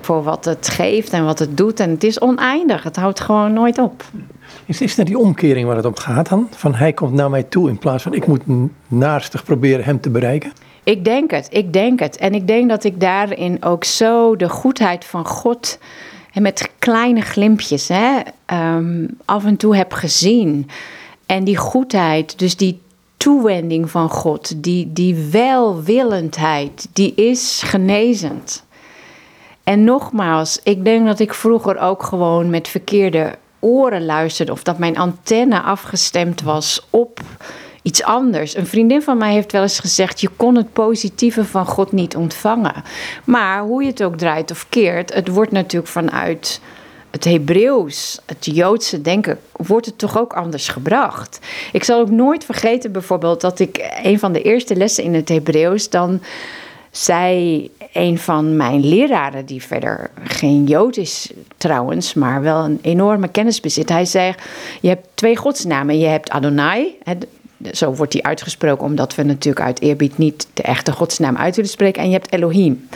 voor 0.00 0.22
wat 0.22 0.44
het 0.44 0.68
geeft 0.68 1.12
en 1.12 1.24
wat 1.24 1.38
het 1.38 1.56
doet. 1.56 1.80
En 1.80 1.90
het 1.90 2.04
is 2.04 2.20
oneindig, 2.20 2.82
het 2.82 2.96
houdt 2.96 3.20
gewoon 3.20 3.52
nooit 3.52 3.78
op. 3.78 4.04
Is, 4.64 4.80
is 4.80 4.94
dat 4.94 5.06
die 5.06 5.18
omkering 5.18 5.66
waar 5.66 5.76
het 5.76 5.84
om 5.84 5.96
gaat 5.96 6.28
dan? 6.28 6.48
Van 6.50 6.74
hij 6.74 6.92
komt 6.92 7.12
naar 7.12 7.30
mij 7.30 7.42
toe 7.42 7.68
in 7.68 7.78
plaats 7.78 8.02
van 8.02 8.14
ik 8.14 8.26
moet 8.26 8.42
naastig 8.88 9.44
proberen 9.44 9.84
hem 9.84 10.00
te 10.00 10.10
bereiken? 10.10 10.52
Ik 10.84 11.04
denk 11.04 11.30
het, 11.30 11.46
ik 11.50 11.72
denk 11.72 12.00
het. 12.00 12.16
En 12.16 12.34
ik 12.34 12.46
denk 12.46 12.68
dat 12.68 12.84
ik 12.84 13.00
daarin 13.00 13.62
ook 13.62 13.84
zo 13.84 14.36
de 14.36 14.48
goedheid 14.48 15.04
van 15.04 15.26
God 15.26 15.78
en 16.32 16.42
met 16.42 16.70
kleine 16.78 17.20
glimpjes 17.20 17.88
hè, 17.88 18.18
um, 18.76 19.08
af 19.24 19.44
en 19.44 19.56
toe 19.56 19.76
heb 19.76 19.92
gezien. 19.92 20.68
En 21.26 21.44
die 21.44 21.56
goedheid, 21.56 22.38
dus 22.38 22.56
die 22.56 22.80
toewending 23.16 23.90
van 23.90 24.08
God, 24.08 24.62
die, 24.62 24.92
die 24.92 25.14
welwillendheid, 25.30 26.88
die 26.92 27.14
is 27.14 27.62
genezend. 27.64 28.64
En 29.64 29.84
nogmaals, 29.84 30.60
ik 30.62 30.84
denk 30.84 31.06
dat 31.06 31.18
ik 31.18 31.34
vroeger 31.34 31.78
ook 31.78 32.02
gewoon 32.02 32.50
met 32.50 32.68
verkeerde 32.68 33.34
oren 33.58 34.04
luisterde 34.04 34.52
of 34.52 34.62
dat 34.62 34.78
mijn 34.78 34.98
antenne 34.98 35.60
afgestemd 35.60 36.42
was 36.42 36.86
op 36.90 37.20
iets 37.82 38.02
anders. 38.02 38.56
Een 38.56 38.66
vriendin 38.66 39.02
van 39.02 39.18
mij 39.18 39.32
heeft 39.32 39.52
wel 39.52 39.62
eens 39.62 39.78
gezegd: 39.78 40.20
je 40.20 40.28
kon 40.36 40.56
het 40.56 40.72
positieve 40.72 41.44
van 41.44 41.66
God 41.66 41.92
niet 41.92 42.16
ontvangen. 42.16 42.84
Maar 43.24 43.62
hoe 43.62 43.82
je 43.82 43.88
het 43.88 44.02
ook 44.02 44.16
draait 44.16 44.50
of 44.50 44.66
keert, 44.68 45.14
het 45.14 45.28
wordt 45.28 45.52
natuurlijk 45.52 45.92
vanuit 45.92 46.60
het 47.10 47.24
Hebreeuws, 47.24 48.20
het 48.26 48.46
Joodse 48.46 49.00
denken, 49.00 49.38
wordt 49.52 49.86
het 49.86 49.98
toch 49.98 50.18
ook 50.18 50.32
anders 50.32 50.68
gebracht. 50.68 51.38
Ik 51.72 51.84
zal 51.84 52.00
ook 52.00 52.10
nooit 52.10 52.44
vergeten 52.44 52.92
bijvoorbeeld 52.92 53.40
dat 53.40 53.58
ik 53.58 53.98
een 54.02 54.18
van 54.18 54.32
de 54.32 54.42
eerste 54.42 54.76
lessen 54.76 55.04
in 55.04 55.14
het 55.14 55.28
Hebreeuws 55.28 55.90
dan 55.90 56.20
zei 56.90 57.70
een 57.92 58.18
van 58.18 58.56
mijn 58.56 58.88
leraren, 58.88 59.46
die 59.46 59.62
verder 59.62 60.10
geen 60.24 60.64
Jood 60.64 60.96
is 60.96 61.30
trouwens, 61.56 62.14
maar 62.14 62.42
wel 62.42 62.64
een 62.64 62.78
enorme 62.82 63.28
kennis 63.28 63.60
bezit. 63.60 63.88
Hij 63.88 64.04
zei: 64.04 64.34
Je 64.80 64.88
hebt 64.88 65.06
twee 65.14 65.36
godsnamen. 65.36 65.98
Je 65.98 66.06
hebt 66.06 66.30
Adonai, 66.30 66.98
zo 67.72 67.94
wordt 67.94 68.12
die 68.12 68.24
uitgesproken, 68.24 68.84
omdat 68.84 69.14
we 69.14 69.22
natuurlijk 69.22 69.66
uit 69.66 69.80
eerbied 69.80 70.18
niet 70.18 70.48
de 70.54 70.62
echte 70.62 70.92
godsnaam 70.92 71.36
uit 71.36 71.56
willen 71.56 71.70
spreken. 71.70 72.02
En 72.02 72.08
je 72.08 72.14
hebt 72.14 72.32
Elohim. 72.32 72.88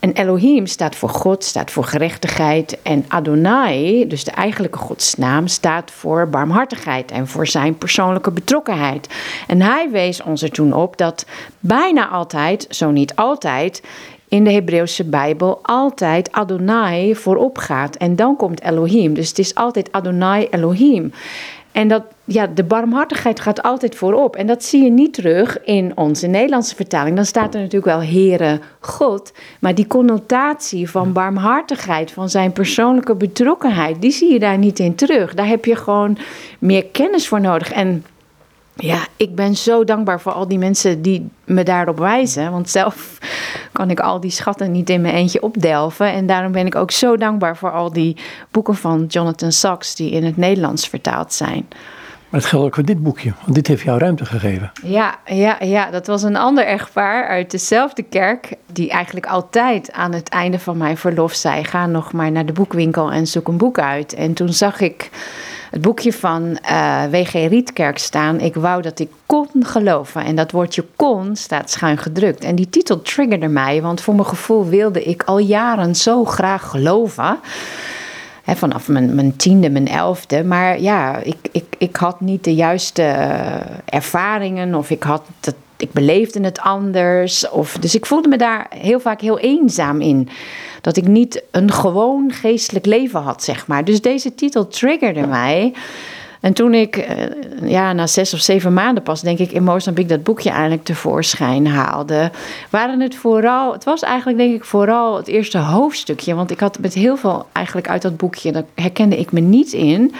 En 0.00 0.12
Elohim 0.12 0.66
staat 0.66 0.96
voor 0.96 1.08
God, 1.08 1.44
staat 1.44 1.70
voor 1.70 1.84
gerechtigheid. 1.84 2.78
En 2.82 3.04
Adonai, 3.08 4.06
dus 4.06 4.24
de 4.24 4.30
eigenlijke 4.30 4.78
godsnaam, 4.78 5.46
staat 5.46 5.90
voor 5.90 6.28
barmhartigheid 6.28 7.10
en 7.10 7.28
voor 7.28 7.46
zijn 7.46 7.78
persoonlijke 7.78 8.30
betrokkenheid. 8.30 9.08
En 9.46 9.62
hij 9.62 9.90
wees 9.90 10.22
ons 10.22 10.42
er 10.42 10.50
toen 10.50 10.72
op 10.72 10.96
dat 10.96 11.26
bijna 11.60 12.08
altijd, 12.08 12.66
zo 12.70 12.90
niet 12.90 13.14
altijd, 13.14 13.82
in 14.28 14.44
de 14.44 14.52
Hebreeuwse 14.52 15.04
Bijbel 15.04 15.58
altijd 15.62 16.32
Adonai 16.32 17.14
voorop 17.14 17.58
gaat. 17.58 17.96
En 17.96 18.16
dan 18.16 18.36
komt 18.36 18.62
Elohim. 18.62 19.14
Dus 19.14 19.28
het 19.28 19.38
is 19.38 19.54
altijd 19.54 19.92
Adonai 19.92 20.46
Elohim. 20.50 21.12
En 21.72 21.88
dat, 21.88 22.02
ja, 22.24 22.46
de 22.46 22.64
barmhartigheid 22.64 23.40
gaat 23.40 23.62
altijd 23.62 23.94
voorop. 23.94 24.36
En 24.36 24.46
dat 24.46 24.64
zie 24.64 24.84
je 24.84 24.90
niet 24.90 25.14
terug 25.14 25.64
in 25.64 25.92
onze 25.94 26.26
Nederlandse 26.26 26.74
vertaling. 26.74 27.16
Dan 27.16 27.24
staat 27.24 27.54
er 27.54 27.60
natuurlijk 27.60 27.98
wel 27.98 28.02
Heere 28.02 28.58
God. 28.80 29.32
Maar 29.60 29.74
die 29.74 29.86
connotatie 29.86 30.90
van 30.90 31.12
barmhartigheid, 31.12 32.10
van 32.10 32.28
zijn 32.28 32.52
persoonlijke 32.52 33.14
betrokkenheid, 33.14 34.00
die 34.00 34.10
zie 34.10 34.32
je 34.32 34.38
daar 34.38 34.58
niet 34.58 34.78
in 34.78 34.94
terug. 34.94 35.34
Daar 35.34 35.46
heb 35.46 35.64
je 35.64 35.76
gewoon 35.76 36.18
meer 36.58 36.84
kennis 36.84 37.28
voor 37.28 37.40
nodig. 37.40 37.72
En 37.72 38.04
ja, 38.74 39.06
ik 39.16 39.34
ben 39.34 39.56
zo 39.56 39.84
dankbaar 39.84 40.20
voor 40.20 40.32
al 40.32 40.48
die 40.48 40.58
mensen 40.58 41.02
die 41.02 41.30
me 41.44 41.62
daarop 41.62 41.98
wijzen. 41.98 42.50
Want 42.50 42.70
zelf 42.70 43.18
kan 43.72 43.90
ik 43.90 44.00
al 44.00 44.20
die 44.20 44.30
schatten 44.30 44.72
niet 44.72 44.90
in 44.90 45.00
mijn 45.00 45.14
eentje 45.14 45.42
opdelven. 45.42 46.12
En 46.12 46.26
daarom 46.26 46.52
ben 46.52 46.66
ik 46.66 46.74
ook 46.74 46.90
zo 46.90 47.16
dankbaar 47.16 47.56
voor 47.56 47.72
al 47.72 47.92
die 47.92 48.16
boeken 48.50 48.74
van 48.74 49.04
Jonathan 49.08 49.52
Sachs 49.52 49.94
die 49.94 50.10
in 50.10 50.24
het 50.24 50.36
Nederlands 50.36 50.88
vertaald 50.88 51.32
zijn. 51.32 51.66
Maar 52.28 52.40
het 52.40 52.50
geldt 52.50 52.66
ook 52.66 52.74
voor 52.74 52.84
dit 52.84 53.02
boekje, 53.02 53.32
want 53.42 53.54
dit 53.54 53.66
heeft 53.66 53.82
jou 53.82 53.98
ruimte 53.98 54.24
gegeven. 54.24 54.72
Ja, 54.82 55.18
ja, 55.24 55.56
ja, 55.60 55.90
dat 55.90 56.06
was 56.06 56.22
een 56.22 56.36
ander 56.36 56.64
echtpaar 56.64 57.28
uit 57.28 57.50
dezelfde 57.50 58.02
kerk, 58.02 58.54
die 58.72 58.90
eigenlijk 58.90 59.26
altijd 59.26 59.92
aan 59.92 60.12
het 60.12 60.28
einde 60.28 60.58
van 60.58 60.76
mijn 60.76 60.96
verlof 60.96 61.32
zei: 61.32 61.64
ga 61.64 61.86
nog 61.86 62.12
maar 62.12 62.32
naar 62.32 62.46
de 62.46 62.52
boekwinkel 62.52 63.12
en 63.12 63.26
zoek 63.26 63.48
een 63.48 63.56
boek 63.56 63.78
uit. 63.78 64.14
En 64.14 64.34
toen 64.34 64.52
zag 64.52 64.80
ik 64.80 65.10
het 65.72 65.80
boekje 65.80 66.12
van 66.12 66.42
uh, 66.42 67.04
eh, 67.04 67.10
WG 67.10 67.32
Rietkerk 67.32 67.98
staan. 67.98 68.40
Ik 68.40 68.54
wou 68.54 68.82
dat 68.82 68.98
ik 68.98 69.10
kon 69.26 69.48
geloven. 69.58 70.24
En 70.24 70.36
dat 70.36 70.50
woordje 70.50 70.84
kon 70.96 71.36
staat 71.36 71.70
schuin 71.70 71.98
gedrukt. 71.98 72.44
En 72.44 72.54
die 72.54 72.68
titel 72.68 73.02
triggerde 73.02 73.48
mij, 73.48 73.82
want 73.82 74.00
voor 74.00 74.14
mijn 74.14 74.26
gevoel 74.26 74.68
wilde 74.68 75.02
ik 75.02 75.22
al 75.22 75.38
jaren 75.38 75.94
zo 75.94 76.24
graag 76.24 76.68
geloven. 76.68 77.38
vanaf 78.44 78.88
mijn, 78.88 79.14
mijn 79.14 79.36
tiende, 79.36 79.70
mijn 79.70 79.88
elfde. 79.88 80.44
Maar 80.44 80.80
ja, 80.80 81.16
ik, 81.16 81.36
ik, 81.52 81.64
ik 81.78 81.96
had 81.96 82.20
niet 82.20 82.44
de 82.44 82.54
juiste 82.54 83.02
ervaringen 83.84 84.74
of 84.74 84.90
ik 84.90 85.02
had 85.02 85.22
ik 85.82 85.92
beleefde 85.92 86.40
het 86.44 86.60
anders. 86.60 87.48
Of, 87.48 87.76
dus 87.80 87.94
ik 87.94 88.06
voelde 88.06 88.28
me 88.28 88.36
daar 88.36 88.66
heel 88.70 89.00
vaak 89.00 89.20
heel 89.20 89.38
eenzaam 89.38 90.00
in. 90.00 90.28
Dat 90.82 90.96
ik 90.96 91.06
niet 91.06 91.42
een 91.50 91.72
gewoon 91.72 92.32
geestelijk 92.32 92.86
leven 92.86 93.20
had, 93.20 93.42
zeg 93.42 93.66
maar. 93.66 93.84
Dus 93.84 94.00
deze 94.00 94.34
titel 94.34 94.68
triggerde 94.68 95.26
mij. 95.26 95.72
En 96.42 96.52
toen 96.52 96.74
ik 96.74 96.96
eh, 96.96 97.70
ja, 97.70 97.92
na 97.92 98.06
zes 98.06 98.34
of 98.34 98.40
zeven 98.40 98.72
maanden 98.72 99.02
pas, 99.02 99.20
denk 99.20 99.38
ik, 99.38 99.52
in 99.52 99.64
Mozambique 99.64 100.10
dat 100.16 100.22
boekje 100.22 100.50
eigenlijk 100.50 100.84
tevoorschijn 100.84 101.66
haalde, 101.66 102.30
waren 102.70 103.00
het 103.00 103.14
vooral, 103.14 103.72
het 103.72 103.84
was 103.84 104.02
eigenlijk 104.02 104.38
denk 104.38 104.54
ik 104.54 104.64
vooral 104.64 105.16
het 105.16 105.28
eerste 105.28 105.58
hoofdstukje. 105.58 106.34
Want 106.34 106.50
ik 106.50 106.60
had 106.60 106.78
met 106.78 106.94
heel 106.94 107.16
veel 107.16 107.46
eigenlijk 107.52 107.88
uit 107.88 108.02
dat 108.02 108.16
boekje, 108.16 108.52
daar 108.52 108.64
herkende 108.74 109.18
ik 109.18 109.32
me 109.32 109.40
niet 109.40 109.72
in. 109.72 110.14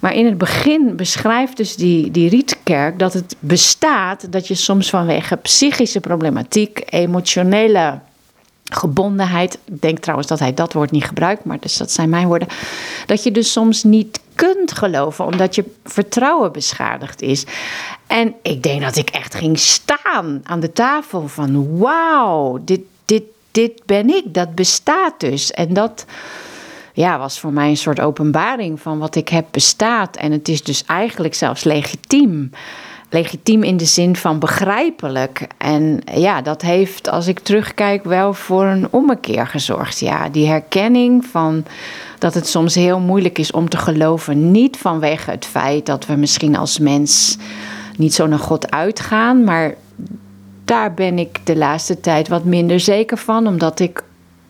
Maar 0.00 0.14
in 0.14 0.26
het 0.26 0.38
begin 0.38 0.96
beschrijft 0.96 1.56
dus 1.56 1.76
die, 1.76 2.10
die 2.10 2.28
Rietkerk 2.28 2.98
dat 2.98 3.12
het 3.12 3.36
bestaat 3.38 4.32
dat 4.32 4.48
je 4.48 4.54
soms 4.54 4.90
vanwege 4.90 5.36
psychische 5.36 6.00
problematiek, 6.00 6.82
emotionele 6.88 7.98
gebondenheid. 8.72 9.58
Ik 9.64 9.80
denk 9.80 9.98
trouwens 9.98 10.28
dat 10.28 10.38
hij 10.38 10.54
dat 10.54 10.72
woord 10.72 10.90
niet 10.90 11.04
gebruikt, 11.04 11.44
maar 11.44 11.58
dus 11.60 11.76
dat 11.76 11.90
zijn 11.90 12.08
mijn 12.08 12.26
woorden. 12.26 12.48
Dat 13.06 13.22
je 13.22 13.30
dus 13.30 13.52
soms 13.52 13.82
niet 13.82 14.20
kunt 14.34 14.72
geloven 14.72 15.24
omdat 15.24 15.54
je 15.54 15.64
vertrouwen 15.84 16.52
beschadigd 16.52 17.22
is. 17.22 17.44
En 18.06 18.34
ik 18.42 18.62
denk 18.62 18.82
dat 18.82 18.96
ik 18.96 19.10
echt 19.10 19.34
ging 19.34 19.58
staan 19.58 20.40
aan 20.44 20.60
de 20.60 20.72
tafel 20.72 21.28
van 21.28 21.78
wauw, 21.78 22.58
dit, 22.64 22.80
dit, 23.04 23.22
dit 23.50 23.82
ben 23.86 24.08
ik, 24.08 24.34
dat 24.34 24.54
bestaat 24.54 25.20
dus. 25.20 25.50
En 25.50 25.74
dat 25.74 26.04
ja, 26.92 27.18
was 27.18 27.40
voor 27.40 27.52
mij 27.52 27.68
een 27.68 27.76
soort 27.76 28.00
openbaring 28.00 28.80
van 28.80 28.98
wat 28.98 29.14
ik 29.14 29.28
heb 29.28 29.46
bestaat. 29.50 30.16
En 30.16 30.32
het 30.32 30.48
is 30.48 30.62
dus 30.62 30.84
eigenlijk 30.84 31.34
zelfs 31.34 31.64
legitiem. 31.64 32.50
Legitiem 33.12 33.62
in 33.62 33.76
de 33.76 33.84
zin 33.84 34.16
van 34.16 34.38
begrijpelijk. 34.38 35.46
En 35.58 36.00
ja, 36.14 36.42
dat 36.42 36.62
heeft, 36.62 37.08
als 37.08 37.26
ik 37.26 37.38
terugkijk, 37.40 38.04
wel 38.04 38.34
voor 38.34 38.64
een 38.64 38.88
ommekeer 38.90 39.46
gezorgd. 39.46 40.00
Ja, 40.00 40.28
die 40.28 40.46
herkenning 40.46 41.24
van 41.24 41.64
dat 42.18 42.34
het 42.34 42.48
soms 42.48 42.74
heel 42.74 42.98
moeilijk 42.98 43.38
is 43.38 43.50
om 43.50 43.68
te 43.68 43.76
geloven. 43.76 44.50
Niet 44.50 44.76
vanwege 44.76 45.30
het 45.30 45.46
feit 45.46 45.86
dat 45.86 46.06
we 46.06 46.14
misschien 46.14 46.56
als 46.56 46.78
mens 46.78 47.38
niet 47.96 48.14
zo 48.14 48.26
naar 48.26 48.38
God 48.38 48.70
uitgaan, 48.70 49.44
maar 49.44 49.74
daar 50.64 50.94
ben 50.94 51.18
ik 51.18 51.46
de 51.46 51.56
laatste 51.56 52.00
tijd 52.00 52.28
wat 52.28 52.44
minder 52.44 52.80
zeker 52.80 53.16
van, 53.16 53.46
omdat 53.46 53.80
ik 53.80 54.04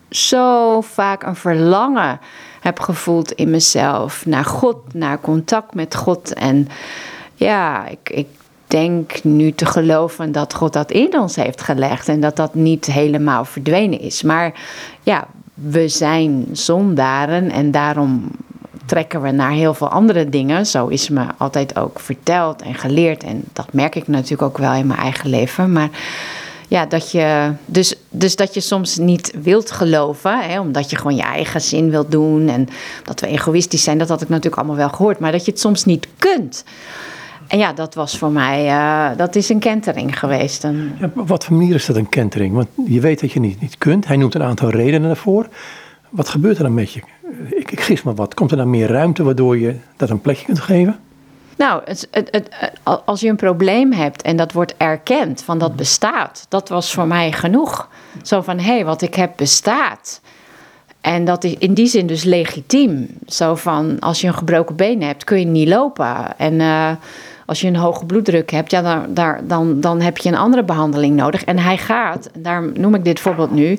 zo 0.09 0.81
vaak 0.81 1.23
een 1.23 1.35
verlangen 1.35 2.19
heb 2.59 2.79
gevoeld 2.79 3.31
in 3.31 3.49
mezelf 3.49 4.25
naar 4.25 4.45
God, 4.45 4.77
naar 4.93 5.21
contact 5.21 5.73
met 5.73 5.95
God. 5.95 6.33
En 6.33 6.67
ja, 7.35 7.87
ik, 7.87 8.09
ik 8.09 8.27
denk 8.73 9.23
nu 9.23 9.51
te 9.51 9.65
geloven 9.65 10.31
dat 10.31 10.53
God 10.53 10.73
dat 10.73 10.91
in 10.91 11.19
ons 11.19 11.35
heeft 11.35 11.61
gelegd 11.61 12.07
en 12.07 12.19
dat 12.19 12.35
dat 12.35 12.53
niet 12.53 12.85
helemaal 12.85 13.45
verdwenen 13.45 13.99
is. 13.99 14.21
Maar 14.21 14.53
ja, 15.03 15.27
we 15.53 15.87
zijn 15.87 16.47
zondaren 16.51 17.51
en 17.51 17.71
daarom 17.71 18.31
trekken 18.85 19.21
we 19.21 19.31
naar 19.31 19.51
heel 19.51 19.73
veel 19.73 19.89
andere 19.89 20.29
dingen. 20.29 20.65
Zo 20.65 20.87
is 20.87 21.09
me 21.09 21.25
altijd 21.37 21.79
ook 21.79 21.99
verteld 21.99 22.61
en 22.61 22.75
geleerd. 22.75 23.23
En 23.23 23.43
dat 23.53 23.73
merk 23.73 23.95
ik 23.95 24.07
natuurlijk 24.07 24.41
ook 24.41 24.57
wel 24.57 24.73
in 24.73 24.87
mijn 24.87 24.99
eigen 24.99 25.29
leven. 25.29 25.71
Maar 25.71 25.89
ja, 26.67 26.85
dat 26.85 27.11
je, 27.11 27.51
dus, 27.65 27.95
dus 28.09 28.35
dat 28.35 28.53
je 28.53 28.59
soms 28.59 28.97
niet 28.97 29.33
wilt 29.41 29.71
geloven, 29.71 30.39
hè, 30.39 30.59
omdat 30.59 30.89
je 30.89 30.95
gewoon 30.95 31.15
je 31.15 31.21
eigen 31.21 31.61
zin 31.61 31.89
wilt 31.89 32.11
doen 32.11 32.49
en 32.49 32.67
dat 33.03 33.19
we 33.19 33.27
egoïstisch 33.27 33.83
zijn, 33.83 33.97
dat 33.97 34.09
had 34.09 34.21
ik 34.21 34.29
natuurlijk 34.29 34.57
allemaal 34.57 34.75
wel 34.75 34.89
gehoord, 34.89 35.19
maar 35.19 35.31
dat 35.31 35.45
je 35.45 35.51
het 35.51 35.59
soms 35.59 35.85
niet 35.85 36.07
kunt. 36.17 36.63
En 37.47 37.57
ja, 37.57 37.73
dat 37.73 37.95
was 37.95 38.17
voor 38.17 38.31
mij, 38.31 38.65
uh, 38.65 39.17
dat 39.17 39.35
is 39.35 39.49
een 39.49 39.59
kentering 39.59 40.19
geweest. 40.19 40.63
Een... 40.63 40.95
Ja, 40.99 41.11
wat 41.13 41.45
voor 41.45 41.57
manier 41.57 41.75
is 41.75 41.85
dat 41.85 41.95
een 41.95 42.09
kentering? 42.09 42.53
Want 42.53 42.67
je 42.85 42.99
weet 42.99 43.19
dat 43.19 43.31
je 43.31 43.39
niet, 43.39 43.61
niet 43.61 43.77
kunt. 43.77 44.07
Hij 44.07 44.17
noemt 44.17 44.35
een 44.35 44.43
aantal 44.43 44.69
redenen 44.69 45.07
daarvoor. 45.07 45.47
Wat 46.09 46.29
gebeurt 46.29 46.57
er 46.57 46.63
dan 46.63 46.73
met 46.73 46.91
je? 46.91 47.01
Ik, 47.49 47.71
ik 47.71 47.81
gis 47.81 48.03
maar 48.03 48.15
wat. 48.15 48.33
Komt 48.33 48.51
er 48.51 48.57
dan 48.57 48.69
meer 48.69 48.87
ruimte 48.87 49.23
waardoor 49.23 49.57
je 49.57 49.75
dat 49.97 50.09
een 50.09 50.21
plekje 50.21 50.45
kunt 50.45 50.59
geven? 50.59 50.99
Nou, 51.57 51.81
het, 51.85 52.07
het, 52.11 52.27
het, 52.31 52.49
als 53.05 53.19
je 53.19 53.29
een 53.29 53.35
probleem 53.35 53.91
hebt 53.91 54.21
en 54.21 54.35
dat 54.35 54.51
wordt 54.51 54.73
erkend, 54.77 55.43
van 55.43 55.57
dat 55.57 55.75
bestaat, 55.75 56.45
dat 56.49 56.69
was 56.69 56.93
voor 56.93 57.07
mij 57.07 57.31
genoeg. 57.31 57.89
Zo 58.21 58.41
van, 58.41 58.59
hé, 58.59 58.73
hey, 58.73 58.85
wat 58.85 59.01
ik 59.01 59.15
heb 59.15 59.33
bestaat. 59.35 60.21
En 61.01 61.25
dat 61.25 61.43
is 61.43 61.53
in 61.57 61.73
die 61.73 61.87
zin 61.87 62.07
dus 62.07 62.23
legitiem. 62.23 63.07
Zo 63.27 63.55
van, 63.55 63.99
als 63.99 64.21
je 64.21 64.27
een 64.27 64.33
gebroken 64.33 64.75
been 64.75 65.01
hebt, 65.01 65.23
kun 65.23 65.39
je 65.39 65.45
niet 65.45 65.67
lopen. 65.67 66.37
En 66.37 66.53
uh, 66.53 66.91
als 67.45 67.61
je 67.61 67.67
een 67.67 67.75
hoge 67.75 68.05
bloeddruk 68.05 68.51
hebt, 68.51 68.71
ja, 68.71 68.81
daar, 68.81 69.13
daar, 69.13 69.41
dan, 69.47 69.81
dan 69.81 70.01
heb 70.01 70.17
je 70.17 70.29
een 70.29 70.37
andere 70.37 70.63
behandeling 70.63 71.15
nodig. 71.15 71.43
En 71.43 71.59
hij 71.59 71.77
gaat, 71.77 72.29
daar 72.37 72.63
noem 72.73 72.95
ik 72.95 73.03
dit 73.03 73.19
voorbeeld 73.19 73.51
nu. 73.51 73.77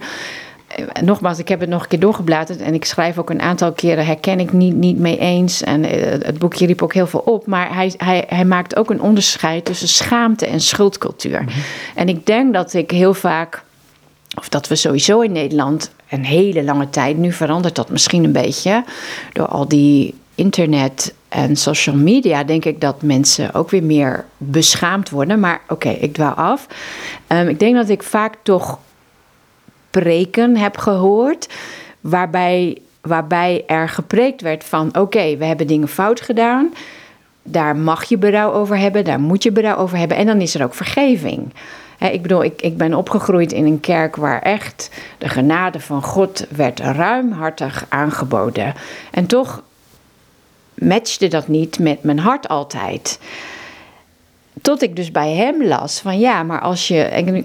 Eh, 0.68 1.02
nogmaals, 1.02 1.38
ik 1.38 1.48
heb 1.48 1.60
het 1.60 1.68
nog 1.68 1.82
een 1.82 1.88
keer 1.88 2.00
doorgebladerd 2.00 2.60
en 2.60 2.74
ik 2.74 2.84
schrijf 2.84 3.18
ook 3.18 3.30
een 3.30 3.40
aantal 3.40 3.72
keren 3.72 4.06
herken 4.06 4.40
ik 4.40 4.52
niet, 4.52 4.74
niet 4.74 4.98
mee 4.98 5.18
eens. 5.18 5.62
En 5.62 5.84
eh, 5.84 6.10
het 6.26 6.38
boekje 6.38 6.66
riep 6.66 6.82
ook 6.82 6.94
heel 6.94 7.06
veel 7.06 7.20
op, 7.20 7.46
maar 7.46 7.74
hij, 7.74 7.94
hij, 7.96 8.24
hij 8.28 8.44
maakt 8.44 8.76
ook 8.76 8.90
een 8.90 9.00
onderscheid 9.00 9.64
tussen 9.64 9.88
schaamte 9.88 10.46
en 10.46 10.60
schuldcultuur. 10.60 11.42
Mhm. 11.42 11.58
En 11.94 12.08
ik 12.08 12.26
denk 12.26 12.54
dat 12.54 12.74
ik 12.74 12.90
heel 12.90 13.14
vaak, 13.14 13.62
of 14.38 14.48
dat 14.48 14.68
we 14.68 14.76
sowieso 14.76 15.20
in 15.20 15.32
Nederland 15.32 15.90
een 16.08 16.24
hele 16.24 16.64
lange 16.64 16.90
tijd, 16.90 17.16
nu 17.16 17.32
verandert 17.32 17.74
dat 17.74 17.90
misschien 17.90 18.24
een 18.24 18.32
beetje 18.32 18.84
door 19.32 19.46
al 19.46 19.68
die 19.68 20.14
internet 20.34 21.14
en 21.34 21.56
social 21.56 21.96
media, 21.96 22.44
denk 22.44 22.64
ik 22.64 22.80
dat 22.80 23.02
mensen 23.02 23.54
ook 23.54 23.70
weer 23.70 23.82
meer 23.82 24.24
beschaamd 24.36 25.10
worden. 25.10 25.40
Maar 25.40 25.60
oké, 25.68 25.88
ik 25.88 26.12
dwaal 26.12 26.34
af. 26.34 26.66
Um, 27.28 27.48
ik 27.48 27.58
denk 27.58 27.74
dat 27.74 27.88
ik 27.88 28.02
vaak 28.02 28.34
toch 28.42 28.78
preken 29.90 30.56
heb 30.56 30.76
gehoord, 30.76 31.48
waarbij, 32.00 32.78
waarbij 33.00 33.64
er 33.66 33.88
gepreekt 33.88 34.40
werd 34.40 34.64
van 34.64 34.96
oké, 34.96 35.36
we 35.36 35.44
hebben 35.44 35.66
dingen 35.66 35.88
fout 35.88 36.20
gedaan. 36.20 36.74
Daar 37.42 37.76
mag 37.76 38.04
je 38.04 38.18
berouw 38.18 38.52
over 38.52 38.78
hebben, 38.78 39.04
daar 39.04 39.20
moet 39.20 39.42
je 39.42 39.52
berouw 39.52 39.76
over 39.76 39.98
hebben. 39.98 40.16
En 40.16 40.26
dan 40.26 40.40
is 40.40 40.54
er 40.54 40.64
ook 40.64 40.74
vergeving. 40.74 41.52
ik 41.98 42.22
bedoel, 42.22 42.44
ik, 42.44 42.62
ik 42.62 42.76
ben 42.76 42.94
opgegroeid 42.94 43.52
in 43.52 43.66
een 43.66 43.80
kerk 43.80 44.16
waar 44.16 44.42
echt 44.42 44.90
de 45.18 45.28
genade 45.28 45.80
van 45.80 46.02
God 46.02 46.46
werd 46.50 46.80
ruimhartig 46.80 47.86
aangeboden. 47.88 48.74
En 49.10 49.26
toch 49.26 49.62
matchte 50.74 51.28
dat 51.28 51.48
niet 51.48 51.78
met 51.78 52.02
mijn 52.02 52.18
hart 52.18 52.48
altijd. 52.48 53.18
Tot 54.62 54.82
ik 54.82 54.96
dus 54.96 55.10
bij 55.10 55.32
hem 55.32 55.64
las 55.64 56.00
van 56.00 56.18
ja, 56.18 56.42
maar 56.42 56.60
als 56.60 56.88
je. 56.88 56.96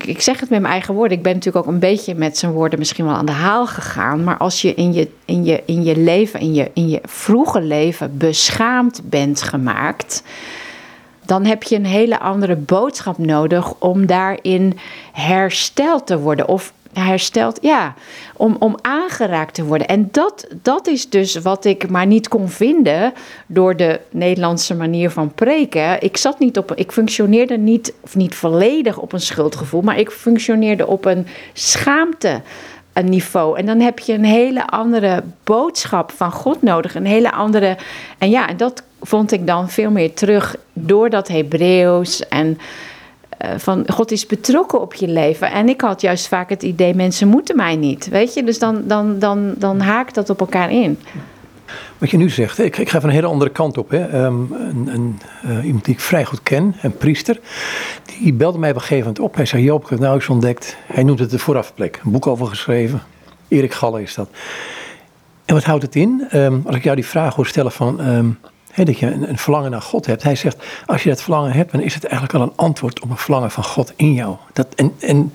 Ik 0.05 0.21
zeg 0.21 0.39
het 0.39 0.49
met 0.49 0.61
mijn 0.61 0.73
eigen 0.73 0.93
woorden. 0.93 1.17
Ik 1.17 1.23
ben 1.23 1.33
natuurlijk 1.33 1.65
ook 1.65 1.73
een 1.73 1.79
beetje 1.79 2.15
met 2.15 2.37
zijn 2.37 2.51
woorden 2.51 2.79
misschien 2.79 3.05
wel 3.05 3.13
aan 3.13 3.25
de 3.25 3.31
haal 3.31 3.67
gegaan. 3.67 4.23
Maar 4.23 4.37
als 4.37 4.61
je 4.61 4.73
in 4.73 4.93
je, 4.93 5.09
in 5.25 5.43
je, 5.43 5.63
in 5.65 5.83
je 5.83 5.97
leven, 5.97 6.39
in 6.39 6.53
je, 6.53 6.71
in 6.73 6.89
je 6.89 7.01
vroege 7.03 7.61
leven 7.61 8.17
beschaamd 8.17 9.01
bent 9.03 9.41
gemaakt. 9.41 10.23
Dan 11.25 11.45
heb 11.45 11.63
je 11.63 11.75
een 11.75 11.85
hele 11.85 12.19
andere 12.19 12.55
boodschap 12.55 13.17
nodig 13.17 13.73
om 13.79 14.05
daarin 14.05 14.79
hersteld 15.11 16.07
te 16.07 16.19
worden. 16.19 16.47
Of 16.47 16.73
hersteld, 16.93 17.59
ja, 17.61 17.93
om, 18.35 18.55
om 18.59 18.77
aangeraakt 18.81 19.53
te 19.53 19.63
worden. 19.63 19.87
En 19.87 20.09
dat, 20.11 20.47
dat 20.61 20.87
is 20.87 21.09
dus 21.09 21.35
wat 21.35 21.65
ik 21.65 21.89
maar 21.89 22.05
niet 22.05 22.27
kon 22.27 22.49
vinden 22.49 23.13
door 23.47 23.75
de 23.75 23.99
Nederlandse 24.09 24.75
manier 24.75 25.09
van 25.09 25.33
preken. 25.33 26.01
Ik 26.01 26.17
zat 26.17 26.39
niet 26.39 26.57
op, 26.57 26.75
ik 26.75 26.91
functioneerde 26.91 27.57
niet, 27.57 27.93
of 27.99 28.15
niet 28.15 28.35
volledig 28.35 28.97
op 28.97 29.13
een 29.13 29.21
schuldgevoel, 29.21 29.81
maar 29.81 29.99
ik 29.99 30.11
functioneerde 30.11 30.87
op 30.87 31.05
een 31.05 31.27
schaamte 31.53 32.41
niveau. 33.05 33.57
En 33.57 33.65
dan 33.65 33.79
heb 33.79 33.99
je 33.99 34.13
een 34.13 34.25
hele 34.25 34.67
andere 34.67 35.23
boodschap 35.43 36.11
van 36.11 36.31
God 36.31 36.61
nodig. 36.61 36.95
Een 36.95 37.05
hele 37.05 37.31
andere. 37.31 37.77
En 38.17 38.29
ja, 38.29 38.47
en 38.47 38.57
dat 38.57 38.83
vond 39.01 39.31
ik 39.31 39.47
dan 39.47 39.69
veel 39.69 39.91
meer 39.91 40.13
terug 40.13 40.55
door 40.73 41.09
dat 41.09 41.27
Hebreeuws. 41.27 42.27
En 42.27 42.57
van 43.57 43.83
God 43.87 44.11
is 44.11 44.25
betrokken 44.25 44.81
op 44.81 44.93
je 44.93 45.07
leven. 45.07 45.51
En 45.51 45.69
ik 45.69 45.81
had 45.81 46.01
juist 46.01 46.27
vaak 46.27 46.49
het 46.49 46.63
idee, 46.63 46.95
mensen 46.95 47.27
moeten 47.27 47.55
mij 47.55 47.75
niet. 47.75 48.09
Weet 48.09 48.33
je, 48.33 48.43
dus 48.43 48.59
dan, 48.59 48.83
dan, 48.87 49.19
dan, 49.19 49.53
dan 49.57 49.79
haakt 49.79 50.15
dat 50.15 50.29
op 50.29 50.39
elkaar 50.39 50.71
in. 50.71 50.99
Wat 51.97 52.09
je 52.09 52.17
nu 52.17 52.29
zegt, 52.29 52.59
ik, 52.59 52.77
ik 52.77 52.89
ga 52.89 52.99
van 52.99 53.09
een 53.09 53.15
hele 53.15 53.27
andere 53.27 53.51
kant 53.51 53.77
op. 53.77 53.89
Hè. 53.89 54.23
Um, 54.25 54.51
een, 54.51 54.87
een 54.93 55.19
uh, 55.45 55.65
iemand 55.65 55.85
die 55.85 55.93
ik 55.93 55.99
vrij 55.99 56.25
goed 56.25 56.43
ken, 56.43 56.75
een 56.81 56.97
priester, 56.97 57.39
die 58.19 58.33
belde 58.33 58.57
mij 58.57 58.69
op 58.69 58.75
een 58.75 58.81
gegeven 58.81 59.05
moment 59.05 59.23
op. 59.23 59.35
Hij 59.35 59.45
zei, 59.45 59.63
Joop, 59.63 59.83
ik 59.83 59.89
heb 59.89 59.99
nou 59.99 60.15
eens 60.15 60.29
ontdekt, 60.29 60.77
hij 60.85 61.03
noemt 61.03 61.19
het 61.19 61.29
de 61.29 61.39
voorafplek. 61.39 62.01
Een 62.03 62.11
boek 62.11 62.27
over 62.27 62.47
geschreven. 62.47 63.01
Erik 63.47 63.73
Galle 63.73 64.01
is 64.01 64.15
dat. 64.15 64.29
En 65.45 65.55
wat 65.55 65.63
houdt 65.63 65.83
het 65.83 65.95
in? 65.95 66.27
Um, 66.33 66.61
als 66.65 66.75
ik 66.75 66.83
jou 66.83 66.95
die 66.95 67.05
vraag 67.05 67.35
hoor 67.35 67.47
stellen 67.47 67.71
van, 67.71 68.07
um, 68.07 68.39
dat 68.75 68.99
je 68.99 69.05
een, 69.05 69.29
een, 69.29 69.37
verlangen 69.37 69.71
naar 69.71 69.81
God 69.81 70.05
hebt. 70.05 70.23
Hij 70.23 70.35
zegt, 70.35 70.63
als 70.85 71.03
je 71.03 71.09
dat 71.09 71.21
verlangen 71.21 71.51
hebt, 71.51 71.71
dan 71.71 71.81
is 71.81 71.93
het 71.93 72.03
eigenlijk 72.03 72.33
al 72.33 72.41
een 72.41 72.53
antwoord 72.55 73.01
op 73.01 73.09
een 73.09 73.17
verlangen 73.17 73.51
van 73.51 73.63
God 73.63 73.93
in 73.95 74.13
jou. 74.13 74.35
Dat, 74.53 74.67
en, 74.75 74.93
en 74.99 75.33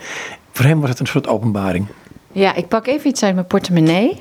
voor 0.53 0.65
hem 0.65 0.81
was 0.81 0.91
het 0.91 1.01
een 1.01 1.07
soort 1.07 1.27
openbaring. 1.27 1.87
Ja, 2.33 2.55
ik 2.55 2.69
pak 2.69 2.87
even 2.87 3.11
iets 3.11 3.23
uit 3.23 3.35
mijn 3.35 3.47
portemonnee. 3.47 4.21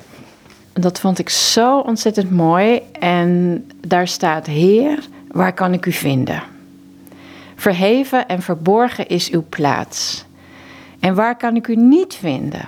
Dat 0.74 1.00
vond 1.00 1.20
ik 1.20 1.30
zo 1.30 1.80
ontzettend 1.80 2.32
mooi. 2.32 2.82
En 3.00 3.66
daar 3.88 4.08
staat: 4.08 4.46
Heer, 4.46 5.00
waar 5.32 5.54
kan 5.54 5.74
ik 5.74 5.86
u 5.86 5.92
vinden? 5.92 6.44
Verheven 7.56 8.28
en 8.28 8.42
verborgen 8.42 9.08
is 9.08 9.30
uw 9.30 9.46
plaats. 9.50 10.26
En 11.00 11.16
waar 11.16 11.38
kan 11.38 11.56
ik 11.56 11.68
u 11.68 11.76
niet 11.76 12.16
vinden? 12.16 12.68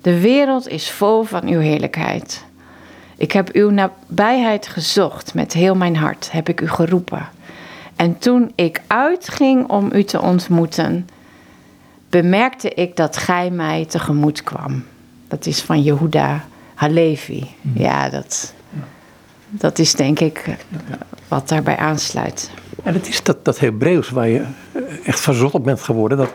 De 0.00 0.20
wereld 0.20 0.68
is 0.68 0.90
vol 0.90 1.22
van 1.22 1.46
uw 1.46 1.58
heerlijkheid. 1.58 2.44
Ik 3.16 3.32
heb 3.32 3.50
uw 3.52 3.70
nabijheid 3.70 4.66
gezocht 4.66 5.34
met 5.34 5.52
heel 5.52 5.74
mijn 5.74 5.96
hart, 5.96 6.32
heb 6.32 6.48
ik 6.48 6.60
u 6.60 6.68
geroepen. 6.68 7.28
En 7.96 8.18
toen 8.18 8.52
ik 8.54 8.82
uitging 8.86 9.68
om 9.68 9.90
u 9.92 10.04
te 10.04 10.20
ontmoeten, 10.20 11.08
bemerkte 12.08 12.68
ik 12.68 12.96
dat 12.96 13.16
gij 13.16 13.50
mij 13.50 13.84
tegemoet 13.84 14.42
kwam. 14.42 14.84
Dat 15.28 15.46
is 15.46 15.62
van 15.62 15.82
Jehuda 15.82 16.44
Halevi. 16.74 17.46
Mhm. 17.60 17.80
Ja, 17.82 18.08
dat, 18.08 18.54
dat 19.48 19.78
is 19.78 19.92
denk 19.92 20.20
ik 20.20 20.56
wat 21.28 21.48
daarbij 21.48 21.76
aansluit. 21.76 22.50
En 22.82 22.94
het 22.94 23.08
is 23.08 23.22
dat, 23.22 23.44
dat 23.44 23.58
Hebreeuws 23.58 24.10
waar 24.10 24.28
je 24.28 24.44
echt 25.04 25.20
verzot 25.20 25.52
op 25.52 25.64
bent 25.64 25.80
geworden. 25.80 26.18
Dat, 26.18 26.32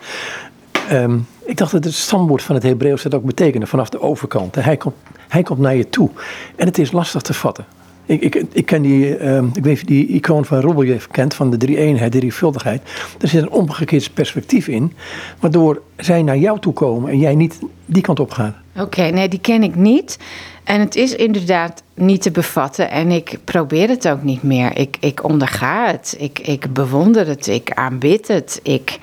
ehm, 0.90 1.18
ik 1.46 1.58
dacht 1.58 1.72
dat 1.72 1.84
het 1.84 1.94
stamwoord 1.94 2.44
van 2.44 2.56
het 2.56 2.64
Hebreeuws 2.64 3.04
dat 3.04 3.14
ook 3.14 3.26
betekende 3.26 3.68
vanaf 3.68 3.90
de 3.90 4.02
overkant. 4.02 4.56
Hij 4.56 4.78
komt, 4.78 4.96
hij 5.30 5.44
komt 5.44 5.60
naar 5.60 5.76
je 5.76 5.90
toe. 5.90 6.10
En 6.56 6.66
het 6.66 6.78
is 6.78 6.92
lastig 6.92 7.22
te 7.22 7.34
vatten. 7.34 7.66
Ik, 8.06 8.22
ik, 8.22 8.46
ik 8.52 8.66
ken 8.66 8.82
die, 8.82 9.20
uh, 9.20 9.44
ik 9.54 9.64
weet 9.64 9.88
die 9.88 10.08
icoon 10.08 10.46
van 10.46 10.60
Robeljev 10.60 11.06
kent, 11.12 11.34
van 11.34 11.50
de 11.50 11.58
drie 11.58 11.78
eenheid, 11.78 12.12
de 12.12 12.20
drievuldigheid. 12.20 12.82
Er 13.20 13.28
zit 13.28 13.42
een 13.42 13.50
omgekeerd 13.50 14.14
perspectief 14.14 14.68
in, 14.68 14.94
waardoor 15.40 15.82
zij 15.98 16.24
naar 16.24 16.38
jou 16.38 16.60
toe 16.60 16.74
komen 16.74 17.12
en 17.12 17.20
jij 17.20 17.36
niet 17.36 17.60
die 17.86 18.02
kant 18.02 18.20
op 18.20 18.32
gaat. 18.32 18.56
Oké, 18.78 19.02
nee, 19.02 19.28
die 19.28 19.40
ken 19.40 19.64
ik 19.64 19.76
niet. 19.76 20.18
En 20.64 20.80
het 20.80 20.96
is 20.96 21.16
inderdaad 21.16 21.84
niet 21.94 22.22
te 22.22 22.32
bevatten 22.32 22.92
en 22.92 23.12
ik 23.12 23.38
probeer 23.44 23.90
het 23.90 24.08
ook 24.08 24.24
niet 24.24 24.44
meer. 24.44 24.78
Ik, 24.78 24.98
ik 25.00 25.24
onderga 25.24 25.88
het, 25.88 26.16
ik, 26.20 26.40
ik 26.40 26.74
bewonder 26.74 27.28
het, 27.28 27.48
ik 27.48 27.72
aanbid 27.72 28.28
het, 28.28 28.60
ik 28.64 29.00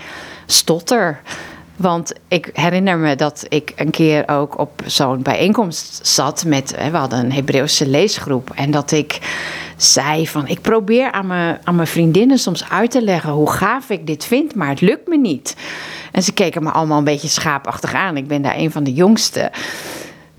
stotter. 0.46 1.20
Want 1.76 2.12
ik 2.28 2.50
herinner 2.52 2.98
me 2.98 3.16
dat 3.16 3.46
ik 3.48 3.72
een 3.76 3.90
keer 3.90 4.28
ook 4.28 4.58
op 4.58 4.82
zo'n 4.86 5.22
bijeenkomst 5.22 6.06
zat 6.06 6.44
met, 6.44 6.74
we 6.90 6.96
hadden 6.96 7.18
een 7.18 7.32
Hebreeuwse 7.32 7.88
leesgroep. 7.88 8.50
En 8.54 8.70
dat 8.70 8.92
ik 8.92 9.18
zei 9.76 10.28
van, 10.28 10.46
ik 10.46 10.60
probeer 10.60 11.12
aan 11.12 11.26
mijn, 11.26 11.58
aan 11.64 11.74
mijn 11.74 11.88
vriendinnen 11.88 12.38
soms 12.38 12.68
uit 12.68 12.90
te 12.90 13.02
leggen 13.02 13.30
hoe 13.30 13.50
gaaf 13.50 13.90
ik 13.90 14.06
dit 14.06 14.24
vind, 14.24 14.54
maar 14.54 14.68
het 14.68 14.80
lukt 14.80 15.08
me 15.08 15.16
niet. 15.16 15.56
En 16.12 16.22
ze 16.22 16.32
keken 16.32 16.62
me 16.62 16.70
allemaal 16.70 16.98
een 16.98 17.04
beetje 17.04 17.28
schaapachtig 17.28 17.94
aan. 17.94 18.16
Ik 18.16 18.26
ben 18.26 18.42
daar 18.42 18.56
een 18.56 18.70
van 18.70 18.84
de 18.84 18.92
jongste. 18.92 19.52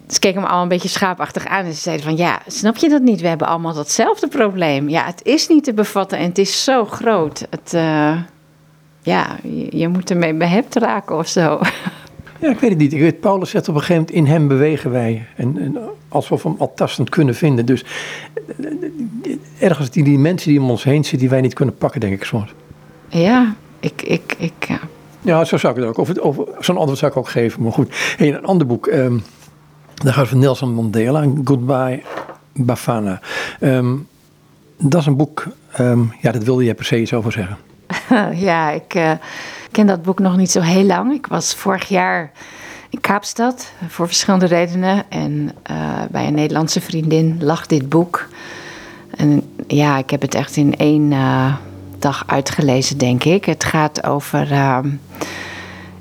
Ze 0.07 0.19
keken 0.19 0.41
me 0.41 0.45
allemaal 0.45 0.63
een 0.63 0.69
beetje 0.69 0.87
schaapachtig 0.87 1.45
aan 1.45 1.65
en 1.65 1.73
ze 1.73 1.81
zeiden 1.81 2.05
van 2.05 2.17
ja, 2.17 2.39
snap 2.47 2.77
je 2.77 2.89
dat 2.89 3.01
niet? 3.01 3.21
We 3.21 3.27
hebben 3.27 3.47
allemaal 3.47 3.73
datzelfde 3.73 4.27
probleem. 4.27 4.89
Ja, 4.89 5.05
het 5.05 5.23
is 5.23 5.47
niet 5.47 5.63
te 5.63 5.73
bevatten 5.73 6.17
en 6.17 6.25
het 6.25 6.37
is 6.37 6.63
zo 6.63 6.85
groot. 6.85 7.45
Het, 7.49 7.73
uh, 7.73 8.17
ja, 9.07 9.37
je, 9.69 9.87
moet 9.87 10.09
ermee 10.09 10.33
behept 10.33 10.75
raken 10.75 11.17
of 11.17 11.27
zo. 11.27 11.59
Ja, 12.39 12.49
ik 12.49 12.59
weet 12.59 12.69
het 12.69 12.79
niet. 12.79 12.93
Ik 12.93 12.99
weet, 12.99 13.19
Paulus 13.19 13.49
zegt 13.49 13.69
op 13.69 13.75
een 13.75 13.81
gegeven 13.81 14.01
moment, 14.01 14.17
in 14.17 14.33
hem 14.33 14.47
bewegen 14.47 14.91
wij. 14.91 15.25
En, 15.35 15.57
en 15.57 15.77
alsof 16.07 16.43
we 16.43 16.49
hem 16.49 16.57
al 16.59 16.73
tastend 16.75 17.09
kunnen 17.09 17.35
vinden. 17.35 17.65
Dus 17.65 17.85
ergens 19.59 19.89
die, 19.89 20.03
die 20.03 20.17
mensen 20.17 20.49
die 20.49 20.61
om 20.61 20.69
ons 20.69 20.83
heen 20.83 21.01
zitten, 21.01 21.19
die 21.19 21.29
wij 21.29 21.41
niet 21.41 21.53
kunnen 21.53 21.77
pakken, 21.77 21.99
denk 21.99 22.13
ik 22.13 22.23
soms. 22.23 22.53
Ja, 23.07 23.55
ik, 23.79 24.01
ik, 24.01 24.35
ik 24.37 24.67
ja. 24.67 24.79
Ja, 25.21 25.45
zo 25.45 25.57
zou 25.57 25.73
ik 25.73 25.79
het 25.79 25.89
ook. 25.89 25.97
Of, 25.97 26.17
of 26.19 26.65
zo'n 26.65 26.77
antwoord 26.77 26.99
zou 26.99 27.11
ik 27.11 27.17
ook 27.17 27.29
geven. 27.29 27.63
Maar 27.63 27.71
goed, 27.71 28.15
hey, 28.17 28.33
een 28.33 28.45
ander 28.45 28.67
boek. 28.67 28.87
Um, 28.87 29.23
daar 29.93 30.13
gaat 30.13 30.27
van 30.27 30.39
Nelson 30.39 30.73
Mandela, 30.73 31.25
Goodbye 31.43 32.01
Bafana. 32.53 33.19
Um, 33.61 34.07
dat 34.77 35.01
is 35.01 35.07
een 35.07 35.17
boek, 35.17 35.47
um, 35.79 36.13
ja, 36.21 36.31
dat 36.31 36.43
wilde 36.43 36.63
je 36.63 36.73
per 36.73 36.85
se 36.85 37.01
iets 37.01 37.13
over 37.13 37.31
zeggen. 37.31 37.57
ja, 38.47 38.69
ik 38.69 38.95
uh, 38.95 39.11
ken 39.71 39.87
dat 39.87 40.01
boek 40.01 40.19
nog 40.19 40.37
niet 40.37 40.51
zo 40.51 40.61
heel 40.61 40.83
lang. 40.83 41.13
Ik 41.13 41.27
was 41.27 41.55
vorig 41.55 41.87
jaar 41.87 42.31
in 42.89 43.01
Kaapstad 43.01 43.71
voor 43.87 44.07
verschillende 44.07 44.45
redenen. 44.45 45.03
En 45.09 45.51
uh, 45.71 46.01
bij 46.09 46.27
een 46.27 46.33
Nederlandse 46.33 46.81
vriendin 46.81 47.37
lag 47.43 47.65
dit 47.65 47.89
boek. 47.89 48.27
En 49.15 49.53
ja, 49.67 49.97
ik 49.97 50.09
heb 50.09 50.21
het 50.21 50.35
echt 50.35 50.55
in 50.55 50.75
één 50.75 51.11
uh, 51.11 51.53
dag 51.99 52.23
uitgelezen, 52.27 52.97
denk 52.97 53.23
ik. 53.23 53.45
Het 53.45 53.63
gaat 53.63 54.03
over 54.03 54.47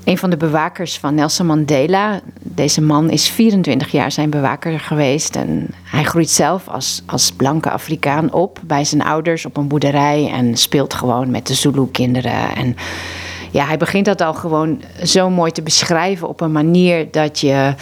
een 0.07 0.17
van 0.17 0.29
de 0.29 0.37
bewakers 0.37 0.97
van 0.97 1.15
Nelson 1.15 1.45
Mandela. 1.45 2.19
Deze 2.41 2.81
man 2.81 3.09
is 3.09 3.29
24 3.29 3.91
jaar 3.91 4.11
zijn 4.11 4.29
bewaker 4.29 4.79
geweest. 4.79 5.35
En 5.35 5.67
hij 5.83 6.03
groeit 6.03 6.29
zelf 6.29 6.67
als, 6.67 7.01
als 7.05 7.31
blanke 7.31 7.69
Afrikaan 7.69 8.33
op 8.33 8.59
bij 8.63 8.85
zijn 8.85 9.03
ouders 9.03 9.45
op 9.45 9.57
een 9.57 9.67
boerderij. 9.67 10.29
En 10.31 10.57
speelt 10.57 10.93
gewoon 10.93 11.31
met 11.31 11.47
de 11.47 11.53
Zulu-kinderen. 11.53 12.55
En 12.55 12.75
ja, 13.51 13.65
hij 13.65 13.77
begint 13.77 14.05
dat 14.05 14.21
al 14.21 14.33
gewoon 14.33 14.81
zo 15.03 15.29
mooi 15.29 15.51
te 15.51 15.61
beschrijven 15.61 16.27
op 16.27 16.41
een 16.41 16.51
manier 16.51 17.11
dat 17.11 17.39
je 17.39 17.73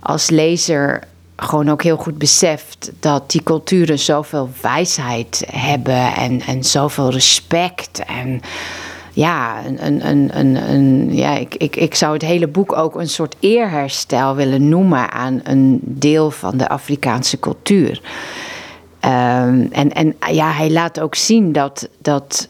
als 0.00 0.30
lezer 0.30 1.02
gewoon 1.36 1.70
ook 1.70 1.82
heel 1.82 1.96
goed 1.96 2.18
beseft 2.18 2.92
dat 3.00 3.30
die 3.30 3.42
culturen 3.42 3.98
zoveel 3.98 4.50
wijsheid 4.60 5.44
hebben 5.52 6.14
en, 6.14 6.40
en 6.40 6.64
zoveel 6.64 7.10
respect. 7.10 8.02
En 8.06 8.40
ja, 9.18 9.66
een, 9.66 9.86
een, 10.08 10.38
een, 10.38 10.70
een, 10.70 11.14
ja 11.14 11.36
ik, 11.36 11.54
ik, 11.54 11.76
ik 11.76 11.94
zou 11.94 12.12
het 12.12 12.22
hele 12.22 12.48
boek 12.48 12.72
ook 12.72 12.94
een 12.94 13.08
soort 13.08 13.36
eerherstel 13.40 14.34
willen 14.34 14.68
noemen 14.68 15.10
aan 15.12 15.40
een 15.42 15.80
deel 15.82 16.30
van 16.30 16.56
de 16.56 16.68
Afrikaanse 16.68 17.38
cultuur. 17.38 18.02
Ehm, 19.00 19.66
en, 19.70 19.92
en 19.92 20.16
ja, 20.32 20.50
hij 20.50 20.70
laat 20.70 21.00
ook 21.00 21.14
zien 21.14 21.52
dat, 21.52 21.88
dat 21.98 22.48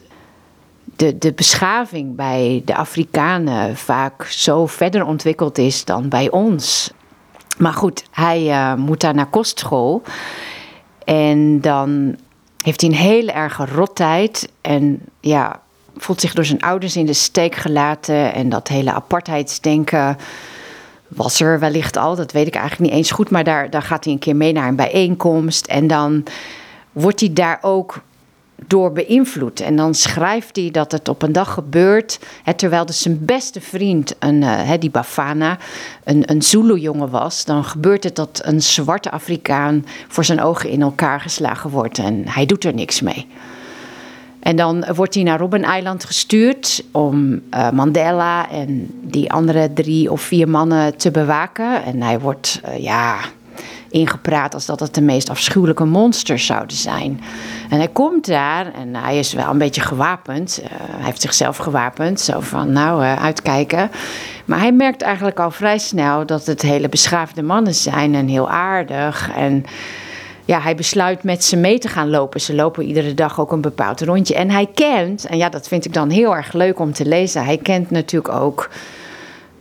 de, 0.96 1.18
de 1.18 1.32
beschaving 1.32 2.16
bij 2.16 2.62
de 2.64 2.76
Afrikanen 2.76 3.76
vaak 3.76 4.24
zo 4.24 4.66
verder 4.66 5.04
ontwikkeld 5.06 5.58
is 5.58 5.84
dan 5.84 6.08
bij 6.08 6.30
ons. 6.30 6.92
Maar 7.58 7.74
goed, 7.74 8.04
hij 8.10 8.46
uh, 8.46 8.74
moet 8.74 9.00
daar 9.00 9.14
naar 9.14 9.30
kostschool. 9.30 10.02
En 11.04 11.60
dan 11.60 12.16
heeft 12.64 12.80
hij 12.80 12.90
een 12.90 12.96
hele 12.96 13.32
erge 13.32 13.66
rottijd. 13.66 14.52
En 14.60 15.00
ja, 15.20 15.60
voelt 15.98 16.20
zich 16.20 16.34
door 16.34 16.44
zijn 16.44 16.60
ouders 16.60 16.96
in 16.96 17.06
de 17.06 17.12
steek 17.12 17.54
gelaten. 17.54 18.34
En 18.34 18.48
dat 18.48 18.68
hele 18.68 18.92
apartheidsdenken 18.92 20.16
was 21.08 21.40
er 21.40 21.58
wellicht 21.58 21.96
al. 21.96 22.16
Dat 22.16 22.32
weet 22.32 22.46
ik 22.46 22.54
eigenlijk 22.54 22.90
niet 22.90 23.00
eens 23.00 23.10
goed. 23.10 23.30
Maar 23.30 23.44
daar, 23.44 23.70
daar 23.70 23.82
gaat 23.82 24.04
hij 24.04 24.12
een 24.12 24.18
keer 24.18 24.36
mee 24.36 24.52
naar 24.52 24.68
een 24.68 24.76
bijeenkomst. 24.76 25.66
En 25.66 25.86
dan 25.86 26.24
wordt 26.92 27.20
hij 27.20 27.32
daar 27.32 27.58
ook 27.60 28.00
door 28.66 28.92
beïnvloed. 28.92 29.60
En 29.60 29.76
dan 29.76 29.94
schrijft 29.94 30.56
hij 30.56 30.70
dat 30.70 30.92
het 30.92 31.08
op 31.08 31.22
een 31.22 31.32
dag 31.32 31.52
gebeurt, 31.52 32.18
hè, 32.42 32.54
terwijl 32.54 32.86
dus 32.86 33.02
zijn 33.02 33.24
beste 33.24 33.60
vriend, 33.60 34.14
een, 34.18 34.42
uh, 34.42 34.72
die 34.78 34.90
Bafana, 34.90 35.58
een, 36.04 36.30
een 36.30 36.42
Zulu-jongen 36.42 37.10
was. 37.10 37.44
Dan 37.44 37.64
gebeurt 37.64 38.04
het 38.04 38.16
dat 38.16 38.40
een 38.44 38.62
zwarte 38.62 39.10
Afrikaan 39.10 39.86
voor 40.08 40.24
zijn 40.24 40.42
ogen 40.42 40.70
in 40.70 40.82
elkaar 40.82 41.20
geslagen 41.20 41.70
wordt 41.70 41.98
en 41.98 42.28
hij 42.28 42.46
doet 42.46 42.64
er 42.64 42.74
niks 42.74 43.00
mee. 43.00 43.26
En 44.40 44.56
dan 44.56 44.84
wordt 44.94 45.14
hij 45.14 45.22
naar 45.22 45.38
Robben 45.38 45.76
Island 45.76 46.04
gestuurd 46.04 46.84
om 46.92 47.40
uh, 47.54 47.70
Mandela 47.70 48.50
en 48.50 48.86
die 49.02 49.32
andere 49.32 49.72
drie 49.72 50.12
of 50.12 50.20
vier 50.20 50.48
mannen 50.48 50.96
te 50.96 51.10
bewaken. 51.10 51.84
En 51.84 52.02
hij 52.02 52.20
wordt, 52.20 52.60
uh, 52.64 52.82
ja, 52.82 53.16
ingepraat 53.90 54.54
als 54.54 54.66
dat 54.66 54.80
het 54.80 54.94
de 54.94 55.00
meest 55.00 55.30
afschuwelijke 55.30 55.84
monsters 55.84 56.46
zouden 56.46 56.76
zijn. 56.76 57.20
En 57.70 57.78
hij 57.78 57.88
komt 57.88 58.26
daar 58.26 58.72
en 58.74 58.94
hij 58.94 59.18
is 59.18 59.32
wel 59.32 59.50
een 59.50 59.58
beetje 59.58 59.80
gewapend. 59.80 60.60
Uh, 60.62 60.68
hij 60.70 61.04
heeft 61.04 61.20
zichzelf 61.20 61.56
gewapend, 61.56 62.20
zo 62.20 62.40
van 62.40 62.72
nou 62.72 63.02
uitkijken. 63.02 63.90
Maar 64.44 64.58
hij 64.58 64.72
merkt 64.72 65.02
eigenlijk 65.02 65.40
al 65.40 65.50
vrij 65.50 65.78
snel 65.78 66.26
dat 66.26 66.46
het 66.46 66.62
hele 66.62 66.88
beschaafde 66.88 67.42
mannen 67.42 67.74
zijn 67.74 68.14
en 68.14 68.28
heel 68.28 68.50
aardig. 68.50 69.30
En 69.36 69.64
ja, 70.48 70.60
hij 70.60 70.74
besluit 70.74 71.22
met 71.22 71.44
ze 71.44 71.56
mee 71.56 71.78
te 71.78 71.88
gaan 71.88 72.10
lopen. 72.10 72.40
Ze 72.40 72.54
lopen 72.54 72.84
iedere 72.84 73.14
dag 73.14 73.40
ook 73.40 73.52
een 73.52 73.60
bepaald 73.60 74.00
rondje. 74.00 74.34
En 74.34 74.50
hij 74.50 74.66
kent, 74.66 75.26
en 75.26 75.36
ja, 75.36 75.48
dat 75.48 75.68
vind 75.68 75.84
ik 75.84 75.92
dan 75.92 76.10
heel 76.10 76.36
erg 76.36 76.52
leuk 76.52 76.78
om 76.78 76.92
te 76.92 77.06
lezen. 77.06 77.44
Hij 77.44 77.56
kent 77.56 77.90
natuurlijk 77.90 78.34
ook 78.34 78.70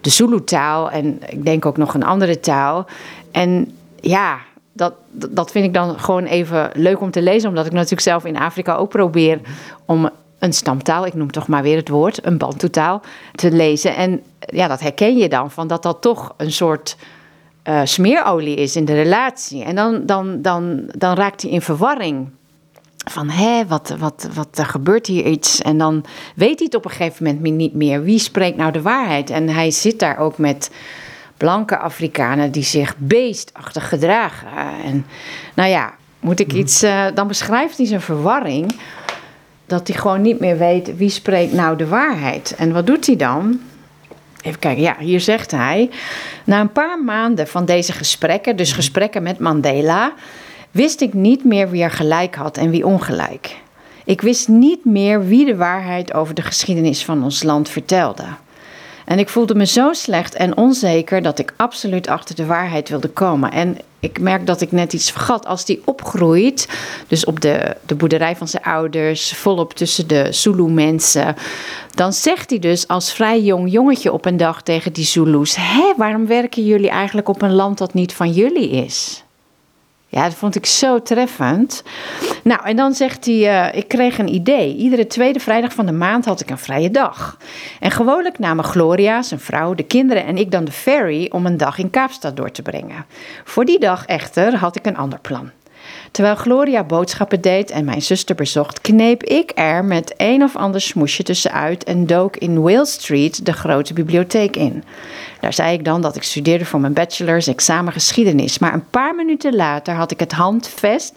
de 0.01 0.09
Zulu-taal 0.09 0.91
en 0.91 1.21
ik 1.29 1.45
denk 1.45 1.65
ook 1.65 1.77
nog 1.77 1.93
een 1.93 2.03
andere 2.03 2.39
taal. 2.39 2.85
En 3.31 3.71
ja, 3.99 4.37
dat, 4.73 4.93
dat 5.11 5.51
vind 5.51 5.65
ik 5.65 5.73
dan 5.73 5.99
gewoon 5.99 6.23
even 6.23 6.69
leuk 6.73 7.01
om 7.01 7.11
te 7.11 7.21
lezen. 7.21 7.49
Omdat 7.49 7.65
ik 7.65 7.71
natuurlijk 7.71 8.01
zelf 8.01 8.25
in 8.25 8.37
Afrika 8.37 8.75
ook 8.75 8.89
probeer 8.89 9.39
om 9.85 10.09
een 10.39 10.53
stamtaal, 10.53 11.05
ik 11.05 11.13
noem 11.13 11.31
toch 11.31 11.47
maar 11.47 11.63
weer 11.63 11.77
het 11.77 11.89
woord, 11.89 12.25
een 12.25 12.37
bantoetaal, 12.37 13.01
te 13.31 13.51
lezen. 13.51 13.95
En 13.95 14.23
ja, 14.39 14.67
dat 14.67 14.79
herken 14.79 15.17
je 15.17 15.29
dan, 15.29 15.51
van 15.51 15.67
dat 15.67 15.83
dat 15.83 16.01
toch 16.01 16.33
een 16.37 16.51
soort 16.51 16.97
uh, 17.69 17.81
smeerolie 17.83 18.55
is 18.55 18.75
in 18.75 18.85
de 18.85 18.93
relatie. 18.93 19.63
En 19.63 19.75
dan, 19.75 20.05
dan, 20.05 20.41
dan, 20.41 20.83
dan 20.97 21.15
raakt 21.15 21.41
hij 21.41 21.51
in 21.51 21.61
verwarring. 21.61 22.29
Van 23.09 23.29
hé, 23.29 23.65
wat, 23.65 23.95
wat, 23.99 24.27
wat 24.33 24.57
er 24.57 24.65
gebeurt 24.65 25.07
hier 25.07 25.25
iets. 25.25 25.61
En 25.61 25.77
dan 25.77 26.05
weet 26.35 26.57
hij 26.57 26.65
het 26.65 26.75
op 26.75 26.85
een 26.85 26.91
gegeven 26.91 27.23
moment 27.23 27.55
niet 27.57 27.73
meer. 27.73 28.03
Wie 28.03 28.19
spreekt 28.19 28.57
nou 28.57 28.71
de 28.71 28.81
waarheid? 28.81 29.29
En 29.29 29.49
hij 29.49 29.71
zit 29.71 29.99
daar 29.99 30.17
ook 30.17 30.37
met 30.37 30.71
blanke 31.37 31.77
Afrikanen 31.77 32.51
die 32.51 32.63
zich 32.63 32.95
beestachtig 32.97 33.89
gedragen. 33.89 34.47
En 34.83 35.05
nou 35.53 35.69
ja, 35.69 35.93
moet 36.19 36.39
ik 36.39 36.47
mhm. 36.47 36.57
iets. 36.57 36.83
Uh, 36.83 37.05
dan 37.13 37.27
beschrijft 37.27 37.77
hij 37.77 37.85
zijn 37.85 38.01
verwarring. 38.01 38.75
Dat 39.65 39.87
hij 39.87 39.97
gewoon 39.97 40.21
niet 40.21 40.39
meer 40.39 40.57
weet 40.57 40.97
wie 40.97 41.09
spreekt 41.09 41.53
nou 41.53 41.77
de 41.77 41.87
waarheid. 41.87 42.55
En 42.55 42.73
wat 42.73 42.87
doet 42.87 43.05
hij 43.05 43.15
dan? 43.15 43.59
Even 44.47 44.59
kijken, 44.59 44.83
ja, 44.83 44.95
hier 44.99 45.19
zegt 45.19 45.51
hij. 45.51 45.89
Na 46.43 46.59
een 46.59 46.71
paar 46.71 47.03
maanden 47.03 47.47
van 47.47 47.65
deze 47.65 47.93
gesprekken, 47.93 48.55
dus 48.55 48.67
mhm. 48.67 48.75
gesprekken 48.75 49.23
met 49.23 49.39
Mandela, 49.39 50.13
wist 50.71 51.01
ik 51.01 51.13
niet 51.13 51.43
meer 51.43 51.69
wie 51.69 51.83
er 51.83 51.91
gelijk 51.91 52.35
had 52.35 52.57
en 52.57 52.69
wie 52.69 52.85
ongelijk. 52.85 53.55
Ik 54.05 54.21
wist 54.21 54.47
niet 54.47 54.85
meer 54.85 55.25
wie 55.25 55.45
de 55.45 55.55
waarheid 55.55 56.13
over 56.13 56.33
de 56.33 56.41
geschiedenis 56.41 57.05
van 57.05 57.23
ons 57.23 57.43
land 57.43 57.69
vertelde. 57.69 58.23
En 59.05 59.19
ik 59.19 59.29
voelde 59.29 59.55
me 59.55 59.65
zo 59.65 59.93
slecht 59.93 60.35
en 60.35 60.57
onzeker 60.57 61.21
dat 61.21 61.39
ik 61.39 61.53
absoluut 61.57 62.07
achter 62.07 62.35
de 62.35 62.45
waarheid 62.45 62.89
wilde 62.89 63.09
komen. 63.09 63.51
En 63.51 63.77
ik 63.99 64.19
merk 64.19 64.45
dat 64.45 64.61
ik 64.61 64.71
net 64.71 64.93
iets 64.93 65.11
vergat. 65.11 65.45
Als 65.45 65.65
die 65.65 65.81
opgroeit, 65.85 66.69
dus 67.07 67.25
op 67.25 67.41
de, 67.41 67.75
de 67.85 67.95
boerderij 67.95 68.35
van 68.35 68.47
zijn 68.47 68.63
ouders, 68.63 69.33
volop 69.33 69.73
tussen 69.73 70.07
de 70.07 70.27
Zulu-mensen, 70.31 71.35
dan 71.95 72.13
zegt 72.13 72.49
hij 72.49 72.59
dus 72.59 72.87
als 72.87 73.13
vrij 73.13 73.41
jong 73.41 73.71
jongetje 73.71 74.11
op 74.11 74.25
een 74.25 74.37
dag 74.37 74.61
tegen 74.61 74.93
die 74.93 75.05
Zulus: 75.05 75.55
Hé, 75.55 75.93
waarom 75.97 76.27
werken 76.27 76.65
jullie 76.65 76.89
eigenlijk 76.89 77.29
op 77.29 77.41
een 77.41 77.53
land 77.53 77.77
dat 77.77 77.93
niet 77.93 78.13
van 78.13 78.31
jullie 78.31 78.69
is? 78.69 79.23
Ja, 80.09 80.23
dat 80.23 80.33
vond 80.33 80.55
ik 80.55 80.65
zo 80.65 81.01
treffend. 81.01 81.83
Nou, 82.43 82.63
en 82.63 82.75
dan 82.75 82.93
zegt 82.93 83.25
hij: 83.25 83.35
uh, 83.35 83.77
Ik 83.77 83.87
kreeg 83.87 84.17
een 84.17 84.33
idee. 84.33 84.75
Iedere 84.75 85.07
tweede 85.07 85.39
vrijdag 85.39 85.73
van 85.73 85.85
de 85.85 85.91
maand 85.91 86.25
had 86.25 86.41
ik 86.41 86.49
een 86.49 86.57
vrije 86.57 86.91
dag. 86.91 87.37
En 87.79 87.91
gewoonlijk 87.91 88.39
namen 88.39 88.63
Gloria, 88.63 89.21
zijn 89.21 89.39
vrouw, 89.39 89.73
de 89.73 89.83
kinderen 89.83 90.25
en 90.25 90.37
ik 90.37 90.51
dan 90.51 90.65
de 90.65 90.71
ferry 90.71 91.29
om 91.31 91.45
een 91.45 91.57
dag 91.57 91.77
in 91.77 91.89
Kaapstad 91.89 92.35
door 92.37 92.51
te 92.51 92.61
brengen. 92.61 93.05
Voor 93.43 93.65
die 93.65 93.79
dag 93.79 94.05
echter 94.05 94.55
had 94.55 94.75
ik 94.75 94.85
een 94.85 94.97
ander 94.97 95.19
plan. 95.19 95.51
Terwijl 96.11 96.35
Gloria 96.35 96.83
boodschappen 96.83 97.41
deed 97.41 97.71
en 97.71 97.85
mijn 97.85 98.01
zuster 98.01 98.35
bezocht, 98.35 98.81
kneep 98.81 99.23
ik 99.23 99.51
er 99.55 99.85
met 99.85 100.13
een 100.17 100.43
of 100.43 100.55
ander 100.55 100.81
smoesje 100.81 101.23
tussenuit 101.23 101.83
en 101.83 102.05
dook 102.05 102.37
in 102.37 102.61
Whale 102.61 102.85
Street 102.85 103.45
de 103.45 103.53
grote 103.53 103.93
bibliotheek 103.93 104.55
in. 104.55 104.83
Daar 105.39 105.53
zei 105.53 105.73
ik 105.73 105.85
dan 105.85 106.01
dat 106.01 106.15
ik 106.15 106.23
studeerde 106.23 106.65
voor 106.65 106.79
mijn 106.79 106.93
bachelor's 106.93 107.47
examen 107.47 107.93
geschiedenis. 107.93 108.59
Maar 108.59 108.73
een 108.73 108.89
paar 108.89 109.15
minuten 109.15 109.55
later 109.55 109.93
had 109.93 110.11
ik 110.11 110.19
het 110.19 110.31
handvest 110.31 111.13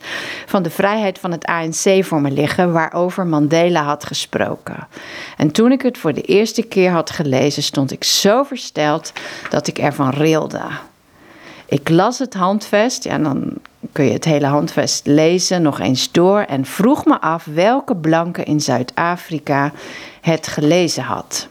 van 0.46 0.62
de 0.62 0.70
vrijheid 0.70 1.18
van 1.18 1.32
het 1.32 1.44
ANC 1.44 2.04
voor 2.04 2.20
me 2.20 2.30
liggen, 2.30 2.72
waarover 2.72 3.26
Mandela 3.26 3.82
had 3.82 4.04
gesproken. 4.04 4.88
En 5.36 5.50
toen 5.50 5.72
ik 5.72 5.82
het 5.82 5.98
voor 5.98 6.12
de 6.12 6.22
eerste 6.22 6.62
keer 6.62 6.90
had 6.90 7.10
gelezen, 7.10 7.62
stond 7.62 7.92
ik 7.92 8.04
zo 8.04 8.42
versteld 8.42 9.12
dat 9.50 9.66
ik 9.66 9.78
ervan 9.78 10.10
rilde. 10.10 10.62
Ik 11.70 11.88
las 11.88 12.18
het 12.18 12.34
handvest, 12.34 13.04
ja, 13.04 13.18
dan 13.18 13.52
kun 13.92 14.04
je 14.04 14.12
het 14.12 14.24
hele 14.24 14.46
handvest 14.46 15.06
lezen, 15.06 15.62
nog 15.62 15.80
eens 15.80 16.12
door, 16.12 16.40
en 16.40 16.64
vroeg 16.64 17.04
me 17.04 17.20
af 17.20 17.44
welke 17.44 17.96
blanke 17.96 18.44
in 18.44 18.60
Zuid-Afrika 18.60 19.72
het 20.20 20.46
gelezen 20.46 21.02
had. 21.02 21.48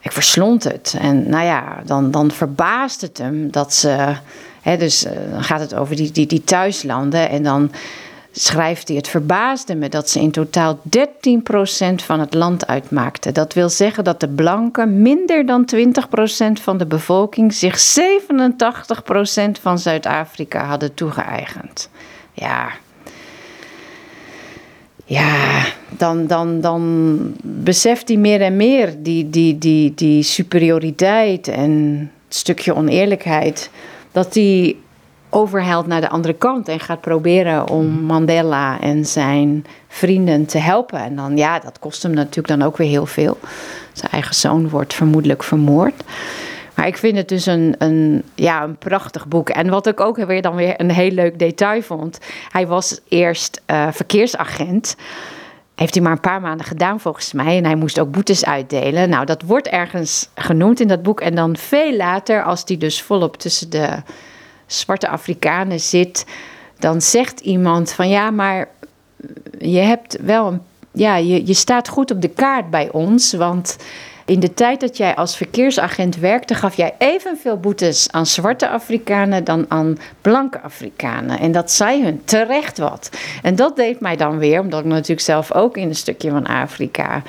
Ik 0.00 0.12
verslond 0.12 0.64
het. 0.64 0.96
En 0.98 1.28
nou 1.28 1.44
ja, 1.44 1.82
dan, 1.84 2.10
dan 2.10 2.30
verbaast 2.30 3.00
het 3.00 3.18
hem 3.18 3.50
dat 3.50 3.74
ze, 3.74 4.16
hè, 4.62 4.76
dus 4.76 5.04
eh, 5.04 5.12
dan 5.30 5.44
gaat 5.44 5.60
het 5.60 5.74
over 5.74 5.96
die, 5.96 6.10
die, 6.10 6.26
die 6.26 6.44
thuislanden. 6.44 7.28
En 7.28 7.42
dan 7.42 7.70
schrijft 8.32 8.88
hij: 8.88 8.96
Het 8.96 9.08
verbaasde 9.08 9.74
me 9.74 9.88
dat 9.88 10.10
ze 10.10 10.20
in 10.20 10.30
totaal 10.30 10.78
13% 10.78 10.80
van 11.94 12.20
het 12.20 12.34
land 12.34 12.66
uitmaakten. 12.66 13.34
Dat 13.34 13.54
wil 13.54 13.68
zeggen 13.68 14.04
dat 14.04 14.20
de 14.20 14.28
blanken 14.28 15.02
minder 15.02 15.46
dan 15.46 15.68
20% 15.74 16.62
van 16.62 16.78
de 16.78 16.86
bevolking 16.86 17.54
zich 17.54 17.98
87% 17.98 19.60
van 19.60 19.78
Zuid-Afrika 19.78 20.64
hadden 20.64 20.94
toegeëigend. 20.94 21.90
Ja. 22.32 22.70
Ja, 25.04 25.64
dan, 25.88 26.26
dan, 26.26 26.60
dan 26.60 27.18
beseft 27.42 28.08
hij 28.08 28.16
meer 28.16 28.40
en 28.40 28.56
meer 28.56 28.94
die, 29.02 29.30
die, 29.30 29.58
die, 29.58 29.94
die 29.94 30.22
superioriteit 30.22 31.48
en 31.48 32.00
het 32.26 32.36
stukje 32.36 32.74
oneerlijkheid. 32.74 33.70
Dat 34.12 34.34
hij 34.34 34.76
overhelt 35.30 35.86
naar 35.86 36.00
de 36.00 36.08
andere 36.08 36.34
kant 36.34 36.68
en 36.68 36.80
gaat 36.80 37.00
proberen 37.00 37.68
om 37.68 37.86
mhm. 37.86 38.04
Mandela 38.04 38.80
en 38.80 39.06
zijn 39.06 39.66
vrienden 39.88 40.46
te 40.46 40.58
helpen. 40.58 40.98
En 40.98 41.16
dan, 41.16 41.36
ja, 41.36 41.58
dat 41.58 41.78
kost 41.78 42.02
hem 42.02 42.12
natuurlijk 42.12 42.58
dan 42.58 42.62
ook 42.62 42.76
weer 42.76 42.88
heel 42.88 43.06
veel. 43.06 43.38
Zijn 43.92 44.12
eigen 44.12 44.34
zoon 44.34 44.68
wordt 44.68 44.94
vermoedelijk 44.94 45.42
vermoord. 45.42 46.02
Maar 46.74 46.86
ik 46.86 46.96
vind 46.96 47.16
het 47.16 47.28
dus 47.28 47.46
een, 47.46 47.74
een, 47.78 48.22
ja, 48.34 48.62
een 48.62 48.76
prachtig 48.76 49.26
boek. 49.26 49.48
En 49.48 49.70
wat 49.70 49.86
ik 49.86 50.00
ook 50.00 50.16
weer 50.16 50.42
dan 50.42 50.54
weer 50.54 50.80
een 50.80 50.90
heel 50.90 51.10
leuk 51.10 51.38
detail 51.38 51.82
vond. 51.82 52.18
Hij 52.48 52.66
was 52.66 53.00
eerst 53.08 53.60
uh, 53.66 53.88
verkeersagent. 53.92 54.96
Heeft 55.74 55.94
hij 55.94 56.02
maar 56.02 56.12
een 56.12 56.20
paar 56.20 56.40
maanden 56.40 56.66
gedaan 56.66 57.00
volgens 57.00 57.32
mij. 57.32 57.56
En 57.56 57.64
hij 57.64 57.74
moest 57.74 58.00
ook 58.00 58.10
boetes 58.10 58.44
uitdelen. 58.44 59.08
Nou, 59.08 59.24
dat 59.24 59.42
wordt 59.42 59.68
ergens 59.68 60.28
genoemd 60.34 60.80
in 60.80 60.88
dat 60.88 61.02
boek. 61.02 61.20
En 61.20 61.34
dan 61.34 61.56
veel 61.56 61.96
later, 61.96 62.42
als 62.42 62.62
hij 62.66 62.76
dus 62.76 63.02
volop 63.02 63.36
tussen 63.36 63.70
de 63.70 63.88
zwarte 64.68 65.08
Afrikanen 65.08 65.80
zit. 65.80 66.26
Dan 66.78 67.02
zegt 67.02 67.40
iemand 67.40 67.92
van 67.92 68.08
ja, 68.08 68.30
maar 68.30 68.68
je 69.58 69.78
hebt 69.78 70.18
wel 70.20 70.46
een. 70.46 70.60
Ja, 70.92 71.16
je, 71.16 71.46
je 71.46 71.54
staat 71.54 71.88
goed 71.88 72.10
op 72.10 72.20
de 72.22 72.28
kaart 72.28 72.70
bij 72.70 72.90
ons. 72.92 73.32
Want 73.32 73.76
in 74.28 74.40
de 74.40 74.54
tijd 74.54 74.80
dat 74.80 74.96
jij 74.96 75.14
als 75.14 75.36
verkeersagent 75.36 76.16
werkte, 76.16 76.54
gaf 76.54 76.76
jij 76.76 76.94
evenveel 76.98 77.60
boetes 77.60 78.12
aan 78.12 78.26
zwarte 78.26 78.68
Afrikanen 78.68 79.44
dan 79.44 79.64
aan 79.68 79.98
blanke 80.20 80.60
Afrikanen. 80.60 81.38
En 81.38 81.52
dat 81.52 81.70
zei 81.70 82.04
hun 82.04 82.24
terecht 82.24 82.78
wat. 82.78 83.10
En 83.42 83.56
dat 83.56 83.76
deed 83.76 84.00
mij 84.00 84.16
dan 84.16 84.38
weer, 84.38 84.60
omdat 84.60 84.80
ik 84.80 84.86
natuurlijk 84.86 85.20
zelf 85.20 85.52
ook 85.52 85.76
in 85.76 85.88
een 85.88 85.94
stukje 85.94 86.30
van 86.30 86.46
Afrika 86.46 87.22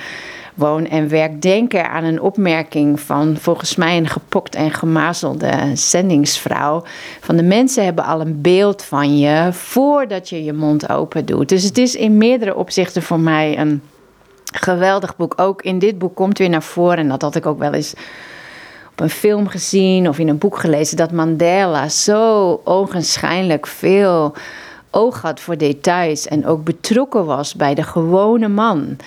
woon 0.60 0.88
en 0.88 1.10
werk, 1.10 1.42
denken 1.42 1.90
aan 1.90 2.04
een 2.04 2.22
opmerking 2.22 3.00
van 3.00 3.38
volgens 3.38 3.76
mij 3.76 3.98
een 3.98 4.08
gepokt 4.08 4.56
en 4.56 4.72
gemazelde 4.72 5.52
zendingsvrouw. 5.74 6.84
Van 7.20 7.36
de 7.36 7.44
mensen 7.44 7.84
hebben 7.84 8.06
al 8.06 8.22
een 8.22 8.42
beeld 8.42 8.84
van 8.84 9.18
je 9.18 9.50
voordat 9.52 10.30
je 10.30 10.44
je 10.44 10.54
mond 10.54 10.90
open 10.90 11.26
doet. 11.26 11.50
Dus 11.50 11.64
het 11.64 11.78
is 11.78 11.96
in 11.96 12.18
meerdere 12.18 12.56
opzichten 12.56 13.02
voor 13.02 13.20
mij 13.20 13.58
een 13.58 13.82
Geweldig 14.52 15.16
boek. 15.16 15.34
Ook 15.36 15.62
in 15.62 15.80
dit 15.80 15.98
boek 15.98 16.16
komt 16.16 16.38
weer 16.38 16.50
naar 16.50 16.64
voren, 16.64 16.98
en 16.98 17.08
dat 17.08 17.22
had 17.22 17.36
ik 17.36 17.46
ook 17.46 17.60
wel 17.60 17.74
eens 17.74 17.94
op 18.92 19.00
een 19.00 19.10
film 19.10 19.48
gezien 19.48 20.10
of 20.10 20.20
in 20.20 20.28
een 20.28 20.38
boek 20.38 20.58
gelezen, 20.58 20.98
dat 20.98 21.12
Mandela 21.12 21.90
zo 21.90 22.62
ogenschijnlijk 22.64 23.68
veel 23.68 24.34
oog 24.92 25.22
had 25.22 25.40
voor 25.40 25.58
details 25.58 26.28
en 26.28 26.46
ook 26.46 26.64
betrokken 26.64 27.26
was 27.26 27.56
bij 27.56 27.76
de 27.76 27.84
gewone 27.84 28.48
man. 28.48 28.98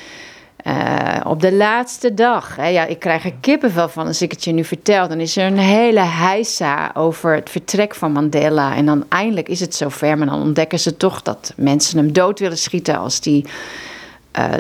Uh, 0.67 1.21
op 1.25 1.41
de 1.41 1.53
laatste 1.53 2.15
dag, 2.15 2.57
hè, 2.57 2.67
ja, 2.67 2.85
ik 2.85 2.99
krijg 2.99 3.25
er 3.25 3.33
kippenvel 3.41 3.89
van 3.89 4.07
als 4.07 4.23
ik 4.23 4.31
het 4.31 4.45
je 4.45 4.53
nu 4.53 4.65
vertel. 4.65 5.09
Dan 5.09 5.21
is 5.21 5.37
er 5.37 5.47
een 5.47 5.59
hele 5.59 6.01
heisa 6.01 6.91
over 6.95 7.35
het 7.35 7.51
vertrek 7.51 7.95
van 7.95 8.13
Mandela. 8.13 8.77
En 8.77 8.87
dan 8.87 9.05
eindelijk 9.09 9.49
is 9.49 9.61
het 9.61 9.75
zover, 9.75 10.19
maar 10.19 10.27
dan 10.27 10.43
ontdekken 10.43 10.81
ze 10.81 10.97
toch 10.97 11.23
dat 11.23 11.53
mensen 11.57 11.99
hem 11.99 12.13
dood 12.13 12.39
willen 12.39 12.59
schieten 12.59 12.99
als 12.99 13.21
die 13.21 13.47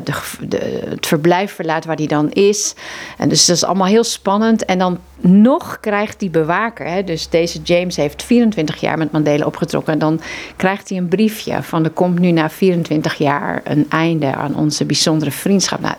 de, 0.04 0.12
de, 0.48 0.86
het 0.88 1.06
verblijf 1.06 1.52
verlaat 1.52 1.84
waar 1.84 1.96
hij 1.96 2.06
dan 2.06 2.30
is. 2.30 2.74
En 3.18 3.28
dus 3.28 3.46
dat 3.46 3.56
is 3.56 3.64
allemaal 3.64 3.86
heel 3.86 4.04
spannend. 4.04 4.64
En 4.64 4.78
dan 4.78 4.98
nog 5.20 5.80
krijgt 5.80 6.18
die 6.18 6.30
bewaker, 6.30 6.86
hè, 6.86 7.04
dus 7.04 7.28
deze 7.28 7.60
James 7.62 7.96
heeft 7.96 8.22
24 8.22 8.80
jaar 8.80 8.98
met 8.98 9.12
Mandela 9.12 9.44
opgetrokken. 9.44 9.92
En 9.92 9.98
dan 9.98 10.20
krijgt 10.56 10.88
hij 10.88 10.98
een 10.98 11.08
briefje 11.08 11.62
van 11.62 11.84
er 11.84 11.90
komt 11.90 12.18
nu 12.18 12.30
na 12.30 12.50
24 12.50 13.14
jaar 13.14 13.60
een 13.64 13.86
einde 13.88 14.34
aan 14.34 14.56
onze 14.56 14.84
bijzondere 14.84 15.30
vriendschap. 15.30 15.80
Nou, 15.80 15.94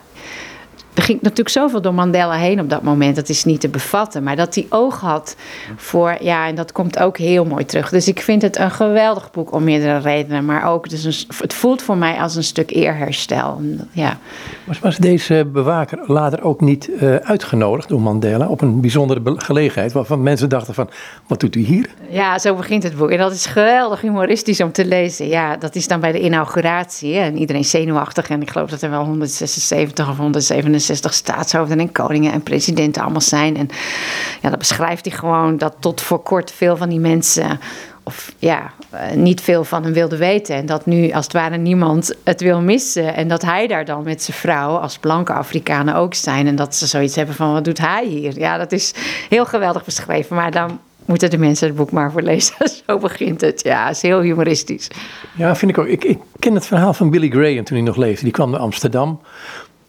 er 0.94 1.04
ging 1.04 1.22
natuurlijk 1.22 1.50
zoveel 1.50 1.82
door 1.82 1.94
Mandela 1.94 2.34
heen 2.34 2.60
op 2.60 2.70
dat 2.70 2.82
moment. 2.82 3.16
Dat 3.16 3.30
is 3.30 3.44
niet 3.44 3.60
te 3.60 3.70
bevatten. 3.70 4.24
Maar 4.24 4.36
dat 4.36 4.56
hij 4.56 4.66
oog 4.70 5.00
had 5.00 5.36
voor. 5.76 6.18
Ja, 6.20 6.48
en 6.48 6.56
dat 6.56 6.72
komt 6.72 7.00
ook 7.00 7.18
heel 7.18 7.46
mooi 7.46 7.66
terug. 7.66 7.90
Dus 7.90 8.08
ik 8.08 8.22
vind 8.22 8.42
het 8.42 8.58
een 8.58 8.72
geweldig 8.72 9.32
boek 9.32 9.52
om 9.52 9.64
meerdere 9.64 9.98
redenen. 9.98 10.46
Maar 10.46 10.70
ook, 10.72 10.90
dus 10.90 11.04
een, 11.04 11.36
het 11.38 11.54
voelt 11.54 11.82
voor 11.82 11.98
mij 11.98 12.16
als 12.16 12.36
een 12.36 12.44
stuk 12.44 12.72
eerherstel. 12.72 13.62
Ja. 13.92 14.18
Was, 14.64 14.80
was 14.80 14.98
deze 14.98 15.48
bewaker 15.54 16.00
later 16.06 16.44
ook 16.44 16.62
niet 16.62 16.90
uh, 16.90 17.16
uitgenodigd 17.16 17.90
door 17.90 18.02
Mandela 18.02 18.48
op 18.48 18.62
een 18.62 18.82
bijzondere 18.82 19.22
gelegenheid? 19.24 19.92
Waarvan 19.92 20.24
mensen 20.24 20.50
dachten: 20.50 20.74
van, 20.74 20.90
wat 21.28 21.40
doet 21.40 21.56
u 21.56 21.60
hier? 21.60 21.90
Ja, 22.10 22.40
zo 22.40 22.56
begint 22.56 22.84
het 22.84 22.98
boek. 22.98 23.10
En 23.10 23.18
dat 23.18 23.32
is 23.32 23.46
geweldig 23.46 24.02
humoristisch 24.02 24.62
om 24.62 24.72
te 24.72 24.86
lezen. 24.86 25.28
Ja, 25.28 25.58
dat 25.58 25.76
is 25.76 25.88
dan 25.88 26.00
bij 26.00 26.12
de 26.12 26.22
inauguratie. 26.22 27.16
En 27.16 27.38
iedereen 27.38 27.66
zenuwachtig. 27.66 28.30
En 28.30 28.42
ik 28.42 28.50
geloof 28.50 28.70
dat 28.70 28.82
er 28.82 28.90
wel 28.90 29.04
176 29.06 30.10
of 30.10 30.18
177 30.18 30.82
67 30.84 31.14
staatshoofden 31.14 31.80
en 31.80 31.92
koningen 31.92 32.32
en 32.32 32.44
presidenten 32.44 33.02
allemaal 33.02 33.22
zijn. 33.22 33.58
En 33.58 33.70
ja, 34.42 34.50
dat 34.50 34.60
beschrijft 34.60 35.06
hij 35.06 35.18
gewoon 35.18 35.58
dat 35.58 35.76
tot 35.80 36.02
voor 36.02 36.20
kort 36.20 36.52
veel 36.52 36.78
van 36.78 36.90
die 36.90 37.00
mensen 37.00 37.60
of 38.04 38.34
ja, 38.38 38.72
eh, 38.90 39.12
niet 39.12 39.42
veel 39.42 39.64
van 39.64 39.84
hem 39.84 39.94
wilden 39.94 40.20
weten. 40.20 40.56
En 40.56 40.66
dat 40.66 40.86
nu 40.86 41.12
als 41.12 41.24
het 41.24 41.34
ware 41.34 41.58
niemand 41.58 42.16
het 42.24 42.42
wil 42.42 42.62
missen. 42.62 43.16
En 43.16 43.28
dat 43.28 43.42
hij 43.42 43.68
daar 43.68 43.86
dan 43.86 44.04
met 44.04 44.24
zijn 44.24 44.38
vrouw 44.38 44.76
als 44.76 44.98
blanke 44.98 45.34
Afrikanen 45.34 45.96
ook 45.96 46.14
zijn. 46.14 46.48
En 46.48 46.56
dat 46.56 46.76
ze 46.76 46.88
zoiets 46.88 47.16
hebben 47.16 47.36
van 47.36 47.54
wat 47.54 47.66
doet 47.66 47.78
hij 47.78 48.06
hier? 48.06 48.40
Ja, 48.40 48.58
dat 48.58 48.72
is 48.72 48.94
heel 49.30 49.46
geweldig 49.46 49.86
beschreven. 49.86 50.36
Maar 50.36 50.52
dan 50.52 50.80
moeten 51.06 51.30
de 51.30 51.38
mensen 51.38 51.68
het 51.68 51.76
boek 51.76 51.92
maar 51.92 52.12
voor 52.12 52.22
lezen. 52.22 52.56
Zo 52.88 52.98
begint 52.98 53.42
het. 53.42 53.64
Ja, 53.64 53.90
is 53.90 54.02
heel 54.02 54.22
humoristisch. 54.22 54.88
Ja, 55.36 55.56
vind 55.56 55.72
ik 55.72 55.78
ook. 55.78 55.88
Ik, 55.88 56.04
ik 56.04 56.20
ken 56.40 56.54
het 56.56 56.66
verhaal 56.66 56.94
van 56.94 57.10
Billy 57.10 57.30
Graham 57.30 57.64
toen 57.64 57.78
hij 57.78 57.86
nog 57.86 57.96
leefde. 57.96 58.24
Die 58.24 58.34
kwam 58.34 58.50
naar 58.50 58.60
Amsterdam. 58.60 59.22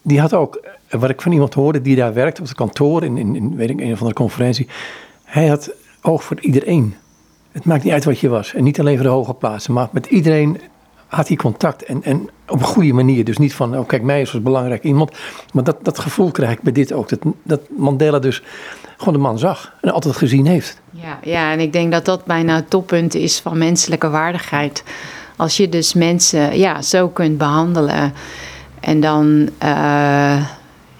Die 0.03 0.21
had 0.21 0.35
ook 0.35 0.61
wat 0.99 1.11
ik 1.11 1.23
van 1.23 1.33
iemand 1.33 1.55
hoorde 1.55 1.81
die 1.81 1.97
daar 1.97 2.15
werkte 2.15 2.41
op 2.41 2.47
het 2.47 2.57
kantoor, 2.57 3.05
in, 3.05 3.17
in, 3.17 3.57
weet 3.57 3.71
ik, 3.71 3.81
een 3.81 3.93
of 3.93 3.99
andere 3.99 4.15
conferentie. 4.15 4.69
Hij 5.25 5.47
had 5.47 5.71
oog 6.03 6.25
voor 6.25 6.41
iedereen. 6.41 6.95
Het 7.53 7.65
maakt 7.65 7.85
niet 7.85 7.93
uit 7.93 8.05
wat 8.05 8.19
je 8.19 8.29
was. 8.29 8.55
En 8.55 8.65
niet 8.65 8.81
alleen 8.81 8.95
voor 8.95 9.05
de 9.05 9.13
hoge 9.13 9.35
plaatsen, 9.35 9.73
maar 9.73 9.89
met 9.93 10.07
iedereen 10.07 10.61
had 11.07 11.29
hij 11.29 11.37
contact. 11.37 11.85
En, 11.85 12.03
en 12.03 12.29
op 12.49 12.59
een 12.59 12.67
goede 12.67 12.93
manier. 12.93 13.25
Dus 13.25 13.39
niet 13.39 13.55
van, 13.55 13.79
oh 13.79 13.87
kijk, 13.87 14.03
mij 14.03 14.21
is 14.21 14.33
als 14.33 14.43
belangrijk 14.43 14.83
iemand. 14.83 15.13
Maar 15.53 15.65
dat, 15.65 15.77
dat 15.83 15.99
gevoel 15.99 16.31
krijg 16.31 16.53
ik 16.53 16.63
bij 16.63 16.73
dit 16.73 16.93
ook. 16.93 17.09
Dat, 17.09 17.19
dat 17.43 17.61
Mandela 17.77 18.19
dus 18.19 18.43
gewoon 18.97 19.15
de 19.15 19.21
man 19.21 19.39
zag 19.39 19.75
en 19.81 19.93
altijd 19.93 20.17
gezien 20.17 20.47
heeft. 20.47 20.81
Ja, 20.91 21.19
ja, 21.23 21.53
en 21.53 21.61
ik 21.61 21.73
denk 21.73 21.93
dat 21.93 22.05
dat 22.05 22.25
bijna 22.25 22.55
het 22.55 22.71
toppunt 22.71 23.15
is 23.15 23.41
van 23.41 23.59
menselijke 23.59 24.09
waardigheid. 24.09 24.85
Als 25.37 25.57
je 25.57 25.69
dus 25.69 25.95
mensen 25.95 26.59
ja, 26.59 26.83
zo 26.83 27.09
kunt 27.09 27.39
behandelen. 27.39 28.13
En 28.81 29.01
dan... 29.01 29.49
Uh, 29.63 30.47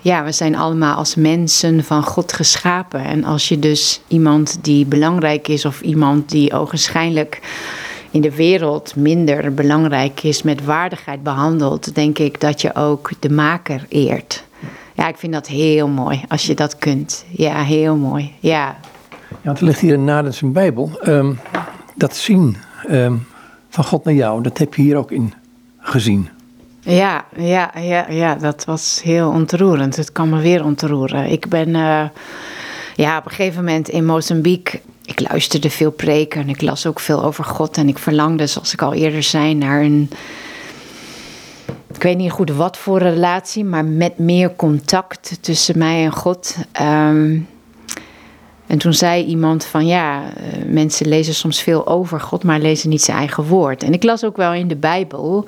ja, 0.05 0.25
we 0.25 0.33
zijn 0.33 0.57
allemaal 0.57 0.97
als 0.97 1.15
mensen 1.15 1.85
van 1.85 2.03
God 2.03 2.33
geschapen. 2.33 3.05
En 3.05 3.25
als 3.25 3.49
je 3.49 3.59
dus 3.59 4.01
iemand 4.09 4.59
die 4.65 4.87
belangrijk 4.87 5.49
is 5.49 5.65
of 5.65 5.81
iemand 5.81 6.31
die 6.31 6.53
ogenschijnlijk 6.53 7.41
in 8.11 8.21
de 8.21 8.35
wereld 8.35 8.97
minder 8.97 9.55
belangrijk 9.55 10.23
is, 10.23 10.43
met 10.43 10.65
waardigheid 10.65 11.23
behandelt, 11.23 11.95
denk 11.95 12.19
ik 12.19 12.41
dat 12.41 12.61
je 12.61 12.75
ook 12.75 13.11
de 13.21 13.31
maker 13.31 13.87
eert. 13.89 14.45
Ja, 14.95 15.09
ik 15.09 15.17
vind 15.17 15.33
dat 15.33 15.47
heel 15.47 15.89
mooi 15.89 16.23
als 16.29 16.47
je 16.47 16.55
dat 16.55 16.79
kunt. 16.79 17.25
Ja, 17.31 17.63
heel 17.63 17.97
mooi. 17.97 18.33
Ja. 18.41 18.77
Ja, 19.29 19.37
want 19.43 19.59
er 19.59 19.65
ligt 19.65 19.81
hier 19.81 19.95
een 19.95 20.05
Nadense 20.05 20.47
Bijbel. 20.47 20.91
Um, 21.07 21.39
dat 21.95 22.17
zien 22.17 22.57
um, 22.91 23.27
van 23.69 23.85
God 23.85 24.05
naar 24.05 24.15
jou, 24.15 24.43
dat 24.43 24.59
heb 24.59 24.75
je 24.75 24.83
hier 24.83 24.97
ook 24.97 25.11
in 25.11 25.33
gezien. 25.79 26.29
Ja, 26.85 27.25
ja, 27.37 27.71
ja, 27.79 28.07
ja, 28.11 28.35
dat 28.35 28.65
was 28.65 29.01
heel 29.03 29.29
ontroerend. 29.29 29.97
Het 29.97 30.13
kan 30.13 30.29
me 30.29 30.41
weer 30.41 30.65
ontroeren. 30.65 31.31
Ik 31.31 31.49
ben 31.49 31.69
uh, 31.69 32.05
ja, 32.97 33.19
op 33.19 33.25
een 33.25 33.31
gegeven 33.31 33.65
moment 33.65 33.89
in 33.89 34.05
Mozambique. 34.05 34.81
Ik 35.05 35.29
luisterde 35.31 35.71
veel 35.71 35.91
preken 35.91 36.41
en 36.41 36.49
ik 36.49 36.63
las 36.63 36.87
ook 36.87 37.01
veel 37.01 37.25
over 37.25 37.45
God. 37.45 37.77
En 37.77 37.89
ik 37.89 37.99
verlangde, 37.99 38.47
zoals 38.47 38.73
ik 38.73 38.83
al 38.83 38.95
eerder 38.95 39.23
zei, 39.23 39.55
naar 39.55 39.83
een. 39.83 40.11
Ik 41.95 42.03
weet 42.03 42.17
niet 42.17 42.31
goed 42.31 42.51
wat 42.51 42.77
voor 42.77 42.99
relatie, 42.99 43.65
maar 43.65 43.85
met 43.85 44.19
meer 44.19 44.57
contact 44.57 45.39
tussen 45.41 45.79
mij 45.79 46.05
en 46.05 46.13
God. 46.13 46.57
Um, 46.81 47.49
en 48.67 48.79
toen 48.79 48.95
zei 48.95 49.25
iemand 49.25 49.65
van 49.65 49.87
ja, 49.87 50.23
eh, 50.37 50.65
mensen 50.67 51.09
lezen 51.09 51.35
soms 51.35 51.63
veel 51.63 51.87
over 51.87 52.21
God, 52.21 52.45
maar 52.45 52.59
lezen 52.59 52.89
niet 52.89 53.03
zijn 53.03 53.19
eigen 53.19 53.45
woord. 53.45 53.83
En 53.83 53.93
ik 53.93 54.03
las 54.03 54.25
ook 54.25 54.37
wel 54.37 54.53
in 54.53 54.69
de 54.69 54.77
Bijbel 54.77 55.47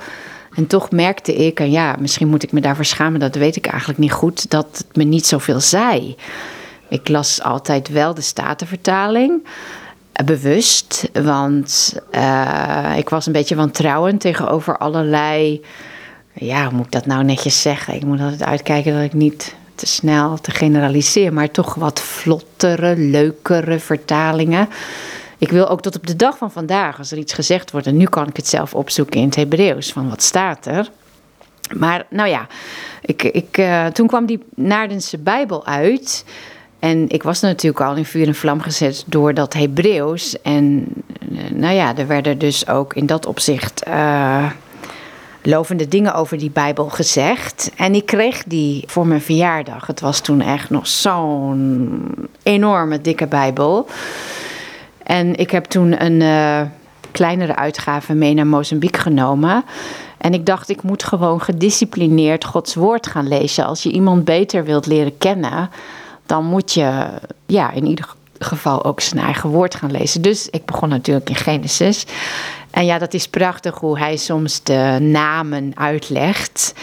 en 0.57 0.67
toch 0.67 0.91
merkte 0.91 1.35
ik, 1.35 1.61
en 1.61 1.71
ja, 1.71 1.97
misschien 1.99 2.29
moet 2.29 2.43
ik 2.43 2.53
me 2.53 2.61
daarvoor 2.61 2.85
schamen, 2.85 3.21
dat 3.21 3.35
weet 3.35 3.57
ik 3.57 3.67
eigenlijk 3.67 3.99
niet 3.99 4.13
goed, 4.13 4.51
dat 4.51 4.67
het 4.73 4.97
me 4.97 5.05
niet 5.05 5.27
zoveel 5.27 5.61
zei. 5.61 6.17
Ik 6.89 7.09
las 7.09 7.43
altijd 7.43 7.89
wel 7.89 8.15
de 8.15 8.21
Statenvertaling, 8.21 9.47
eh, 10.13 10.27
bewust, 10.27 11.11
want 11.13 11.97
uh, 12.13 12.95
ik 12.97 13.09
was 13.09 13.27
een 13.27 13.33
beetje 13.33 13.57
wantrouwend 13.57 14.21
tegenover 14.21 14.79
allerlei, 14.79 15.65
ja, 16.33 16.65
hoe 16.65 16.75
moet 16.75 16.87
ik 16.87 16.93
dat 16.93 17.07
nou 17.07 17.25
netjes 17.25 17.63
zeggen? 17.63 17.95
Ik 17.95 18.05
moet 18.05 18.21
altijd 18.21 18.45
uitkijken 18.45 18.95
dat 18.95 19.03
ik 19.03 19.13
niet 19.13 19.55
te 19.75 19.87
snel 19.87 20.41
te 20.41 20.51
generaliseer, 20.51 21.33
maar 21.33 21.51
toch 21.51 21.75
wat 21.75 22.01
vlottere, 22.01 22.97
leukere 22.97 23.79
vertalingen. 23.79 24.69
Ik 25.39 25.51
wil 25.51 25.69
ook 25.69 25.83
tot 25.83 25.97
op 25.97 26.07
de 26.07 26.17
dag 26.17 26.39
van 26.39 26.51
vandaag, 26.51 26.99
als 26.99 27.11
er 27.11 27.19
iets 27.19 27.33
gezegd 27.33 27.71
wordt, 27.71 27.87
en 27.87 27.97
nu 27.97 28.05
kan 28.05 28.29
ik 28.29 28.37
het 28.37 28.49
zelf 28.49 28.75
opzoeken 28.75 29.21
in 29.21 29.27
het 29.27 29.37
Hebreeuws, 29.37 29.93
van 29.93 30.09
wat 30.09 30.23
staat 30.23 30.67
er. 30.67 30.91
Maar 31.75 32.07
nou 32.11 32.29
ja, 32.29 32.47
ik, 33.03 33.23
ik, 33.23 33.59
uh, 33.59 33.87
toen 33.87 34.07
kwam 34.07 34.27
die 34.27 34.43
Naardense 34.55 35.19
Bijbel 35.19 35.67
uit. 35.67 36.25
En 36.79 37.09
ik 37.09 37.23
was 37.23 37.41
natuurlijk 37.41 37.85
al 37.85 37.95
in 37.95 38.05
vuur 38.05 38.27
en 38.27 38.35
vlam 38.35 38.61
gezet 38.61 39.05
door 39.07 39.35
dat 39.35 39.53
Hebreeuws. 39.53 40.43
En 40.43 40.87
uh, 41.33 41.51
nou 41.51 41.75
ja, 41.75 41.97
er 41.97 42.07
werden 42.07 42.39
dus 42.39 42.69
ook 42.69 42.95
in 42.95 43.07
dat 43.07 43.27
opzicht 43.27 43.87
uh, 43.89 44.51
lovende 45.43 45.89
dingen 45.89 46.15
over 46.15 46.39
die 46.39 46.51
Bijbel 46.51 46.89
gezegd. 46.89 47.71
En 47.77 47.95
ik 47.95 48.07
kreeg 48.07 48.45
die 48.45 48.85
voor 48.87 49.07
mijn 49.07 49.21
verjaardag. 49.21 49.87
Het 49.87 50.01
was 50.01 50.21
toen 50.21 50.41
echt 50.41 50.71
nog 50.71 50.87
zo'n 50.87 52.15
enorme 52.43 53.01
dikke 53.01 53.27
Bijbel. 53.27 53.89
En 55.07 55.37
ik 55.37 55.51
heb 55.51 55.65
toen 55.65 56.05
een 56.05 56.21
uh, 56.21 56.61
kleinere 57.11 57.57
uitgave 57.57 58.15
mee 58.15 58.35
naar 58.35 58.47
Mozambique 58.47 59.01
genomen. 59.01 59.65
En 60.19 60.35
ik 60.35 60.47
dacht, 60.47 60.69
ik 60.69 60.83
moet 60.83 61.05
gewoon 61.05 61.41
gedisciplineerd 61.41 62.45
Gods 62.45 62.75
woord 62.75 63.07
gaan 63.07 63.29
lezen. 63.29 63.67
Als 63.67 63.83
je 63.83 63.91
iemand 63.91 64.25
beter 64.25 64.65
wilt 64.65 64.87
leren 64.87 65.19
kennen, 65.19 65.71
dan 66.27 66.45
moet 66.45 66.73
je 66.73 67.07
ja, 67.47 67.71
in 67.71 67.87
ieder 67.87 68.15
geval 68.39 68.85
ook 68.85 69.01
zijn 69.01 69.25
eigen 69.25 69.51
woord 69.51 69.75
gaan 69.75 69.91
lezen. 69.91 70.23
Dus 70.23 70.49
ik 70.51 70.65
begon 70.65 70.89
natuurlijk 70.89 71.29
in 71.29 71.37
Genesis. 71.37 72.07
En 72.71 72.85
ja, 72.85 72.99
dat 72.99 73.15
is 73.15 73.29
prachtig 73.29 73.79
hoe 73.79 73.99
hij 73.99 74.17
soms 74.17 74.63
de 74.63 74.99
namen 75.01 75.73
uitlegt. 75.75 76.75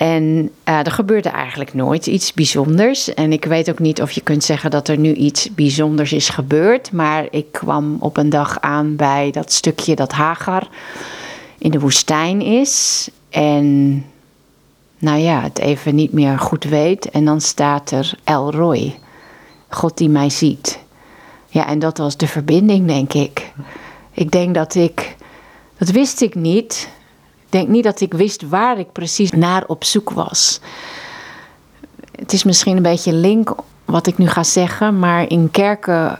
En 0.00 0.50
uh, 0.68 0.78
er 0.78 0.90
gebeurde 0.90 1.28
eigenlijk 1.28 1.74
nooit 1.74 2.06
iets 2.06 2.32
bijzonders. 2.32 3.14
En 3.14 3.32
ik 3.32 3.44
weet 3.44 3.70
ook 3.70 3.78
niet 3.78 4.02
of 4.02 4.10
je 4.10 4.20
kunt 4.20 4.44
zeggen 4.44 4.70
dat 4.70 4.88
er 4.88 4.98
nu 4.98 5.14
iets 5.14 5.54
bijzonders 5.54 6.12
is 6.12 6.28
gebeurd. 6.28 6.92
Maar 6.92 7.26
ik 7.30 7.52
kwam 7.52 7.96
op 7.98 8.16
een 8.16 8.30
dag 8.30 8.60
aan 8.60 8.96
bij 8.96 9.30
dat 9.30 9.52
stukje 9.52 9.94
dat 9.94 10.12
Hagar 10.12 10.68
in 11.58 11.70
de 11.70 11.80
woestijn 11.80 12.40
is. 12.42 13.08
En 13.30 13.94
nou 14.98 15.18
ja, 15.18 15.40
het 15.40 15.58
even 15.58 15.94
niet 15.94 16.12
meer 16.12 16.38
goed 16.38 16.64
weet. 16.64 17.10
En 17.10 17.24
dan 17.24 17.40
staat 17.40 17.90
er 17.90 18.12
El 18.24 18.52
Roy, 18.52 18.98
God 19.68 19.96
die 19.96 20.08
mij 20.08 20.30
ziet. 20.30 20.78
Ja, 21.48 21.66
en 21.66 21.78
dat 21.78 21.98
was 21.98 22.16
de 22.16 22.26
verbinding, 22.26 22.86
denk 22.86 23.12
ik. 23.12 23.52
Ik 24.12 24.30
denk 24.30 24.54
dat 24.54 24.74
ik, 24.74 25.16
dat 25.78 25.90
wist 25.90 26.20
ik 26.20 26.34
niet. 26.34 26.88
Denk 27.50 27.68
niet 27.68 27.84
dat 27.84 28.00
ik 28.00 28.14
wist 28.14 28.48
waar 28.48 28.78
ik 28.78 28.92
precies 28.92 29.30
naar 29.30 29.64
op 29.66 29.84
zoek 29.84 30.10
was. 30.10 30.60
Het 32.12 32.32
is 32.32 32.44
misschien 32.44 32.76
een 32.76 32.82
beetje 32.82 33.12
link 33.12 33.54
wat 33.84 34.06
ik 34.06 34.18
nu 34.18 34.28
ga 34.28 34.42
zeggen, 34.42 34.98
maar 34.98 35.28
in 35.28 35.50
kerken 35.50 36.16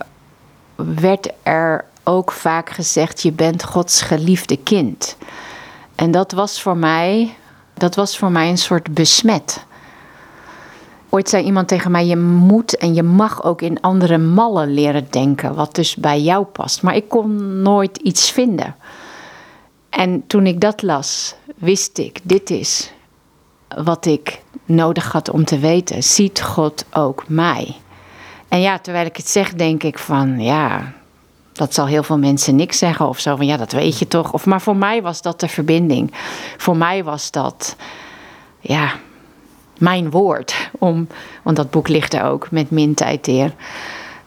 werd 0.75 1.29
er 1.43 1.85
ook 2.03 2.31
vaak 2.31 2.69
gezegd: 2.69 3.21
je 3.21 3.31
bent 3.31 3.63
Gods 3.63 4.01
geliefde 4.01 4.57
kind. 4.57 5.17
En 5.95 6.11
dat 6.11 6.31
was 6.31 6.61
voor 6.61 6.77
mij, 6.77 7.35
dat 7.73 7.95
was 7.95 8.17
voor 8.17 8.31
mij 8.31 8.49
een 8.49 8.57
soort 8.57 8.93
besmet. 8.93 9.65
Ooit 11.09 11.29
zei 11.29 11.43
iemand 11.45 11.67
tegen 11.67 11.91
mij: 11.91 12.05
Je 12.05 12.17
moet 12.17 12.77
en 12.77 12.93
je 12.93 13.03
mag 13.03 13.43
ook 13.43 13.61
in 13.61 13.81
andere 13.81 14.17
mallen 14.17 14.73
leren 14.73 15.07
denken, 15.09 15.55
wat 15.55 15.75
dus 15.75 15.95
bij 15.95 16.21
jou 16.21 16.45
past. 16.45 16.81
Maar 16.81 16.95
ik 16.95 17.09
kon 17.09 17.61
nooit 17.61 17.97
iets 17.97 18.31
vinden. 18.31 18.75
En 19.91 20.23
toen 20.27 20.45
ik 20.45 20.61
dat 20.61 20.81
las, 20.81 21.35
wist 21.55 21.97
ik: 21.97 22.19
Dit 22.23 22.49
is 22.49 22.91
wat 23.67 24.05
ik 24.05 24.41
nodig 24.65 25.11
had 25.11 25.29
om 25.29 25.45
te 25.45 25.59
weten. 25.59 26.03
Ziet 26.03 26.41
God 26.41 26.85
ook 26.91 27.23
mij? 27.27 27.75
En 28.47 28.61
ja, 28.61 28.79
terwijl 28.79 29.05
ik 29.05 29.17
het 29.17 29.29
zeg, 29.29 29.53
denk 29.53 29.83
ik 29.83 29.99
van 29.99 30.39
ja, 30.39 30.93
dat 31.53 31.73
zal 31.73 31.85
heel 31.85 32.03
veel 32.03 32.17
mensen 32.17 32.55
niks 32.55 32.77
zeggen 32.77 33.07
of 33.07 33.19
zo 33.19 33.35
van 33.35 33.45
ja, 33.45 33.57
dat 33.57 33.71
weet 33.71 33.99
je 33.99 34.07
toch. 34.07 34.33
Of, 34.33 34.45
maar 34.45 34.61
voor 34.61 34.75
mij 34.75 35.01
was 35.01 35.21
dat 35.21 35.39
de 35.39 35.47
verbinding. 35.47 36.13
Voor 36.57 36.77
mij 36.77 37.03
was 37.03 37.31
dat 37.31 37.75
ja, 38.59 38.91
mijn 39.77 40.09
woord. 40.09 40.69
Om, 40.79 41.07
want 41.43 41.55
dat 41.55 41.69
boek 41.69 41.87
ligt 41.87 42.13
er 42.13 42.23
ook 42.23 42.51
met 42.51 42.71
min 42.71 42.93
tijd 42.93 43.23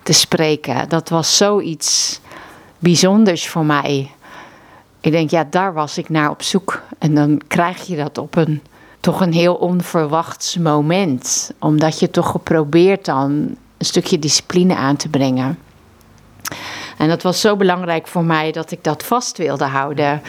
te 0.03 0.13
spreken. 0.13 0.89
Dat 0.89 1.09
was 1.09 1.37
zoiets 1.37 2.21
bijzonders 2.79 3.49
voor 3.49 3.65
mij. 3.65 4.11
Ik 5.05 5.13
denk, 5.13 5.31
ja, 5.31 5.47
daar 5.51 5.73
was 5.73 5.99
ik 5.99 6.09
naar 6.09 6.31
op 6.31 6.43
zoek. 6.43 6.83
En 6.99 7.15
dan 7.15 7.41
krijg 7.47 7.87
je 7.87 7.97
dat 7.97 8.19
op 8.19 8.37
een 8.37 8.63
toch 9.01 9.21
een 9.21 9.33
heel 9.33 9.55
onverwachts 9.55 10.57
moment. 10.59 11.53
Omdat 11.59 12.01
je 12.01 12.11
toch 12.11 12.31
geprobeerd 12.31 13.05
dan 13.05 13.31
een 13.31 13.87
stukje 13.87 14.19
discipline 14.19 14.75
aan 14.75 14.97
te 14.97 15.09
brengen. 15.09 15.59
En 16.99 17.09
dat 17.09 17.23
was 17.23 17.41
zo 17.41 17.57
belangrijk 17.57 18.07
voor 18.07 18.25
mij 18.25 18.53
dat 18.53 18.71
ik 18.71 18.85
dat 18.85 19.03
vast 19.03 19.39
wilde 19.39 19.65
houden. 19.65 20.23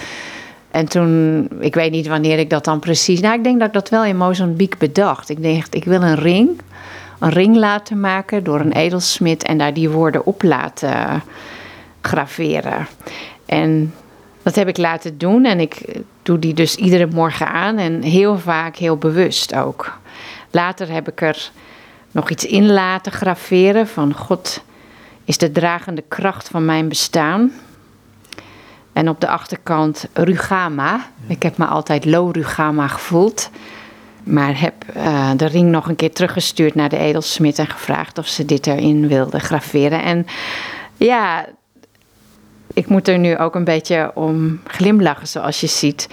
En 0.72 0.86
toen, 0.86 1.48
ik 1.60 1.76
weet 1.76 1.92
niet 1.92 2.08
wanneer 2.08 2.40
ik 2.40 2.50
dat 2.50 2.66
dan 2.66 2.80
precies. 2.80 3.20
Nou, 3.20 3.36
ik 3.36 3.44
denk 3.44 3.60
dat 3.60 3.68
ik 3.68 3.74
dat 3.74 3.90
wel 3.90 4.06
in 4.06 4.18
Mozambique 4.18 4.80
bedacht. 4.80 5.30
Ik 5.30 5.44
dacht, 5.44 5.76
ik 5.76 5.84
wil 5.84 6.02
een 6.02 6.16
ring. 6.16 6.62
Een 7.20 7.30
ring 7.30 7.56
laten 7.56 8.00
maken 8.00 8.44
door 8.44 8.60
een 8.60 8.74
edelsmid 8.74 9.44
en 9.44 9.58
daar 9.58 9.74
die 9.74 9.90
woorden 9.90 10.26
op 10.26 10.44
laten 10.44 11.24
graveren. 12.02 12.88
En 13.46 13.94
dat 14.46 14.56
heb 14.56 14.68
ik 14.68 14.78
laten 14.78 15.18
doen 15.18 15.46
en 15.46 15.60
ik 15.60 16.02
doe 16.24 16.40
die 16.40 16.54
dus 16.54 16.76
iedere 16.76 17.06
morgen 17.06 17.48
aan 17.48 17.78
en 17.78 18.02
heel 18.02 18.40
vaak 18.40 18.76
heel 18.76 18.98
bewust 18.98 19.56
ook. 19.56 19.98
Later 20.52 20.92
heb 20.92 21.08
ik 21.08 21.22
er 21.22 21.52
nog 22.12 22.30
iets 22.30 22.46
in 22.46 22.72
laten 22.72 23.12
graveren 23.12 23.88
van 23.88 24.14
God 24.14 24.64
is 25.24 25.38
de 25.38 25.52
dragende 25.52 26.04
kracht 26.08 26.48
van 26.48 26.66
mijn 26.66 26.88
bestaan. 26.88 27.52
En 28.94 29.10
op 29.10 29.22
de 29.22 29.28
achterkant 29.28 30.08
Rugama. 30.14 31.10
Ik 31.28 31.44
heb 31.44 31.58
me 31.58 31.66
altijd 31.66 32.06
Lo 32.06 32.30
Rugama 32.30 32.88
gevoeld. 32.88 33.50
Maar 34.24 34.60
heb 34.60 34.74
uh, 34.98 35.32
de 35.36 35.46
ring 35.46 35.70
nog 35.70 35.88
een 35.88 35.96
keer 35.96 36.14
teruggestuurd 36.14 36.76
naar 36.76 36.90
de 36.90 36.98
edelsmid 36.98 37.60
en 37.60 37.68
gevraagd 37.68 38.18
of 38.18 38.28
ze 38.28 38.46
dit 38.46 38.68
erin 38.68 39.08
wilde 39.08 39.40
graveren. 39.40 40.04
En 40.04 40.26
ja, 40.98 41.46
ik 42.76 42.88
moet 42.88 43.08
er 43.08 43.20
nu 43.20 43.38
ook 43.38 43.56
een 43.56 43.64
beetje 43.64 44.12
om 44.14 44.60
glimlachen, 44.64 45.28
zoals 45.28 45.62
je 45.62 45.68
ziet. 45.68 46.10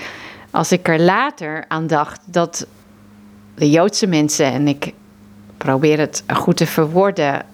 Als 0.50 0.72
ik 0.72 0.88
er 0.88 1.00
later 1.00 1.64
aan 1.68 1.86
dacht 1.86 2.20
dat 2.24 2.66
de 3.54 3.70
Joodse 3.70 4.06
mensen, 4.06 4.46
en 4.46 4.68
ik 4.68 4.92
probeer 5.56 5.98
het 5.98 6.24
goed 6.26 6.56
te 6.56 6.66
verwoorden, 6.66 7.44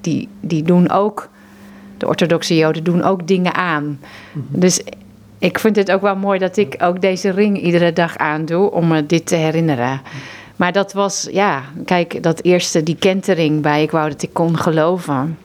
die, 0.00 0.28
die 0.40 0.62
doen 0.62 0.90
ook, 0.90 1.28
de 1.98 2.06
orthodoxe 2.06 2.56
Joden 2.56 2.84
doen 2.84 3.02
ook 3.02 3.26
dingen 3.26 3.54
aan. 3.54 4.00
Mhm. 4.32 4.60
Dus 4.60 4.80
ik 5.38 5.58
vind 5.58 5.76
het 5.76 5.90
ook 5.90 6.00
wel 6.00 6.16
mooi 6.16 6.38
dat 6.38 6.56
ik 6.56 6.76
ook 6.78 7.00
deze 7.00 7.30
ring 7.30 7.60
iedere 7.60 7.92
dag 7.92 8.16
aandoe 8.16 8.70
om 8.70 8.88
me 8.88 9.06
dit 9.06 9.26
te 9.26 9.36
herinneren. 9.36 10.00
Maar 10.56 10.72
dat 10.72 10.92
was, 10.92 11.28
ja, 11.30 11.62
kijk, 11.84 12.22
dat 12.22 12.42
eerste, 12.42 12.82
die 12.82 12.96
kentering 12.96 13.62
bij 13.62 13.82
ik 13.82 13.90
wou 13.90 14.08
dat 14.08 14.22
ik 14.22 14.32
kon 14.32 14.58
geloven. 14.58 15.38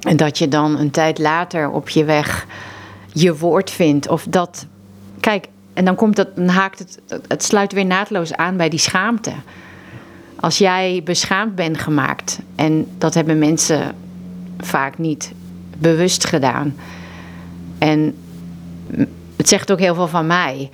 En 0.00 0.16
dat 0.16 0.38
je 0.38 0.48
dan 0.48 0.78
een 0.78 0.90
tijd 0.90 1.18
later 1.18 1.70
op 1.70 1.88
je 1.88 2.04
weg 2.04 2.46
je 3.12 3.36
woord 3.36 3.70
vindt. 3.70 4.08
Of 4.08 4.26
dat, 4.28 4.66
kijk, 5.20 5.46
en 5.72 5.84
dan 5.84 5.94
komt 5.94 6.16
dat, 6.16 6.28
haakt 6.46 6.78
het, 6.78 7.00
het 7.28 7.42
sluit 7.42 7.72
weer 7.72 7.86
naadloos 7.86 8.34
aan 8.34 8.56
bij 8.56 8.68
die 8.68 8.78
schaamte. 8.78 9.32
Als 10.40 10.58
jij 10.58 11.00
beschaamd 11.04 11.54
bent 11.54 11.78
gemaakt, 11.78 12.38
en 12.54 12.86
dat 12.98 13.14
hebben 13.14 13.38
mensen 13.38 13.94
vaak 14.58 14.98
niet 14.98 15.32
bewust 15.78 16.26
gedaan. 16.26 16.76
En 17.78 18.16
het 19.36 19.48
zegt 19.48 19.72
ook 19.72 19.78
heel 19.78 19.94
veel 19.94 20.08
van 20.08 20.26
mij. 20.26 20.70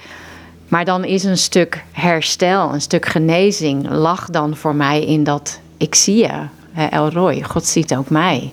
Maar 0.69 0.85
dan 0.85 1.05
is 1.05 1.25
een 1.25 1.39
stuk 1.39 1.85
herstel, 1.93 2.73
een 2.73 2.81
stuk 2.81 3.07
genezing, 3.07 3.91
lag 3.91 4.31
dan 4.31 4.57
voor 4.57 4.75
mij 4.75 5.05
in 5.05 5.25
dat 5.25 5.61
ik 5.77 5.95
zie 5.95 6.17
je, 6.17 6.47
Elroy, 6.91 7.43
God 7.43 7.67
ziet 7.67 7.97
ook 7.97 8.11
mij. 8.11 8.53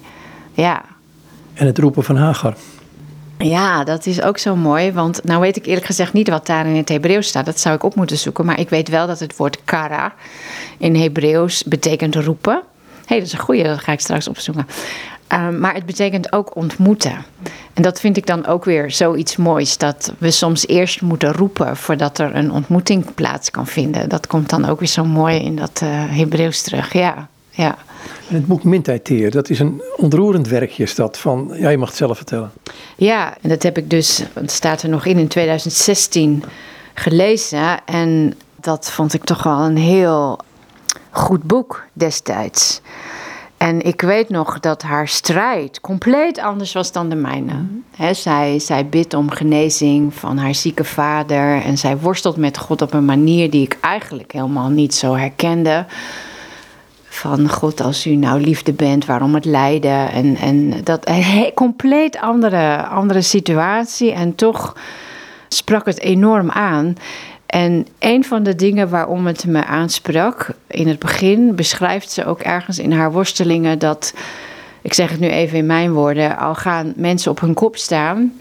Ja. 0.53 0.81
En 1.53 1.65
het 1.65 1.77
roepen 1.77 2.03
van 2.03 2.15
Hagar. 2.15 2.55
Ja, 3.37 3.83
dat 3.83 4.05
is 4.05 4.21
ook 4.21 4.37
zo 4.37 4.55
mooi. 4.55 4.91
Want 4.91 5.23
nou 5.23 5.41
weet 5.41 5.55
ik 5.55 5.65
eerlijk 5.65 5.85
gezegd 5.85 6.13
niet 6.13 6.29
wat 6.29 6.45
daar 6.45 6.65
in 6.65 6.75
het 6.75 6.89
Hebreeuws 6.89 7.27
staat. 7.27 7.45
Dat 7.45 7.59
zou 7.59 7.75
ik 7.75 7.83
op 7.83 7.95
moeten 7.95 8.17
zoeken. 8.17 8.45
Maar 8.45 8.59
ik 8.59 8.69
weet 8.69 8.89
wel 8.89 9.07
dat 9.07 9.19
het 9.19 9.35
woord 9.35 9.63
kara 9.63 10.13
in 10.77 10.95
Hebreeuws 10.95 11.63
betekent 11.63 12.15
roepen. 12.15 12.53
Hé, 12.53 13.07
hey, 13.07 13.17
dat 13.17 13.27
is 13.27 13.33
een 13.33 13.39
goeie, 13.39 13.63
dat 13.63 13.79
ga 13.79 13.91
ik 13.91 13.99
straks 13.99 14.27
opzoeken. 14.27 14.67
Uh, 15.33 15.49
maar 15.49 15.73
het 15.73 15.85
betekent 15.85 16.33
ook 16.33 16.55
ontmoeten. 16.55 17.25
En 17.73 17.81
dat 17.81 17.99
vind 17.99 18.17
ik 18.17 18.25
dan 18.25 18.45
ook 18.45 18.65
weer 18.65 18.91
zoiets 18.91 19.35
moois. 19.35 19.77
Dat 19.77 20.13
we 20.17 20.31
soms 20.31 20.67
eerst 20.67 21.01
moeten 21.01 21.33
roepen 21.33 21.77
voordat 21.77 22.19
er 22.19 22.35
een 22.35 22.51
ontmoeting 22.51 23.13
plaats 23.13 23.51
kan 23.51 23.67
vinden. 23.67 24.09
Dat 24.09 24.27
komt 24.27 24.49
dan 24.49 24.65
ook 24.65 24.79
weer 24.79 24.89
zo 24.89 25.05
mooi 25.05 25.39
in 25.39 25.55
dat 25.55 25.81
uh, 25.83 25.89
Hebreeuws 25.93 26.61
terug. 26.61 26.93
Ja, 26.93 27.27
ja. 27.49 27.77
En 28.29 28.35
het 28.35 28.47
boek 28.47 28.63
Mintijd 28.63 29.31
dat 29.31 29.49
is 29.49 29.59
een 29.59 29.81
ontroerend 29.97 30.47
werkje 30.47 30.83
is 30.83 30.95
dat 30.95 31.17
van, 31.17 31.51
ja 31.55 31.69
je 31.69 31.77
mag 31.77 31.87
het 31.87 31.97
zelf 31.97 32.17
vertellen. 32.17 32.51
Ja, 32.95 33.37
en 33.41 33.49
dat 33.49 33.63
heb 33.63 33.77
ik 33.77 33.89
dus, 33.89 34.23
het 34.33 34.51
staat 34.51 34.81
er 34.81 34.89
nog 34.89 35.05
in, 35.05 35.17
in 35.17 35.27
2016 35.27 36.43
gelezen. 36.93 37.85
En 37.85 38.33
dat 38.55 38.91
vond 38.91 39.13
ik 39.13 39.23
toch 39.23 39.43
wel 39.43 39.59
een 39.59 39.77
heel 39.77 40.39
goed 41.09 41.43
boek 41.43 41.83
destijds. 41.93 42.81
En 43.57 43.81
ik 43.81 44.01
weet 44.01 44.29
nog 44.29 44.59
dat 44.59 44.81
haar 44.81 45.07
strijd 45.07 45.81
compleet 45.81 46.39
anders 46.39 46.73
was 46.73 46.91
dan 46.91 47.09
de 47.09 47.15
mijne. 47.15 47.65
Zij, 48.11 48.59
zij 48.59 48.85
bidt 48.85 49.13
om 49.13 49.29
genezing 49.29 50.13
van 50.13 50.37
haar 50.37 50.55
zieke 50.55 50.83
vader. 50.83 51.61
En 51.61 51.77
zij 51.77 51.97
worstelt 51.97 52.37
met 52.37 52.57
God 52.57 52.81
op 52.81 52.93
een 52.93 53.05
manier 53.05 53.49
die 53.49 53.63
ik 53.63 53.77
eigenlijk 53.81 54.31
helemaal 54.31 54.69
niet 54.69 54.93
zo 54.93 55.15
herkende 55.15 55.85
van 57.13 57.49
God, 57.49 57.81
als 57.81 58.07
u 58.07 58.15
nou 58.15 58.41
liefde 58.41 58.73
bent, 58.73 59.05
waarom 59.05 59.35
het 59.35 59.45
lijden? 59.45 60.11
En, 60.11 60.35
en 60.35 60.83
dat 60.83 61.07
een 61.07 61.51
compleet 61.53 62.17
andere, 62.17 62.85
andere 62.85 63.21
situatie. 63.21 64.11
En 64.11 64.35
toch 64.35 64.75
sprak 65.47 65.85
het 65.85 65.99
enorm 65.99 66.51
aan. 66.51 66.95
En 67.45 67.87
een 67.99 68.23
van 68.23 68.43
de 68.43 68.55
dingen 68.55 68.89
waarom 68.89 69.27
het 69.27 69.45
me 69.45 69.65
aansprak 69.65 70.49
in 70.67 70.87
het 70.87 70.99
begin, 70.99 71.55
beschrijft 71.55 72.11
ze 72.11 72.25
ook 72.25 72.39
ergens 72.39 72.79
in 72.79 72.91
haar 72.91 73.11
worstelingen 73.11 73.79
dat, 73.79 74.13
ik 74.81 74.93
zeg 74.93 75.09
het 75.09 75.19
nu 75.19 75.27
even 75.27 75.57
in 75.57 75.65
mijn 75.65 75.93
woorden, 75.93 76.37
al 76.37 76.55
gaan 76.55 76.93
mensen 76.95 77.31
op 77.31 77.39
hun 77.39 77.53
kop 77.53 77.77
staan, 77.77 78.33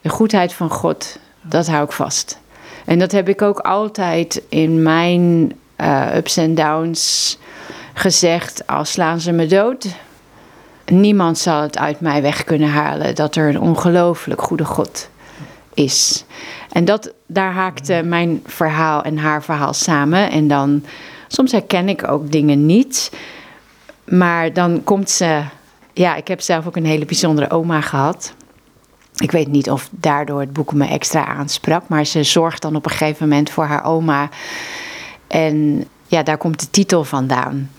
de 0.00 0.08
goedheid 0.08 0.52
van 0.52 0.70
God, 0.70 1.18
dat 1.42 1.66
hou 1.66 1.84
ik 1.84 1.92
vast. 1.92 2.40
En 2.84 2.98
dat 2.98 3.12
heb 3.12 3.28
ik 3.28 3.42
ook 3.42 3.58
altijd 3.58 4.42
in 4.48 4.82
mijn 4.82 5.52
uh, 5.80 6.16
ups 6.16 6.36
en 6.36 6.54
downs 6.54 7.38
gezegd, 7.98 8.66
al 8.66 8.84
slaan 8.84 9.20
ze 9.20 9.32
me 9.32 9.46
dood, 9.46 9.86
niemand 10.86 11.38
zal 11.38 11.62
het 11.62 11.78
uit 11.78 12.00
mij 12.00 12.22
weg 12.22 12.44
kunnen 12.44 12.68
halen 12.68 13.14
dat 13.14 13.36
er 13.36 13.48
een 13.48 13.60
ongelooflijk 13.60 14.42
goede 14.42 14.64
God 14.64 15.08
is. 15.74 16.24
En 16.72 16.84
dat, 16.84 17.12
daar 17.26 17.52
haakte 17.52 18.02
mijn 18.04 18.42
verhaal 18.46 19.02
en 19.02 19.18
haar 19.18 19.42
verhaal 19.42 19.72
samen. 19.72 20.30
En 20.30 20.48
dan, 20.48 20.84
soms 21.28 21.52
herken 21.52 21.88
ik 21.88 22.08
ook 22.08 22.32
dingen 22.32 22.66
niet. 22.66 23.12
Maar 24.04 24.52
dan 24.52 24.84
komt 24.84 25.10
ze. 25.10 25.42
Ja, 25.92 26.14
ik 26.14 26.28
heb 26.28 26.40
zelf 26.40 26.66
ook 26.66 26.76
een 26.76 26.86
hele 26.86 27.04
bijzondere 27.04 27.50
oma 27.50 27.80
gehad. 27.80 28.34
Ik 29.16 29.30
weet 29.30 29.48
niet 29.48 29.70
of 29.70 29.88
daardoor 29.90 30.40
het 30.40 30.52
boek 30.52 30.72
me 30.72 30.86
extra 30.86 31.26
aansprak. 31.26 31.88
Maar 31.88 32.04
ze 32.04 32.22
zorgt 32.22 32.62
dan 32.62 32.76
op 32.76 32.84
een 32.84 32.90
gegeven 32.90 33.28
moment 33.28 33.50
voor 33.50 33.64
haar 33.64 33.84
oma. 33.84 34.28
En 35.26 35.86
ja, 36.06 36.22
daar 36.22 36.38
komt 36.38 36.60
de 36.60 36.70
titel 36.70 37.04
vandaan. 37.04 37.70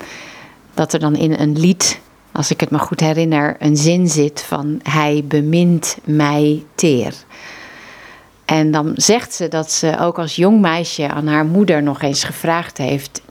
Dat 0.73 0.93
er 0.93 0.99
dan 0.99 1.15
in 1.15 1.33
een 1.39 1.59
lied, 1.59 1.99
als 2.31 2.51
ik 2.51 2.59
het 2.59 2.69
me 2.69 2.79
goed 2.79 2.99
herinner, 2.99 3.55
een 3.59 3.77
zin 3.77 4.07
zit 4.07 4.41
van 4.41 4.79
Hij 4.83 5.23
bemint 5.27 5.97
mij 6.03 6.63
teer. 6.75 7.13
En 8.45 8.71
dan 8.71 8.91
zegt 8.95 9.33
ze 9.33 9.47
dat 9.47 9.71
ze 9.71 9.97
ook 9.99 10.19
als 10.19 10.35
jong 10.35 10.61
meisje 10.61 11.09
aan 11.09 11.27
haar 11.27 11.45
moeder 11.45 11.83
nog 11.83 12.01
eens 12.01 12.23
gevraagd 12.23 12.77
heeft: 12.77 13.21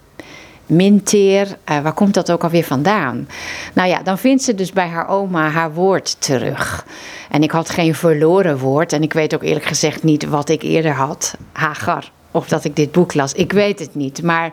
Minteer, 0.67 1.47
uh, 1.47 1.81
waar 1.81 1.93
komt 1.93 2.15
dat 2.15 2.31
ook 2.31 2.43
alweer 2.43 2.65
vandaan? 2.65 3.29
Nou 3.73 3.89
ja, 3.89 4.03
dan 4.03 4.19
vindt 4.19 4.43
ze 4.43 4.55
dus 4.55 4.73
bij 4.73 4.89
haar 4.89 5.09
oma 5.09 5.49
haar 5.49 5.75
woord 5.75 6.21
terug. 6.21 6.87
En 7.31 7.43
ik 7.43 7.51
had 7.51 7.71
geen 7.71 7.95
verloren 7.95 8.59
woord. 8.59 8.93
En 8.93 9.03
ik 9.03 9.13
weet 9.13 9.35
ook 9.35 9.43
eerlijk 9.43 9.65
gezegd 9.65 10.03
niet 10.03 10.25
wat 10.25 10.49
ik 10.49 10.63
eerder 10.63 10.93
had. 10.93 11.37
Hagar. 11.53 12.11
Of 12.37 12.49
dat 12.49 12.65
ik 12.65 12.77
dit 12.77 12.93
boek 12.93 13.15
las. 13.15 13.33
Ik 13.33 13.53
weet 13.53 13.79
het 13.79 13.95
niet. 13.95 14.23
Maar 14.23 14.53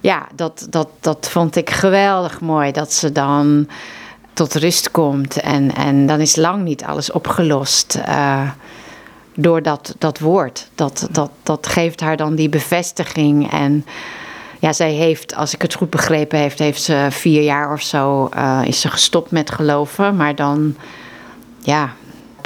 ja, 0.00 0.26
dat, 0.34 0.66
dat, 0.70 0.88
dat 1.00 1.28
vond 1.30 1.56
ik 1.56 1.70
geweldig 1.70 2.40
mooi. 2.40 2.72
Dat 2.72 2.92
ze 2.92 3.12
dan 3.12 3.68
tot 4.32 4.54
rust 4.54 4.90
komt. 4.90 5.40
En, 5.40 5.74
en 5.74 6.06
dan 6.06 6.20
is 6.20 6.36
lang 6.36 6.62
niet 6.62 6.84
alles 6.84 7.12
opgelost. 7.12 7.98
Uh, 8.08 8.50
door 9.34 9.62
dat, 9.62 9.94
dat 9.98 10.18
woord. 10.18 10.68
Dat, 10.74 11.08
dat, 11.10 11.30
dat 11.42 11.66
geeft 11.66 12.00
haar 12.00 12.16
dan 12.16 12.34
die 12.34 12.48
bevestiging. 12.48 13.52
En 13.52 13.84
ja, 14.58 14.72
zij 14.72 14.92
heeft, 14.92 15.34
als 15.34 15.54
ik 15.54 15.62
het 15.62 15.74
goed 15.74 15.90
begrepen 15.90 16.38
heeft, 16.38 16.58
heeft 16.58 16.82
ze 16.82 17.06
vier 17.10 17.42
jaar 17.42 17.72
of 17.72 17.82
zo 17.82 18.28
uh, 18.36 18.60
is 18.64 18.80
ze 18.80 18.88
gestopt 18.88 19.30
met 19.30 19.50
geloven. 19.50 20.16
Maar 20.16 20.34
dan, 20.34 20.76
ja, 21.58 21.92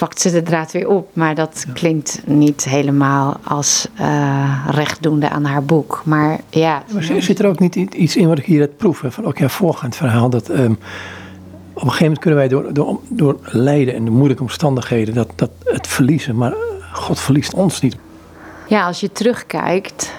pakt 0.05 0.21
ze 0.21 0.31
de 0.31 0.43
draad 0.43 0.73
weer 0.73 0.89
op. 0.89 1.09
Maar 1.13 1.35
dat 1.35 1.67
klinkt 1.73 2.21
niet 2.25 2.65
helemaal 2.65 3.37
als 3.45 3.89
uh, 4.01 4.67
rechtdoende 4.71 5.29
aan 5.29 5.45
haar 5.45 5.65
boek. 5.65 6.03
Maar 6.05 6.41
ja. 6.51 6.83
Maar 6.93 7.03
zit 7.03 7.39
er 7.39 7.47
ook 7.47 7.59
niet 7.59 7.75
iets 7.75 8.17
in 8.17 8.29
wat 8.29 8.39
ik 8.39 8.45
hier 8.45 8.61
het 8.61 8.77
proeven? 8.77 9.13
Van 9.13 9.25
ook 9.25 9.39
ja, 9.39 9.49
voorgaand 9.49 9.97
verhaal. 9.97 10.31
Dat 10.31 10.49
um, 10.49 10.79
op 11.73 11.83
een 11.83 11.91
gegeven 11.91 11.99
moment 12.01 12.19
kunnen 12.19 12.39
wij 12.39 12.49
door, 12.49 12.73
door, 12.73 13.01
door 13.09 13.39
lijden 13.43 13.95
en 13.95 14.05
de 14.05 14.11
moeilijke 14.11 14.43
omstandigheden 14.43 15.15
dat, 15.15 15.31
dat 15.35 15.51
het 15.65 15.87
verliezen. 15.87 16.37
Maar 16.37 16.55
God 16.93 17.21
verliest 17.21 17.55
ons 17.55 17.81
niet. 17.81 17.97
Ja, 18.69 18.87
als 18.87 19.01
je 19.01 19.13
terugkijkt, 19.13 20.13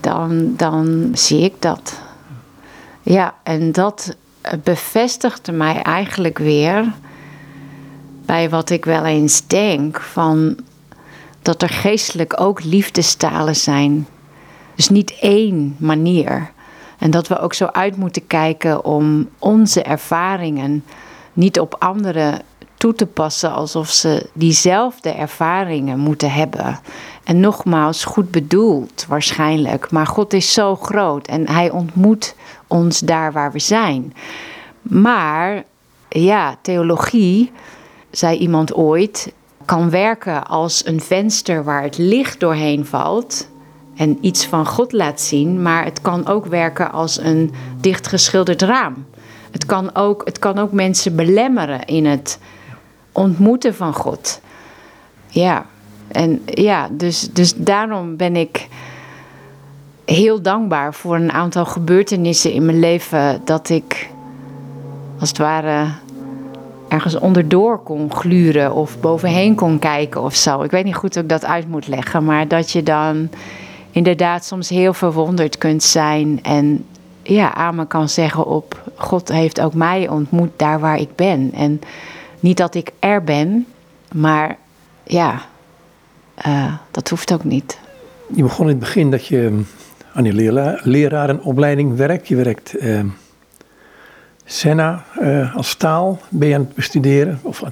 dan, 0.00 0.54
dan 0.56 1.10
zie 1.12 1.40
ik 1.40 1.54
dat. 1.58 2.00
Ja, 3.02 3.34
en 3.42 3.72
dat 3.72 4.16
bevestigde 4.62 5.52
mij 5.52 5.82
eigenlijk 5.82 6.38
weer 6.38 6.92
bij 8.26 8.50
wat 8.50 8.70
ik 8.70 8.84
wel 8.84 9.04
eens 9.04 9.46
denk: 9.46 10.00
van 10.00 10.56
dat 11.42 11.62
er 11.62 11.68
geestelijk 11.68 12.40
ook 12.40 12.64
liefdestalen 12.64 13.56
zijn. 13.56 14.06
Dus 14.74 14.88
niet 14.88 15.18
één 15.20 15.76
manier. 15.78 16.52
En 16.98 17.10
dat 17.10 17.28
we 17.28 17.38
ook 17.38 17.54
zo 17.54 17.64
uit 17.64 17.96
moeten 17.96 18.26
kijken 18.26 18.84
om 18.84 19.28
onze 19.38 19.82
ervaringen 19.82 20.84
niet 21.32 21.60
op 21.60 21.76
anderen 21.78 22.40
toe 22.74 22.94
te 22.94 23.06
passen 23.06 23.52
alsof 23.52 23.88
ze 23.88 24.28
diezelfde 24.32 25.10
ervaringen 25.10 25.98
moeten 25.98 26.32
hebben. 26.32 26.80
En 27.24 27.40
nogmaals, 27.40 28.04
goed 28.04 28.30
bedoeld 28.30 29.06
waarschijnlijk, 29.08 29.90
maar 29.90 30.06
God 30.06 30.32
is 30.32 30.52
zo 30.52 30.76
groot 30.76 31.26
en 31.26 31.48
Hij 31.48 31.70
ontmoet 31.70 32.34
ons 32.66 32.98
daar 32.98 33.32
waar 33.32 33.52
we 33.52 33.58
zijn. 33.58 34.14
Maar 34.82 35.64
ja, 36.08 36.56
theologie, 36.62 37.52
zei 38.16 38.38
iemand 38.38 38.74
ooit, 38.74 39.32
kan 39.64 39.90
werken 39.90 40.46
als 40.46 40.86
een 40.86 41.00
venster 41.00 41.64
waar 41.64 41.82
het 41.82 41.98
licht 41.98 42.40
doorheen 42.40 42.86
valt 42.86 43.48
en 43.96 44.18
iets 44.20 44.46
van 44.46 44.66
God 44.66 44.92
laat 44.92 45.20
zien, 45.20 45.62
maar 45.62 45.84
het 45.84 46.00
kan 46.00 46.26
ook 46.26 46.46
werken 46.46 46.92
als 46.92 47.18
een 47.18 47.52
dichtgeschilderd 47.80 48.62
raam. 48.62 49.06
Het 49.50 49.66
kan 49.66 49.94
ook, 49.94 50.24
het 50.24 50.38
kan 50.38 50.58
ook 50.58 50.72
mensen 50.72 51.16
belemmeren 51.16 51.84
in 51.84 52.06
het 52.06 52.38
ontmoeten 53.12 53.74
van 53.74 53.94
God. 53.94 54.40
Ja, 55.28 55.66
en 56.08 56.42
ja, 56.44 56.88
dus, 56.90 57.28
dus 57.32 57.54
daarom 57.56 58.16
ben 58.16 58.36
ik 58.36 58.68
heel 60.04 60.42
dankbaar 60.42 60.94
voor 60.94 61.16
een 61.16 61.32
aantal 61.32 61.64
gebeurtenissen 61.64 62.52
in 62.52 62.64
mijn 62.64 62.78
leven 62.78 63.40
dat 63.44 63.68
ik 63.68 64.08
als 65.18 65.28
het 65.28 65.38
ware 65.38 65.86
ergens 66.94 67.18
onderdoor 67.18 67.78
kon 67.78 68.12
gluren 68.12 68.74
of 68.74 69.00
bovenheen 69.00 69.54
kon 69.54 69.78
kijken 69.78 70.22
of 70.22 70.34
zo. 70.34 70.62
Ik 70.62 70.70
weet 70.70 70.84
niet 70.84 70.94
goed 70.94 71.14
hoe 71.14 71.22
ik 71.22 71.28
dat 71.28 71.44
uit 71.44 71.68
moet 71.68 71.86
leggen, 71.88 72.24
maar 72.24 72.48
dat 72.48 72.70
je 72.70 72.82
dan 72.82 73.28
inderdaad 73.90 74.44
soms 74.44 74.68
heel 74.68 74.94
verwonderd 74.94 75.58
kunt 75.58 75.82
zijn 75.82 76.38
en 76.42 76.84
ja, 77.22 77.70
me 77.70 77.86
kan 77.86 78.08
zeggen 78.08 78.46
op 78.46 78.90
God 78.94 79.28
heeft 79.28 79.60
ook 79.60 79.74
mij 79.74 80.08
ontmoet 80.08 80.50
daar 80.56 80.80
waar 80.80 80.98
ik 81.00 81.14
ben. 81.14 81.50
En 81.54 81.80
niet 82.40 82.56
dat 82.56 82.74
ik 82.74 82.90
er 82.98 83.24
ben, 83.24 83.66
maar 84.12 84.56
ja, 85.02 85.40
uh, 86.46 86.74
dat 86.90 87.08
hoeft 87.08 87.32
ook 87.32 87.44
niet. 87.44 87.78
Je 88.34 88.42
begon 88.42 88.64
in 88.64 88.70
het 88.70 88.80
begin 88.80 89.10
dat 89.10 89.26
je 89.26 89.48
mm, 89.50 89.66
aan 90.12 90.24
je 90.24 90.78
lerarenopleiding 90.82 91.96
werkt. 91.96 92.28
Je 92.28 92.36
werkt 92.36 92.82
uh, 92.82 93.00
Senna 94.44 95.04
uh, 95.20 95.56
als 95.56 95.74
taal, 95.74 96.20
ben 96.28 96.48
je 96.48 96.54
aan 96.54 96.60
het 96.60 96.74
bestuderen, 96.74 97.38
of 97.42 97.62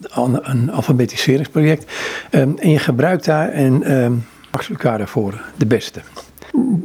een, 0.00 0.50
een 0.50 0.70
alfabetiseringsproject. 0.70 1.92
Um, 2.30 2.58
en 2.58 2.70
je 2.70 2.78
gebruikt 2.78 3.24
daar 3.24 3.48
en 3.48 3.92
um, 4.02 4.26
Max 4.52 4.68
Lucado 4.68 5.04
voor 5.04 5.40
de 5.56 5.66
beste. 5.66 6.00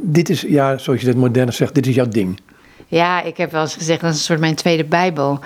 Dit 0.02 0.28
is, 0.28 0.40
ja, 0.40 0.78
zoals 0.78 1.00
je 1.00 1.06
dat 1.06 1.16
moderne 1.16 1.52
zegt, 1.52 1.74
dit 1.74 1.86
is 1.86 1.94
jouw 1.94 2.08
ding. 2.08 2.40
Ja, 2.86 3.22
ik 3.22 3.36
heb 3.36 3.52
wel 3.52 3.62
eens 3.62 3.74
gezegd, 3.74 4.00
dat 4.00 4.10
is 4.10 4.16
een 4.16 4.24
soort 4.24 4.40
mijn 4.40 4.54
tweede 4.54 4.84
Bijbel. 4.84 5.40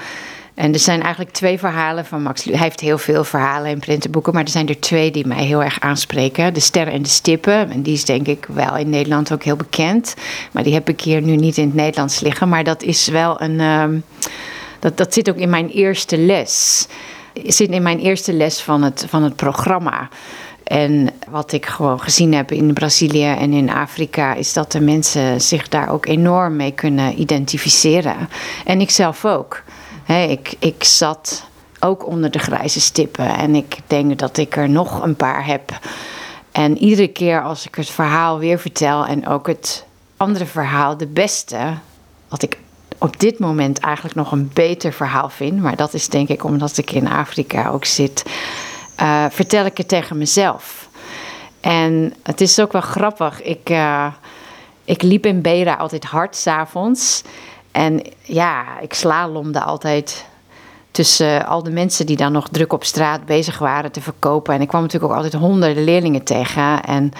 En 0.59 0.73
er 0.73 0.79
zijn 0.79 1.03
eigenlijk 1.03 1.35
twee 1.35 1.59
verhalen 1.59 2.05
van 2.05 2.23
Max 2.23 2.45
Hij 2.45 2.59
heeft 2.59 2.81
heel 2.81 2.99
veel 2.99 3.25
verhalen 3.25 3.71
in 3.71 3.79
printenboeken, 3.79 4.33
maar 4.33 4.43
er 4.43 4.49
zijn 4.49 4.69
er 4.69 4.81
twee 4.81 5.11
die 5.11 5.27
mij 5.27 5.45
heel 5.45 5.63
erg 5.63 5.81
aanspreken. 5.81 6.55
De 6.55 6.61
Sterren 6.61 6.93
en 6.93 7.03
de 7.03 7.09
Stippen. 7.09 7.71
En 7.71 7.83
die 7.83 7.93
is 7.93 8.05
denk 8.05 8.27
ik 8.27 8.47
wel 8.49 8.77
in 8.77 8.91
Nederland 8.91 9.33
ook 9.33 9.43
heel 9.43 9.57
bekend. 9.57 10.15
Maar 10.53 10.63
die 10.63 10.75
heb 10.75 10.89
ik 10.89 11.01
hier 11.01 11.23
nu 11.23 11.37
niet 11.37 11.57
in 11.57 11.65
het 11.65 11.75
Nederlands 11.75 12.21
liggen. 12.21 12.49
Maar 12.49 12.65
dat 12.65 12.83
is 12.83 13.09
wel 13.09 13.41
een. 13.41 13.61
Um, 13.61 14.05
dat, 14.79 14.97
dat 14.97 15.15
zit 15.15 15.31
ook 15.31 15.37
in 15.37 15.51
mijn 15.51 15.69
eerste 15.69 16.19
les. 16.19 16.87
Zit 17.45 17.71
in 17.71 17.83
mijn 17.83 17.99
eerste 17.99 18.33
les 18.33 18.61
van 18.61 18.83
het, 18.83 19.07
van 19.09 19.23
het 19.23 19.37
programma. 19.37 20.09
En 20.65 21.11
wat 21.29 21.53
ik 21.53 21.67
gewoon 21.67 22.01
gezien 22.01 22.35
heb 22.35 22.53
in 22.53 22.73
Brazilië 22.73 23.33
en 23.33 23.53
in 23.53 23.71
Afrika, 23.71 24.35
is 24.35 24.53
dat 24.53 24.73
de 24.73 24.81
mensen 24.81 25.41
zich 25.41 25.69
daar 25.69 25.89
ook 25.89 26.07
enorm 26.07 26.57
mee 26.57 26.73
kunnen 26.73 27.21
identificeren. 27.21 28.29
En 28.65 28.81
ik 28.81 28.91
zelf 28.91 29.25
ook 29.25 29.63
ik, 30.17 30.55
ik 30.59 30.85
zat 30.85 31.47
ook 31.81 32.07
onder 32.07 32.31
de 32.31 32.39
grijze 32.39 32.81
stippen 32.81 33.37
en 33.37 33.55
ik 33.55 33.77
denk 33.87 34.19
dat 34.19 34.37
ik 34.37 34.57
er 34.57 34.69
nog 34.69 35.03
een 35.03 35.17
paar 35.17 35.47
heb. 35.47 35.79
En 36.53 36.79
iedere 36.79 37.09
keer 37.09 37.43
als 37.43 37.67
ik 37.67 37.75
het 37.75 37.91
verhaal 37.91 38.39
weer 38.39 38.59
vertel 38.59 39.07
en 39.07 39.27
ook 39.27 39.47
het 39.47 39.85
andere 40.17 40.47
verhaal, 40.47 40.97
de 40.97 41.07
beste, 41.07 41.59
wat 42.29 42.43
ik 42.43 42.59
op 42.99 43.21
dit 43.21 43.39
moment 43.39 43.79
eigenlijk 43.79 44.15
nog 44.15 44.33
een 44.33 44.51
beter 44.55 44.93
verhaal 44.93 45.29
vind, 45.29 45.61
maar 45.61 45.77
dat 45.77 45.95
is 45.95 46.09
denk 46.09 46.29
ik 46.29 46.45
omdat 46.45 46.77
ik 46.77 46.93
in 46.93 47.09
Afrika 47.09 47.69
ook 47.69 47.85
zit, 47.85 48.23
uh, 49.01 49.25
vertel 49.31 49.65
ik 49.65 49.77
het 49.77 49.89
tegen 49.89 50.19
mezelf. 50.19 50.89
En 51.61 52.15
het 52.23 52.41
is 52.41 52.61
ook 52.61 52.73
wel 52.73 52.81
grappig. 52.81 53.43
Ik, 53.43 53.71
uh, 53.71 54.07
ik 54.85 55.03
liep 55.03 55.27
in 55.27 55.43
Bera 55.43 55.75
altijd 55.75 56.05
hard 56.05 56.37
s'avonds. 56.37 57.23
En 57.79 58.03
ja, 58.23 58.81
ik 58.81 58.95
slalomde 58.95 59.61
altijd 59.61 60.25
tussen 60.91 61.47
al 61.47 61.63
de 61.63 61.71
mensen 61.71 62.07
die 62.07 62.17
dan 62.17 62.33
nog 62.33 62.49
druk 62.49 62.73
op 62.73 62.85
straat 62.85 63.27
bezig 63.27 63.59
waren 63.59 63.93
te 63.93 64.01
verkopen. 64.01 64.55
En 64.55 64.61
ik 64.61 64.69
kwam 64.69 64.83
natuurlijk 64.83 65.13
ook 65.13 65.17
altijd 65.17 65.43
honderden 65.43 65.85
leerlingen 65.85 66.23
tegen. 66.23 66.83
En 66.83 67.13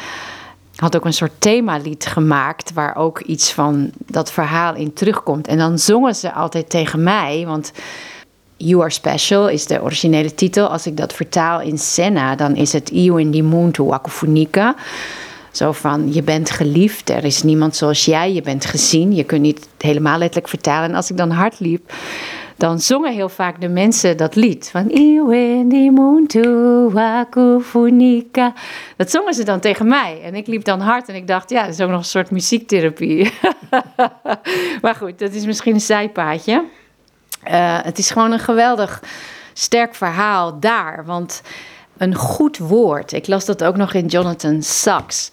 had 0.77 0.97
ook 0.97 1.05
een 1.05 1.13
soort 1.13 1.33
themalied 1.41 2.07
gemaakt 2.07 2.73
waar 2.73 2.97
ook 2.97 3.21
iets 3.21 3.53
van 3.53 3.91
dat 4.07 4.33
verhaal 4.33 4.75
in 4.75 4.93
terugkomt. 4.93 5.47
En 5.47 5.59
dan 5.59 5.79
zongen 5.79 6.15
ze 6.15 6.33
altijd 6.33 6.71
tegen 6.71 7.03
mij, 7.03 7.45
want 7.47 7.73
You 8.57 8.81
Are 8.81 8.91
Special 8.91 9.49
is 9.49 9.67
de 9.67 9.83
originele 9.83 10.35
titel. 10.35 10.67
Als 10.67 10.87
ik 10.87 10.97
dat 10.97 11.13
vertaal 11.13 11.61
in 11.61 11.79
Senna, 11.79 12.37
dan 12.37 12.57
is 12.57 12.73
het 12.73 12.91
Io 12.91 13.17
in 13.17 13.31
die 13.31 13.43
Muntu 13.43 13.85
Wakufunika. 13.85 14.75
Zo 15.59 15.73
van, 15.73 16.13
je 16.13 16.23
bent 16.23 16.51
geliefd, 16.51 17.11
er 17.11 17.25
is 17.25 17.43
niemand 17.43 17.77
zoals 17.77 18.05
jij, 18.05 18.33
je 18.33 18.43
bent 18.43 18.65
gezien. 18.65 19.15
Je 19.15 19.25
kunt 19.25 19.43
niet 19.43 19.69
helemaal 19.79 20.19
letterlijk 20.19 20.49
vertalen. 20.49 20.89
En 20.89 20.95
als 20.95 21.11
ik 21.11 21.17
dan 21.17 21.31
hard 21.31 21.61
liep, 21.61 21.93
dan 22.57 22.81
zongen 22.81 23.13
heel 23.13 23.29
vaak 23.29 23.61
de 23.61 23.69
mensen 23.69 24.17
dat 24.17 24.35
lied. 24.35 24.71
Van 24.71 24.91
Wakufunika. 26.93 28.53
Dat 28.97 29.11
zongen 29.11 29.35
ze 29.35 29.43
dan 29.45 29.61
tegen 29.61 29.89
mij. 29.89 30.21
En 30.23 30.35
ik 30.35 30.47
liep 30.47 30.65
dan 30.65 30.81
hard 30.81 31.09
en 31.09 31.15
ik 31.15 31.27
dacht, 31.27 31.51
ja, 31.51 31.63
dat 31.63 31.75
is 31.75 31.81
ook 31.81 31.91
nog 31.91 31.99
een 31.99 32.05
soort 32.05 32.31
muziektherapie. 32.31 33.33
maar 34.83 34.95
goed, 34.95 35.19
dat 35.19 35.33
is 35.33 35.47
misschien 35.47 35.75
een 35.75 35.81
zijpaadje. 35.81 36.65
Uh, 37.51 37.79
het 37.83 37.99
is 37.99 38.11
gewoon 38.11 38.33
een 38.33 38.39
geweldig 38.39 39.03
sterk 39.53 39.95
verhaal 39.95 40.61
daar. 40.61 41.05
Want 41.05 41.43
een 41.99 42.15
goed 42.15 42.59
woord, 42.59 43.13
ik 43.13 43.27
las 43.27 43.45
dat 43.45 43.65
ook 43.65 43.77
nog 43.77 43.95
in 43.95 44.07
Jonathan 44.07 44.63
Sachs. 44.63 45.31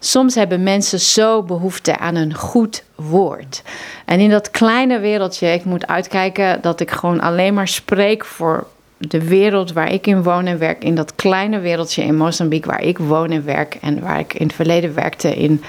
Soms 0.00 0.34
hebben 0.34 0.62
mensen 0.62 1.00
zo 1.00 1.42
behoefte 1.42 1.98
aan 1.98 2.14
een 2.14 2.34
goed 2.34 2.82
woord. 2.94 3.62
En 4.04 4.20
in 4.20 4.30
dat 4.30 4.50
kleine 4.50 4.98
wereldje, 4.98 5.46
ik 5.46 5.64
moet 5.64 5.86
uitkijken 5.86 6.60
dat 6.60 6.80
ik 6.80 6.90
gewoon 6.90 7.20
alleen 7.20 7.54
maar 7.54 7.68
spreek 7.68 8.24
voor 8.24 8.66
de 8.96 9.28
wereld 9.28 9.72
waar 9.72 9.92
ik 9.92 10.06
in 10.06 10.22
woon 10.22 10.46
en 10.46 10.58
werk. 10.58 10.84
In 10.84 10.94
dat 10.94 11.14
kleine 11.14 11.58
wereldje 11.58 12.02
in 12.02 12.16
Mozambique 12.16 12.70
waar 12.70 12.82
ik 12.82 12.98
woon 12.98 13.30
en 13.30 13.44
werk. 13.44 13.78
En 13.80 14.00
waar 14.00 14.18
ik 14.18 14.34
in 14.34 14.46
het 14.46 14.56
verleden 14.56 14.94
werkte 14.94 15.36
in 15.36 15.62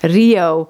Rio. 0.00 0.68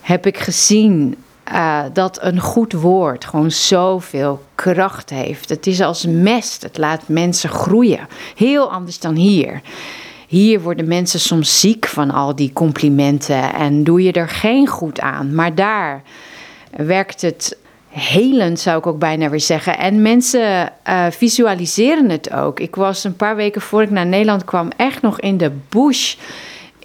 Heb 0.00 0.26
ik 0.26 0.38
gezien 0.38 1.16
uh, 1.52 1.82
dat 1.92 2.18
een 2.22 2.40
goed 2.40 2.72
woord 2.72 3.24
gewoon 3.24 3.50
zoveel 3.50 4.42
kracht 4.54 5.10
heeft. 5.10 5.48
Het 5.48 5.66
is 5.66 5.80
als 5.80 6.06
mest, 6.06 6.62
het 6.62 6.78
laat 6.78 7.08
mensen 7.08 7.50
groeien. 7.50 8.08
Heel 8.34 8.70
anders 8.70 8.98
dan 8.98 9.14
hier. 9.14 9.60
Hier 10.26 10.60
worden 10.60 10.88
mensen 10.88 11.20
soms 11.20 11.60
ziek 11.60 11.86
van 11.86 12.10
al 12.10 12.34
die 12.34 12.52
complimenten 12.52 13.54
en 13.54 13.84
doe 13.84 14.02
je 14.02 14.12
er 14.12 14.28
geen 14.28 14.66
goed 14.66 15.00
aan. 15.00 15.34
Maar 15.34 15.54
daar 15.54 16.02
werkt 16.70 17.20
het 17.20 17.56
helend, 17.88 18.60
zou 18.60 18.78
ik 18.78 18.86
ook 18.86 18.98
bijna 18.98 19.28
weer 19.28 19.40
zeggen. 19.40 19.78
En 19.78 20.02
mensen 20.02 20.72
uh, 20.88 21.06
visualiseren 21.10 22.10
het 22.10 22.32
ook. 22.32 22.60
Ik 22.60 22.76
was 22.76 23.04
een 23.04 23.16
paar 23.16 23.36
weken 23.36 23.60
voor 23.60 23.82
ik 23.82 23.90
naar 23.90 24.06
Nederland 24.06 24.44
kwam 24.44 24.70
echt 24.76 25.02
nog 25.02 25.20
in 25.20 25.36
de 25.36 25.52
bush 25.68 26.14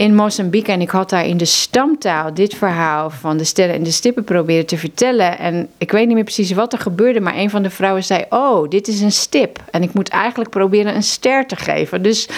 in 0.02 0.16
Mozambique. 0.16 0.74
En 0.74 0.82
ik 0.82 0.90
had 0.90 1.10
daar 1.10 1.26
in 1.26 1.38
de 1.38 1.46
stamtaal 1.46 2.34
dit 2.34 2.56
verhaal 2.56 3.10
van 3.10 3.38
de 3.38 3.44
sterren 3.44 3.76
en 3.76 3.84
de 3.84 3.92
stippen 3.92 4.24
proberen 4.24 4.66
te 4.66 4.78
vertellen. 4.78 5.38
En 5.38 5.68
ik 5.78 5.92
weet 5.92 6.06
niet 6.06 6.16
meer 6.16 6.24
precies 6.24 6.52
wat 6.52 6.74
er 6.74 6.80
gebeurde, 6.80 7.20
maar 7.20 7.36
een 7.36 7.50
van 7.50 7.64
de 7.64 7.70
vrouwen 7.70 8.04
zei: 8.04 8.26
Oh, 8.30 8.70
dit 8.70 8.88
is 8.88 9.02
een 9.02 9.12
stip. 9.12 9.60
En 9.72 9.84
ik 9.84 9.94
moet 9.94 10.10
eigenlijk 10.10 10.50
proberen 10.50 10.96
een 10.96 11.04
ster 11.04 11.48
te 11.48 11.56
geven. 11.56 12.02
Dus, 12.02 12.30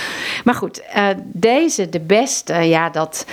maar 0.44 0.56
goed, 0.56 0.82
uh, 0.96 1.08
deze, 1.24 1.90
de 1.90 2.00
beste, 2.00 2.54
ja, 2.54 2.90
dat 2.90 3.26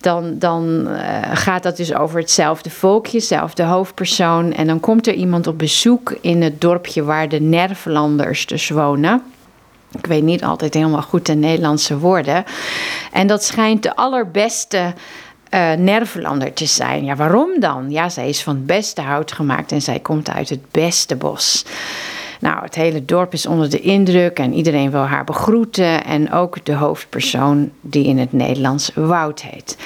dan, 0.00 0.38
dan 0.38 0.88
uh, 0.88 0.96
gaat 1.32 1.62
dat 1.62 1.76
dus 1.76 1.94
over 1.94 2.20
hetzelfde 2.20 2.70
volkje, 2.70 3.18
hetzelfde 3.18 3.62
hoofdpersoon. 3.62 4.52
En 4.52 4.66
dan 4.66 4.80
komt 4.80 5.06
er 5.06 5.14
iemand 5.14 5.46
op 5.46 5.58
bezoek 5.58 6.16
in 6.20 6.42
het 6.42 6.60
dorpje 6.60 7.02
waar 7.02 7.28
de 7.28 7.40
Nervelanders 7.40 8.46
dus 8.46 8.68
wonen. 8.68 9.22
Ik 9.98 10.06
weet 10.06 10.22
niet 10.22 10.44
altijd 10.44 10.74
helemaal 10.74 11.02
goed 11.02 11.26
de 11.26 11.34
Nederlandse 11.34 11.98
woorden. 11.98 12.44
En 13.12 13.26
dat 13.26 13.44
schijnt 13.44 13.82
de 13.82 13.96
allerbeste 13.96 14.94
uh, 15.54 15.72
Nervelander 15.72 16.52
te 16.52 16.66
zijn. 16.66 17.04
Ja, 17.04 17.16
waarom 17.16 17.60
dan? 17.60 17.90
Ja, 17.90 18.08
zij 18.08 18.28
is 18.28 18.42
van 18.42 18.54
het 18.54 18.66
beste 18.66 19.00
hout 19.00 19.32
gemaakt 19.32 19.72
en 19.72 19.82
zij 19.82 20.00
komt 20.00 20.30
uit 20.30 20.48
het 20.48 20.70
beste 20.70 21.16
bos. 21.16 21.64
Nou, 22.40 22.62
het 22.62 22.74
hele 22.74 23.04
dorp 23.04 23.32
is 23.32 23.46
onder 23.46 23.70
de 23.70 23.80
indruk 23.80 24.38
en 24.38 24.52
iedereen 24.54 24.90
wil 24.90 25.00
haar 25.00 25.24
begroeten. 25.24 26.04
En 26.04 26.32
ook 26.32 26.64
de 26.64 26.74
hoofdpersoon 26.74 27.70
die 27.80 28.04
in 28.04 28.18
het 28.18 28.32
Nederlands 28.32 28.90
Wout 28.94 29.42
heet. 29.42 29.76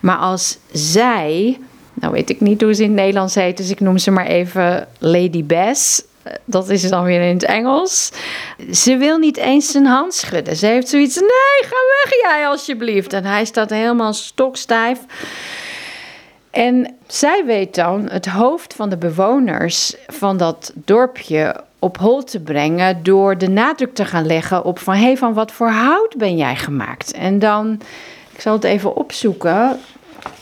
Maar 0.00 0.16
als 0.16 0.58
zij, 0.72 1.58
nou 1.94 2.12
weet 2.12 2.30
ik 2.30 2.40
niet 2.40 2.62
hoe 2.62 2.74
ze 2.74 2.82
in 2.82 2.88
het 2.88 2.98
Nederlands 2.98 3.34
heet, 3.34 3.56
dus 3.56 3.70
ik 3.70 3.80
noem 3.80 3.98
ze 3.98 4.10
maar 4.10 4.26
even 4.26 4.88
Lady 4.98 5.44
Bess 5.44 6.02
dat 6.44 6.68
is 6.68 6.88
dan 6.88 7.04
weer 7.04 7.20
in 7.22 7.34
het 7.34 7.44
Engels. 7.44 8.12
Ze 8.72 8.96
wil 8.96 9.18
niet 9.18 9.36
eens 9.36 9.70
zijn 9.70 9.86
hand 9.86 10.14
schudden. 10.14 10.56
Ze 10.56 10.66
heeft 10.66 10.88
zoiets, 10.88 11.16
nee, 11.16 11.60
ga 11.60 11.76
weg 12.04 12.20
jij 12.22 12.46
alsjeblieft. 12.46 13.12
En 13.12 13.24
hij 13.24 13.44
staat 13.44 13.70
helemaal 13.70 14.12
stokstijf. 14.12 14.98
En 16.50 16.96
zij 17.06 17.44
weet 17.44 17.74
dan 17.74 18.08
het 18.10 18.26
hoofd 18.26 18.74
van 18.74 18.88
de 18.88 18.96
bewoners 18.96 19.94
van 20.06 20.36
dat 20.36 20.72
dorpje 20.74 21.64
op 21.78 21.98
hol 21.98 22.24
te 22.24 22.40
brengen 22.40 23.02
door 23.02 23.38
de 23.38 23.48
nadruk 23.48 23.94
te 23.94 24.04
gaan 24.04 24.26
leggen 24.26 24.64
op 24.64 24.78
van 24.78 24.94
hé, 24.94 25.02
hey, 25.02 25.16
van 25.16 25.34
wat 25.34 25.52
voor 25.52 25.70
hout 25.70 26.16
ben 26.16 26.36
jij 26.36 26.56
gemaakt? 26.56 27.12
En 27.12 27.38
dan, 27.38 27.80
ik 28.32 28.40
zal 28.40 28.52
het 28.52 28.64
even 28.64 28.96
opzoeken, 28.96 29.80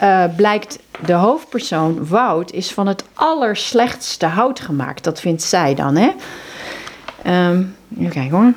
uh, 0.03 0.25
blijkt 0.37 0.79
de 1.05 1.13
hoofdpersoon, 1.13 2.07
Wout, 2.07 2.53
is 2.53 2.73
van 2.73 2.87
het 2.87 3.05
allerslechtste 3.15 4.27
hout 4.27 4.61
gemaakt. 4.61 5.05
Dat 5.05 5.21
vindt 5.21 5.43
zij 5.43 5.75
dan, 5.75 5.97
hè? 5.97 6.11
Um, 7.51 7.77
even 7.99 8.13
kijken 8.13 8.37
hoor. 8.37 8.53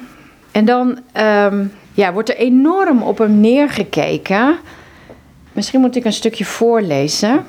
En 0.52 0.66
dan 0.66 1.00
um, 1.24 1.74
ja, 1.94 2.14
wordt 2.14 2.30
er 2.30 2.38
enorm 2.38 3.02
op 3.02 3.18
hem 3.18 3.40
neergekeken. 3.40 4.58
Misschien 5.52 5.82
moet 5.82 5.96
ik 5.96 6.06
een 6.06 6.14
stukje 6.14 6.46
voorlezen. 6.46 7.46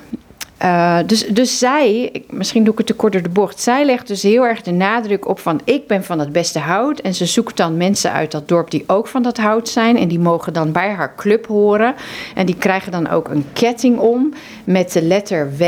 Uh, 0.63 0.99
dus, 1.07 1.27
dus 1.27 1.59
zij, 1.59 2.13
misschien 2.31 2.65
doe 2.65 2.73
ik 2.73 2.79
het 2.79 2.87
te 2.87 2.95
kort 2.95 3.13
door 3.13 3.23
de 3.23 3.29
bocht, 3.29 3.61
zij 3.61 3.85
legt 3.85 4.07
dus 4.07 4.23
heel 4.23 4.47
erg 4.47 4.63
de 4.63 4.71
nadruk 4.71 5.29
op 5.29 5.39
van 5.39 5.61
ik 5.65 5.87
ben 5.87 6.05
van 6.05 6.19
het 6.19 6.33
beste 6.33 6.59
hout. 6.59 7.01
En 7.01 7.15
ze 7.15 7.27
zoekt 7.27 7.57
dan 7.57 7.77
mensen 7.77 8.13
uit 8.13 8.31
dat 8.31 8.49
dorp 8.49 8.71
die 8.71 8.85
ook 8.87 9.07
van 9.07 9.23
dat 9.23 9.37
hout 9.37 9.69
zijn. 9.69 9.97
En 9.97 10.09
die 10.09 10.19
mogen 10.19 10.53
dan 10.53 10.73
bij 10.73 10.91
haar 10.91 11.15
club 11.17 11.47
horen. 11.47 11.95
En 12.35 12.47
die 12.47 12.57
krijgen 12.57 12.93
dan 12.93 13.09
ook 13.09 13.29
een 13.29 13.45
ketting 13.53 13.99
om 13.99 14.33
met 14.65 14.93
de 14.93 15.03
letter 15.03 15.57
W. 15.57 15.63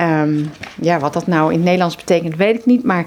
Um, 0.00 0.50
ja, 0.80 0.98
wat 0.98 1.12
dat 1.12 1.26
nou 1.26 1.48
in 1.48 1.56
het 1.56 1.64
Nederlands 1.64 1.96
betekent, 1.96 2.36
weet 2.36 2.58
ik 2.58 2.66
niet. 2.66 2.84
Maar 2.84 3.06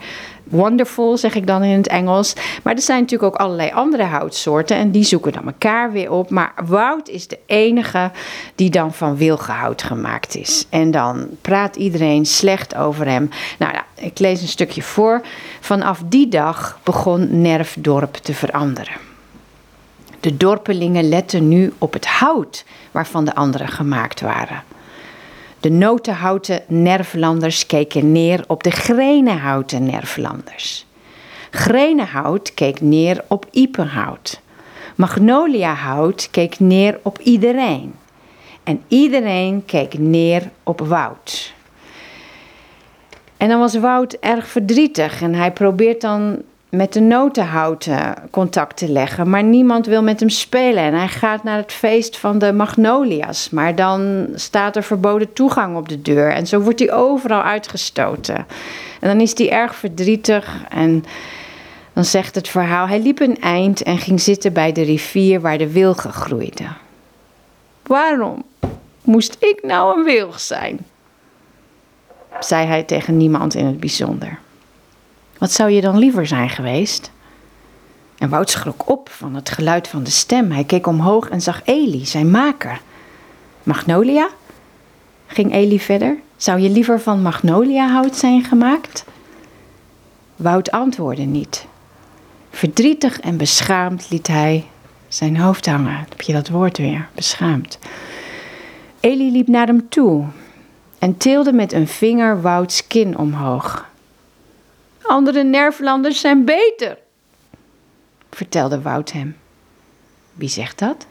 wonderful, 0.50 1.18
zeg 1.18 1.36
ik 1.36 1.48
dan 1.48 1.64
in 1.64 1.78
het 1.78 1.88
Engels. 1.88 2.34
Maar 2.64 2.74
er 2.74 2.82
zijn 2.82 3.02
natuurlijk 3.02 3.34
ook 3.34 3.41
allerlei 3.41 3.72
andere 3.72 4.04
houtsoorten 4.04 4.78
en 4.78 4.91
die 4.91 5.04
zoeken 5.04 5.32
dan 5.32 5.46
elkaar 5.46 5.91
weer 5.91 6.12
op. 6.12 6.30
Maar 6.30 6.54
woud 6.66 7.10
is 7.10 7.28
de 7.28 7.39
enige 7.46 8.12
die 8.56 8.70
dan 8.70 8.93
van 8.93 9.18
wilgehout 9.18 9.84
gemaakt 9.84 10.36
is. 10.36 10.66
En 10.70 10.91
dan 10.91 11.28
praat 11.41 11.76
iedereen 11.76 12.26
slecht 12.26 12.76
over 12.76 13.08
hem. 13.08 13.30
Nou 13.60 13.74
ja, 13.74 13.86
ik 13.96 14.20
lees 14.20 14.41
een 14.41 14.48
stukje 14.48 14.82
voor. 14.82 15.22
Vanaf 15.60 16.02
die 16.06 16.28
dag 16.28 16.80
begon 16.84 17.41
Nerfdorp 17.41 18.14
te 18.14 18.34
veranderen. 18.34 18.93
De 20.20 20.38
dorpelingen 20.38 21.10
letten 21.10 21.48
nu 21.48 21.74
op 21.78 21.93
het 21.93 22.08
hout 22.08 22.66
waarvan 22.91 23.26
de 23.26 23.36
anderen 23.36 23.68
gemaakt 23.68 24.22
waren. 24.22 24.64
De 25.66 25.72
notenhouten 25.72 26.61
nerflanders 26.68 27.66
keken 27.66 28.11
neer 28.11 28.43
op 28.47 28.63
de 28.63 28.72
grenenhouten 28.72 29.86
nerflanders. 29.86 30.86
Grenenhout 31.51 32.53
keek 32.53 32.82
neer 32.82 33.24
op 33.28 33.45
iepenhout. 33.51 34.41
Magnoliahout 34.95 36.28
keek 36.32 36.59
neer 36.59 36.99
op 37.03 37.20
iedereen. 37.20 37.93
En 38.63 38.84
iedereen 38.88 39.66
keek 39.66 39.97
neer 39.97 40.49
op 40.63 40.80
Wout. 40.80 41.53
En 43.38 43.49
dan 43.49 43.59
was 43.59 43.76
Wout 43.76 44.13
erg 44.13 44.47
verdrietig 44.47 45.22
en 45.22 45.34
hij 45.34 45.51
probeert 45.51 46.01
dan 46.01 46.41
met 46.76 46.93
de 46.93 46.99
notenhouten 46.99 48.13
contact 48.32 48.78
te 48.78 48.91
leggen. 48.91 49.30
Maar 49.30 49.43
niemand 49.43 49.86
wil 49.86 50.03
met 50.03 50.19
hem 50.19 50.30
spelen. 50.30 50.84
En 50.84 50.93
hij 50.93 51.07
gaat 51.07 51.43
naar 51.43 51.57
het 51.57 51.71
feest 51.71 52.17
van 52.17 52.39
de 52.39 52.53
magnolia's. 52.53 53.49
Maar 53.49 53.76
dan 53.76 54.28
staat 54.36 54.76
er 54.76 54.84
verboden 54.84 55.34
toegang 55.34 55.78
op 55.78 55.89
de 55.89 56.01
deur. 56.01 56.32
En 56.32 56.47
zo 56.47 56.59
wordt 56.59 56.80
hij 56.80 56.91
overal 56.91 57.41
uitgestoten. 57.41 58.36
En 58.99 59.07
dan 59.07 59.21
is 59.21 59.38
hij 59.38 59.51
erg 59.51 59.76
verdrietig. 59.76 60.63
En 60.69 61.03
dan 61.93 62.05
zegt 62.05 62.36
het 62.36 62.47
verhaal: 62.47 62.88
hij 62.88 62.99
liep 62.99 63.19
een 63.19 63.41
eind 63.41 63.84
en 63.84 63.97
ging 63.97 64.21
zitten 64.21 64.53
bij 64.53 64.71
de 64.71 64.82
rivier 64.82 65.41
waar 65.41 65.57
de 65.57 65.71
wilgen 65.71 66.13
groeiden. 66.13 66.78
Waarom 67.84 68.43
moest 69.01 69.36
ik 69.39 69.59
nou 69.63 69.97
een 69.97 70.03
wilg 70.03 70.39
zijn? 70.39 70.80
zei 72.39 72.67
hij 72.67 72.84
tegen 72.84 73.17
niemand 73.17 73.55
in 73.55 73.65
het 73.65 73.80
bijzonder. 73.80 74.39
Wat 75.46 75.54
zou 75.54 75.70
je 75.70 75.82
dan 75.82 75.98
liever 75.98 76.28
zijn 76.28 76.50
geweest? 76.50 77.12
En 78.18 78.30
Wout 78.30 78.50
schrok 78.50 78.89
op 78.89 79.10
van 79.10 79.36
het 79.36 79.50
geluid 79.50 79.88
van 79.88 80.04
de 80.04 80.10
stem. 80.10 80.52
Hij 80.52 80.64
keek 80.64 80.88
omhoog 80.88 81.30
en 81.30 81.41
zag 81.41 81.62
Eli, 81.66 82.06
zijn 82.06 82.32
maker. 82.32 82.82
Magnolia? 83.64 84.30
ging 85.28 85.54
Eli 85.54 85.80
verder. 85.80 86.18
Zou 86.38 86.60
je 86.60 86.70
liever 86.70 87.00
van 87.00 87.22
magnoliahout 87.22 88.16
zijn 88.16 88.43
gemaakt? 88.43 89.06
Wout 90.36 90.72
antwoordde 90.72 91.24
niet. 91.24 91.66
Verdrietig 92.50 93.20
en 93.20 93.38
beschaamd 93.38 94.10
liet 94.10 94.28
hij 94.28 94.66
zijn 95.08 95.38
hoofd 95.38 95.66
hangen. 95.66 96.06
heb 96.10 96.22
je 96.22 96.34
dat 96.34 96.50
woord 96.50 96.78
weer, 96.78 97.10
beschaamd. 97.16 97.80
Eli 99.00 99.32
liep 99.32 99.48
naar 99.48 99.68
hem 99.68 99.89
toe 99.89 100.26
en 101.00 101.18
tilde 101.18 101.54
met 101.54 101.74
een 101.74 101.88
vinger 101.88 102.41
Wouts 102.41 102.88
kin 102.88 103.18
omhoog. 103.18 103.93
Andere 105.08 105.43
Nerflanders 105.43 106.20
zijn 106.20 106.45
beter, 106.45 106.97
vertelde 108.30 108.82
Wout 108.82 109.12
hem. 109.12 109.38
Wie 110.34 110.49
zegt 110.49 110.80
dat? 110.80 111.06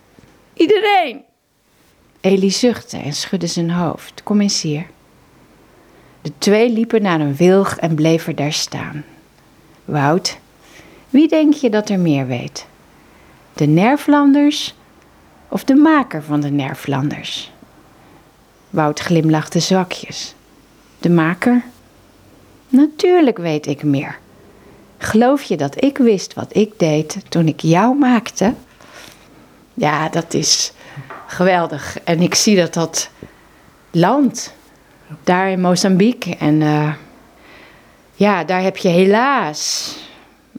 Iedereen. 0.54 1.22
Eli 2.20 2.50
zuchtte 2.50 2.96
en 2.96 3.12
schudde 3.12 3.46
zijn 3.46 3.70
hoofd. 3.70 4.22
Kom 4.22 4.40
eens 4.40 4.62
hier. 4.62 4.86
De 6.22 6.32
twee 6.38 6.70
liepen 6.70 7.02
naar 7.02 7.20
een 7.20 7.36
wilg 7.36 7.76
en 7.76 7.94
bleven 7.94 8.36
daar 8.36 8.52
staan. 8.52 9.04
Wout, 9.84 10.38
wie 11.10 11.28
denk 11.28 11.54
je 11.54 11.70
dat 11.70 11.88
er 11.88 11.98
meer 11.98 12.26
weet? 12.26 12.66
De 13.52 13.66
Nerflanders 13.66 14.74
of 15.48 15.64
de 15.64 15.74
maker 15.74 16.22
van 16.22 16.40
de 16.40 16.50
Nerflanders? 16.50 17.52
Wout 18.70 19.00
glimlachte 19.00 19.60
zwakjes. 19.60 20.34
De 20.98 21.10
maker? 21.10 21.64
Natuurlijk 22.74 23.38
weet 23.38 23.66
ik 23.66 23.82
meer. 23.82 24.18
Geloof 24.98 25.42
je 25.42 25.56
dat 25.56 25.84
ik 25.84 25.98
wist 25.98 26.34
wat 26.34 26.56
ik 26.56 26.72
deed 26.76 27.16
toen 27.28 27.48
ik 27.48 27.60
jou 27.60 27.98
maakte? 27.98 28.54
Ja, 29.74 30.08
dat 30.08 30.34
is 30.34 30.72
geweldig. 31.26 31.98
En 32.04 32.20
ik 32.20 32.34
zie 32.34 32.56
dat 32.56 32.74
dat 32.74 33.10
land, 33.90 34.52
daar 35.24 35.50
in 35.50 35.60
Mozambique, 35.60 36.36
en 36.36 36.60
uh, 36.60 36.92
ja, 38.14 38.44
daar 38.44 38.62
heb 38.62 38.76
je 38.76 38.88
helaas 38.88 39.92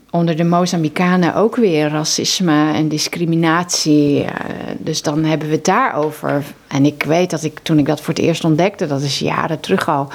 onder 0.10 0.36
de 0.36 0.44
Mozambicanen 0.44 1.36
ook 1.36 1.56
weer 1.56 1.90
racisme 1.90 2.74
en 2.74 2.88
discriminatie. 2.88 4.24
Uh, 4.24 4.30
dus 4.78 5.02
dan 5.02 5.24
hebben 5.24 5.48
we 5.48 5.56
het 5.56 5.66
daarover. 5.66 6.44
En 6.68 6.86
ik 6.86 7.04
weet 7.04 7.30
dat 7.30 7.44
ik 7.44 7.60
toen 7.60 7.80
ik 7.80 7.86
dat 7.86 8.02
voor 8.02 8.14
het 8.14 8.24
eerst 8.24 8.44
ontdekte, 8.44 8.88
dat 8.88 9.02
is 9.02 9.20
jaren 9.20 9.60
terug 9.60 9.90
al, 9.90 10.08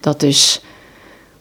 dat 0.00 0.20
dus 0.20 0.62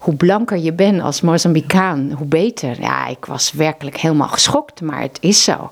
hoe 0.07 0.15
blanker 0.15 0.57
je 0.57 0.73
bent 0.73 1.01
als 1.01 1.21
Mozambicaan, 1.21 2.11
hoe 2.17 2.27
beter. 2.27 2.81
Ja, 2.81 3.07
ik 3.07 3.25
was 3.25 3.51
werkelijk 3.51 3.97
helemaal 3.97 4.27
geschokt, 4.27 4.81
maar 4.81 5.01
het 5.01 5.17
is 5.21 5.43
zo. 5.43 5.71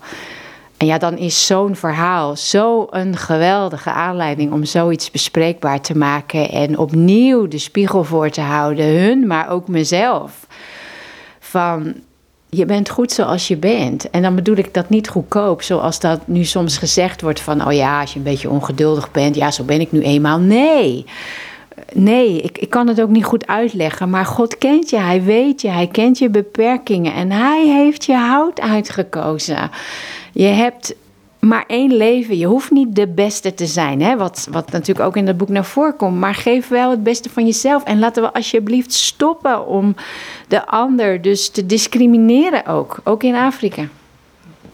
En 0.77 0.88
ja, 0.88 0.97
dan 0.97 1.17
is 1.17 1.45
zo'n 1.45 1.75
verhaal 1.75 2.36
zo 2.36 2.88
een 2.89 3.17
geweldige 3.17 3.91
aanleiding 3.91 4.51
om 4.51 4.65
zoiets 4.65 5.11
bespreekbaar 5.11 5.81
te 5.81 5.97
maken 5.97 6.49
en 6.49 6.77
opnieuw 6.77 7.47
de 7.47 7.57
spiegel 7.57 8.03
voor 8.03 8.29
te 8.29 8.41
houden, 8.41 8.86
hun, 8.86 9.27
maar 9.27 9.49
ook 9.49 9.67
mezelf. 9.67 10.47
Van 11.39 11.93
je 12.49 12.65
bent 12.65 12.89
goed 12.89 13.11
zoals 13.11 13.47
je 13.47 13.57
bent. 13.57 14.09
En 14.09 14.21
dan 14.21 14.36
bedoel 14.36 14.57
ik 14.57 14.73
dat 14.73 14.89
niet 14.89 15.09
goedkoop, 15.09 15.61
zoals 15.61 15.99
dat 15.99 16.27
nu 16.27 16.43
soms 16.43 16.77
gezegd 16.77 17.21
wordt 17.21 17.41
van, 17.41 17.67
oh 17.67 17.73
ja, 17.73 18.01
als 18.01 18.11
je 18.11 18.17
een 18.17 18.23
beetje 18.23 18.49
ongeduldig 18.49 19.11
bent, 19.11 19.36
ja, 19.36 19.51
zo 19.51 19.63
ben 19.63 19.81
ik 19.81 19.91
nu 19.91 20.01
eenmaal. 20.01 20.39
Nee. 20.39 21.05
Nee, 21.93 22.41
ik, 22.41 22.57
ik 22.57 22.69
kan 22.69 22.88
het 22.88 23.01
ook 23.01 23.09
niet 23.09 23.23
goed 23.23 23.47
uitleggen. 23.47 24.09
Maar 24.09 24.26
God 24.26 24.57
kent 24.57 24.89
je, 24.89 24.99
Hij 24.99 25.23
weet 25.23 25.61
je, 25.61 25.69
Hij 25.69 25.88
kent 25.88 26.17
je 26.17 26.30
beperkingen 26.30 27.13
en 27.13 27.32
Hij 27.32 27.67
heeft 27.67 28.05
je 28.05 28.15
hout 28.15 28.61
uitgekozen. 28.61 29.69
Je 30.32 30.47
hebt 30.47 30.95
maar 31.39 31.63
één 31.67 31.93
leven. 31.93 32.38
Je 32.38 32.45
hoeft 32.45 32.71
niet 32.71 32.95
de 32.95 33.07
beste 33.07 33.53
te 33.53 33.65
zijn. 33.65 34.01
Hè? 34.01 34.17
Wat, 34.17 34.47
wat 34.51 34.71
natuurlijk 34.71 35.07
ook 35.07 35.17
in 35.17 35.26
dat 35.26 35.38
boek 35.38 35.49
naar 35.49 35.65
voren 35.65 35.95
komt. 35.95 36.17
Maar 36.17 36.36
geef 36.36 36.67
wel 36.67 36.89
het 36.89 37.03
beste 37.03 37.30
van 37.30 37.45
jezelf. 37.45 37.84
En 37.84 37.99
laten 37.99 38.23
we 38.23 38.34
alsjeblieft 38.34 38.93
stoppen 38.93 39.67
om 39.67 39.95
de 40.47 40.65
ander 40.65 41.21
dus 41.21 41.49
te 41.49 41.65
discrimineren 41.65 42.65
ook. 42.65 42.99
Ook 43.03 43.23
in 43.23 43.36
Afrika. 43.36 43.88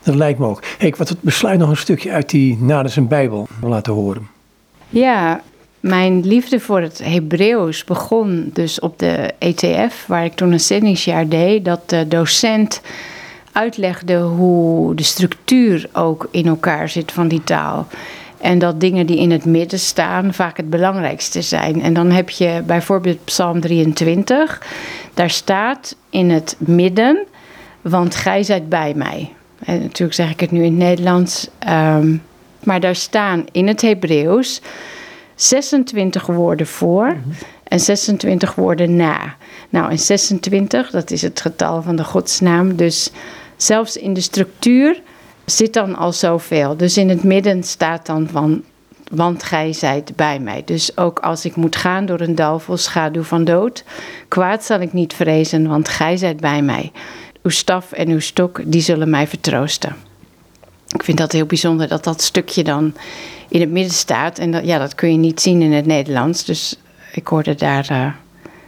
Dat 0.03 0.15
lijkt 0.15 0.39
me 0.39 0.45
ook. 0.45 0.63
Hey, 0.77 0.87
ik 0.87 0.95
wat 0.95 1.09
het 1.09 1.21
besluit 1.21 1.59
nog 1.59 1.69
een 1.69 1.77
stukje 1.77 2.11
uit 2.11 2.29
die 2.29 2.57
Naders 2.57 2.97
en 2.97 3.07
Bijbel 3.07 3.47
laten 3.61 3.93
horen. 3.93 4.27
Ja, 4.89 5.41
mijn 5.81 6.27
liefde 6.27 6.59
voor 6.59 6.81
het 6.81 7.01
Hebreeuws 7.03 7.83
begon 7.83 8.49
dus 8.53 8.79
op 8.79 8.99
de 8.99 9.33
ETF, 9.37 10.05
waar 10.07 10.25
ik 10.25 10.33
toen 10.33 10.51
een 10.51 10.59
zendingsjaar 10.59 11.27
deed. 11.27 11.65
Dat 11.65 11.89
de 11.89 12.07
docent 12.07 12.81
uitlegde 13.51 14.17
hoe 14.17 14.95
de 14.95 15.03
structuur 15.03 15.89
ook 15.93 16.27
in 16.31 16.47
elkaar 16.47 16.89
zit 16.89 17.11
van 17.11 17.27
die 17.27 17.43
taal. 17.43 17.87
En 18.37 18.59
dat 18.59 18.79
dingen 18.79 19.05
die 19.05 19.17
in 19.17 19.31
het 19.31 19.45
midden 19.45 19.79
staan 19.79 20.33
vaak 20.33 20.57
het 20.57 20.69
belangrijkste 20.69 21.41
zijn. 21.41 21.81
En 21.81 21.93
dan 21.93 22.11
heb 22.11 22.29
je 22.29 22.63
bijvoorbeeld 22.65 23.23
Psalm 23.23 23.59
23. 23.59 24.61
Daar 25.13 25.29
staat 25.29 25.95
in 26.09 26.29
het 26.29 26.55
midden, 26.57 27.25
want 27.81 28.15
gij 28.15 28.43
zijt 28.43 28.69
bij 28.69 28.93
mij. 28.95 29.33
En 29.65 29.81
natuurlijk 29.81 30.13
zeg 30.13 30.29
ik 30.29 30.39
het 30.39 30.51
nu 30.51 30.63
in 30.63 30.71
het 30.71 30.83
Nederlands. 30.83 31.47
Um, 31.69 32.21
maar 32.63 32.79
daar 32.79 32.95
staan 32.95 33.45
in 33.51 33.67
het 33.67 33.81
Hebreeuws 33.81 34.61
26 35.35 36.25
woorden 36.25 36.67
voor 36.67 37.15
en 37.63 37.79
26 37.79 38.55
woorden 38.55 38.95
na. 38.95 39.35
Nou, 39.69 39.91
en 39.91 39.99
26, 39.99 40.89
dat 40.89 41.11
is 41.11 41.21
het 41.21 41.41
getal 41.41 41.81
van 41.81 41.95
de 41.95 42.03
godsnaam. 42.03 42.75
Dus 42.75 43.11
zelfs 43.57 43.97
in 43.97 44.13
de 44.13 44.21
structuur 44.21 45.01
zit 45.45 45.73
dan 45.73 45.95
al 45.95 46.13
zoveel. 46.13 46.77
Dus 46.77 46.97
in 46.97 47.09
het 47.09 47.23
midden 47.23 47.63
staat 47.63 48.05
dan 48.05 48.27
van, 48.31 48.63
want 49.11 49.43
gij 49.43 49.73
zijt 49.73 50.15
bij 50.15 50.39
mij. 50.39 50.61
Dus 50.65 50.97
ook 50.97 51.19
als 51.19 51.45
ik 51.45 51.55
moet 51.55 51.75
gaan 51.75 52.05
door 52.05 52.19
een 52.19 52.35
dal 52.35 52.59
vol 52.59 52.77
schaduw 52.77 53.23
van 53.23 53.43
dood, 53.43 53.83
kwaad 54.27 54.63
zal 54.63 54.79
ik 54.79 54.93
niet 54.93 55.13
vrezen, 55.13 55.67
want 55.67 55.89
gij 55.89 56.17
zijt 56.17 56.39
bij 56.39 56.61
mij. 56.61 56.91
Uw 57.43 57.51
staf 57.51 57.91
en 57.91 58.09
uw 58.09 58.19
stok, 58.19 58.61
die 58.65 58.81
zullen 58.81 59.09
mij 59.09 59.27
vertroosten. 59.27 59.95
Ik 60.93 61.03
vind 61.03 61.17
dat 61.17 61.31
heel 61.31 61.45
bijzonder 61.45 61.87
dat 61.87 62.03
dat 62.03 62.21
stukje 62.21 62.63
dan 62.63 62.93
in 63.51 63.59
het 63.59 63.69
midden 63.69 63.93
staat. 63.93 64.39
En 64.39 64.51
dat, 64.51 64.65
ja, 64.65 64.77
dat 64.77 64.95
kun 64.95 65.11
je 65.11 65.17
niet 65.17 65.41
zien 65.41 65.61
in 65.61 65.71
het 65.71 65.85
Nederlands. 65.85 66.45
Dus 66.45 66.79
ik 67.11 67.27
hoorde 67.27 67.55
daar 67.55 67.87
uh, 67.91 68.07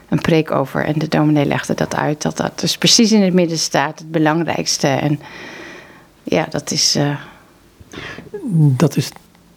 een 0.09 0.21
preek 0.21 0.51
over 0.51 0.85
en 0.85 0.93
de 0.99 1.07
dominee 1.07 1.45
legde 1.45 1.73
dat 1.73 1.95
uit. 1.95 2.21
Dat 2.21 2.37
dat 2.37 2.59
dus 2.59 2.77
precies 2.77 3.11
in 3.11 3.21
het 3.21 3.33
midden 3.33 3.57
staat, 3.57 3.99
het 3.99 4.11
belangrijkste. 4.11 4.87
En 4.87 5.19
ja, 6.23 6.47
dat 6.49 6.71
is... 6.71 6.95
Uh... 6.95 7.17
Dat 8.55 8.97
is 8.97 9.09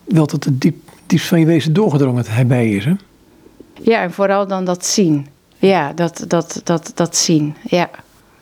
wel 0.04 0.26
tot 0.26 0.44
het 0.44 0.60
diep, 0.60 0.76
diepst 1.06 1.26
van 1.26 1.40
je 1.40 1.46
wezen 1.46 1.72
doorgedrongen 1.72 2.16
dat 2.24 2.32
hij 2.32 2.46
bij 2.46 2.70
is, 2.70 2.84
hè? 2.84 2.94
Ja, 3.82 4.02
en 4.02 4.12
vooral 4.12 4.46
dan 4.46 4.64
dat 4.64 4.86
zien. 4.86 5.26
Ja, 5.58 5.92
dat, 5.92 6.24
dat, 6.28 6.60
dat, 6.64 6.92
dat 6.94 7.16
zien. 7.16 7.56
Ja, 7.62 7.90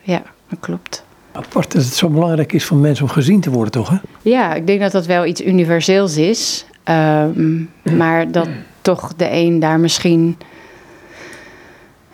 ja, 0.01 0.23
dat 0.49 0.59
klopt. 0.59 1.03
Apart 1.31 1.71
dat 1.71 1.83
het 1.83 1.93
zo 1.93 2.09
belangrijk 2.09 2.53
is 2.53 2.65
voor 2.65 2.77
mensen 2.77 3.05
om 3.05 3.11
gezien 3.11 3.41
te 3.41 3.49
worden, 3.49 3.71
toch? 3.71 3.89
Hè? 3.89 3.97
Ja, 4.21 4.53
ik 4.53 4.67
denk 4.67 4.79
dat 4.79 4.91
dat 4.91 5.05
wel 5.05 5.25
iets 5.25 5.41
universeels 5.41 6.17
is. 6.17 6.65
Um, 6.89 7.69
maar 7.97 8.31
dat 8.31 8.47
toch 8.81 9.13
de 9.15 9.31
een 9.31 9.59
daar 9.59 9.79
misschien. 9.79 10.37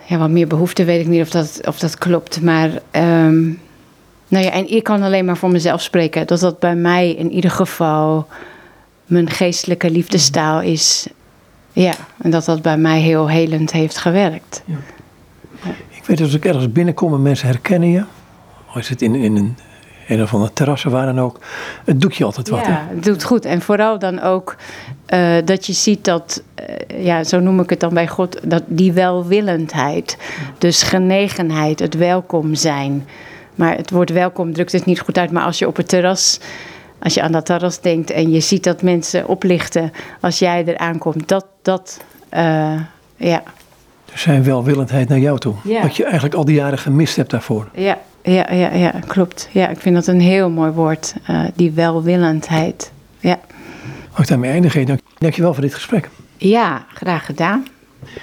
Ja, 0.04 0.18
wat 0.18 0.30
meer 0.30 0.46
behoefte, 0.46 0.84
weet 0.84 1.00
ik 1.00 1.06
niet 1.06 1.22
of 1.22 1.30
dat, 1.30 1.60
of 1.66 1.78
dat 1.78 1.98
klopt. 1.98 2.40
Maar. 2.40 2.70
Um, 2.92 3.60
nou 4.28 4.44
ja, 4.44 4.50
en 4.50 4.70
ik 4.70 4.82
kan 4.82 5.02
alleen 5.02 5.24
maar 5.24 5.36
voor 5.36 5.50
mezelf 5.50 5.82
spreken. 5.82 6.26
Dat 6.26 6.40
dat 6.40 6.58
bij 6.58 6.74
mij 6.74 7.10
in 7.10 7.30
ieder 7.30 7.50
geval 7.50 8.26
mijn 9.06 9.30
geestelijke 9.30 9.90
liefdestaal 9.90 10.60
is. 10.60 11.08
Ja, 11.72 11.92
en 12.18 12.30
dat 12.30 12.44
dat 12.44 12.62
bij 12.62 12.76
mij 12.76 13.00
heel 13.00 13.28
helend 13.28 13.72
heeft 13.72 13.98
gewerkt. 13.98 14.62
Ja. 14.64 14.76
Ik 15.88 16.04
weet 16.06 16.20
als 16.20 16.34
ik 16.34 16.44
ergens 16.44 16.72
binnenkom 16.72 17.14
en 17.14 17.22
mensen 17.22 17.48
herkennen 17.48 17.88
je. 17.88 18.04
Is 18.74 18.88
het 18.88 19.02
in, 19.02 19.14
in 19.14 19.36
een 19.36 19.56
een 20.08 20.22
of 20.22 20.34
andere 20.34 20.52
terrassen 20.52 20.90
waar 20.90 21.06
dan 21.06 21.20
ook. 21.20 21.38
Het 21.84 22.00
doet 22.00 22.16
je 22.16 22.24
altijd 22.24 22.48
wat. 22.48 22.66
Ja, 22.66 22.86
het 22.88 23.04
doet 23.04 23.24
goed. 23.24 23.44
En 23.44 23.62
vooral 23.62 23.98
dan 23.98 24.20
ook 24.20 24.56
uh, 25.08 25.36
dat 25.44 25.66
je 25.66 25.72
ziet 25.72 26.04
dat, 26.04 26.42
uh, 26.60 27.04
ja, 27.04 27.24
zo 27.24 27.40
noem 27.40 27.60
ik 27.60 27.70
het 27.70 27.80
dan 27.80 27.94
bij 27.94 28.08
God, 28.08 28.38
dat 28.42 28.62
die 28.66 28.92
welwillendheid. 28.92 30.18
Dus 30.58 30.82
genegenheid, 30.82 31.78
het 31.78 31.94
welkom 31.94 32.54
zijn. 32.54 33.06
Maar 33.54 33.76
het 33.76 33.90
woord 33.90 34.10
welkom 34.10 34.52
drukt 34.52 34.72
het 34.72 34.84
niet 34.84 35.00
goed 35.00 35.18
uit. 35.18 35.30
Maar 35.30 35.44
als 35.44 35.58
je 35.58 35.66
op 35.66 35.76
het 35.76 35.88
terras, 35.88 36.40
als 36.98 37.14
je 37.14 37.22
aan 37.22 37.32
dat 37.32 37.46
terras 37.46 37.80
denkt 37.80 38.10
en 38.10 38.30
je 38.30 38.40
ziet 38.40 38.64
dat 38.64 38.82
mensen 38.82 39.28
oplichten 39.28 39.92
als 40.20 40.38
jij 40.38 40.66
er 40.66 40.78
aankomt, 40.78 41.28
dat, 41.28 41.46
dat, 41.62 42.00
uh, 42.34 42.80
ja. 43.16 43.42
Er 44.12 44.18
zijn 44.18 44.44
welwillendheid 44.44 45.08
naar 45.08 45.18
jou 45.18 45.38
toe. 45.38 45.54
Ja. 45.64 45.82
Wat 45.82 45.96
je 45.96 46.04
eigenlijk 46.04 46.34
al 46.34 46.44
die 46.44 46.54
jaren 46.54 46.78
gemist 46.78 47.16
hebt 47.16 47.30
daarvoor. 47.30 47.68
Ja, 47.74 47.98
ja, 48.22 48.52
ja, 48.52 48.72
ja, 48.72 48.94
klopt. 49.06 49.48
Ja, 49.52 49.68
ik 49.68 49.78
vind 49.78 49.94
dat 49.94 50.06
een 50.06 50.20
heel 50.20 50.50
mooi 50.50 50.70
woord, 50.70 51.14
uh, 51.30 51.44
die 51.54 51.70
welwillendheid. 51.70 52.92
Ja. 53.20 53.40
Mag 54.10 54.20
ik 54.20 54.28
daarmee 54.28 54.50
eindigen? 54.50 54.86
Dank, 54.86 55.00
dank 55.18 55.34
je 55.34 55.42
wel 55.42 55.52
voor 55.54 55.62
dit 55.62 55.74
gesprek. 55.74 56.08
Ja, 56.36 56.84
graag 56.94 57.26
gedaan. 57.26 57.66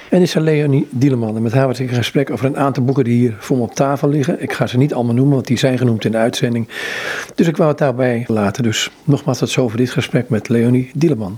En 0.10 0.22
is 0.22 0.36
er 0.36 0.42
Leonie 0.42 0.88
Dieleman. 0.92 1.36
En 1.36 1.42
met 1.42 1.54
haar 1.54 1.68
was 1.68 1.80
ik 1.80 1.90
in 1.90 1.96
gesprek 1.96 2.30
over 2.30 2.46
een 2.46 2.58
aantal 2.58 2.84
boeken 2.84 3.04
die 3.04 3.18
hier 3.18 3.36
voor 3.40 3.58
me 3.58 3.64
op 3.64 3.76
tafel 3.76 4.10
liggen. 4.10 4.42
Ik 4.42 4.54
ga 4.54 4.68
ze 4.68 4.78
niet 4.78 4.94
allemaal 4.94 5.14
noemen, 5.14 5.34
want 5.34 5.48
die 5.48 5.58
zijn 5.58 5.78
genoemd 5.78 6.06
in 6.06 6.12
de 6.12 6.18
uitzending. 6.18 6.68
Dus 7.36 7.48
ik 7.48 7.58
wou 7.58 7.70
het 7.70 7.78
daarbij 7.78 8.24
laten. 8.28 8.64
Dus 8.64 8.92
nogmaals 9.04 9.38
tot 9.38 9.50
zo 9.50 9.68
voor 9.68 9.78
dit 9.78 9.90
gesprek 9.90 10.30
met 10.30 10.50
Leonie 10.50 10.92
Dieleman. 10.94 11.38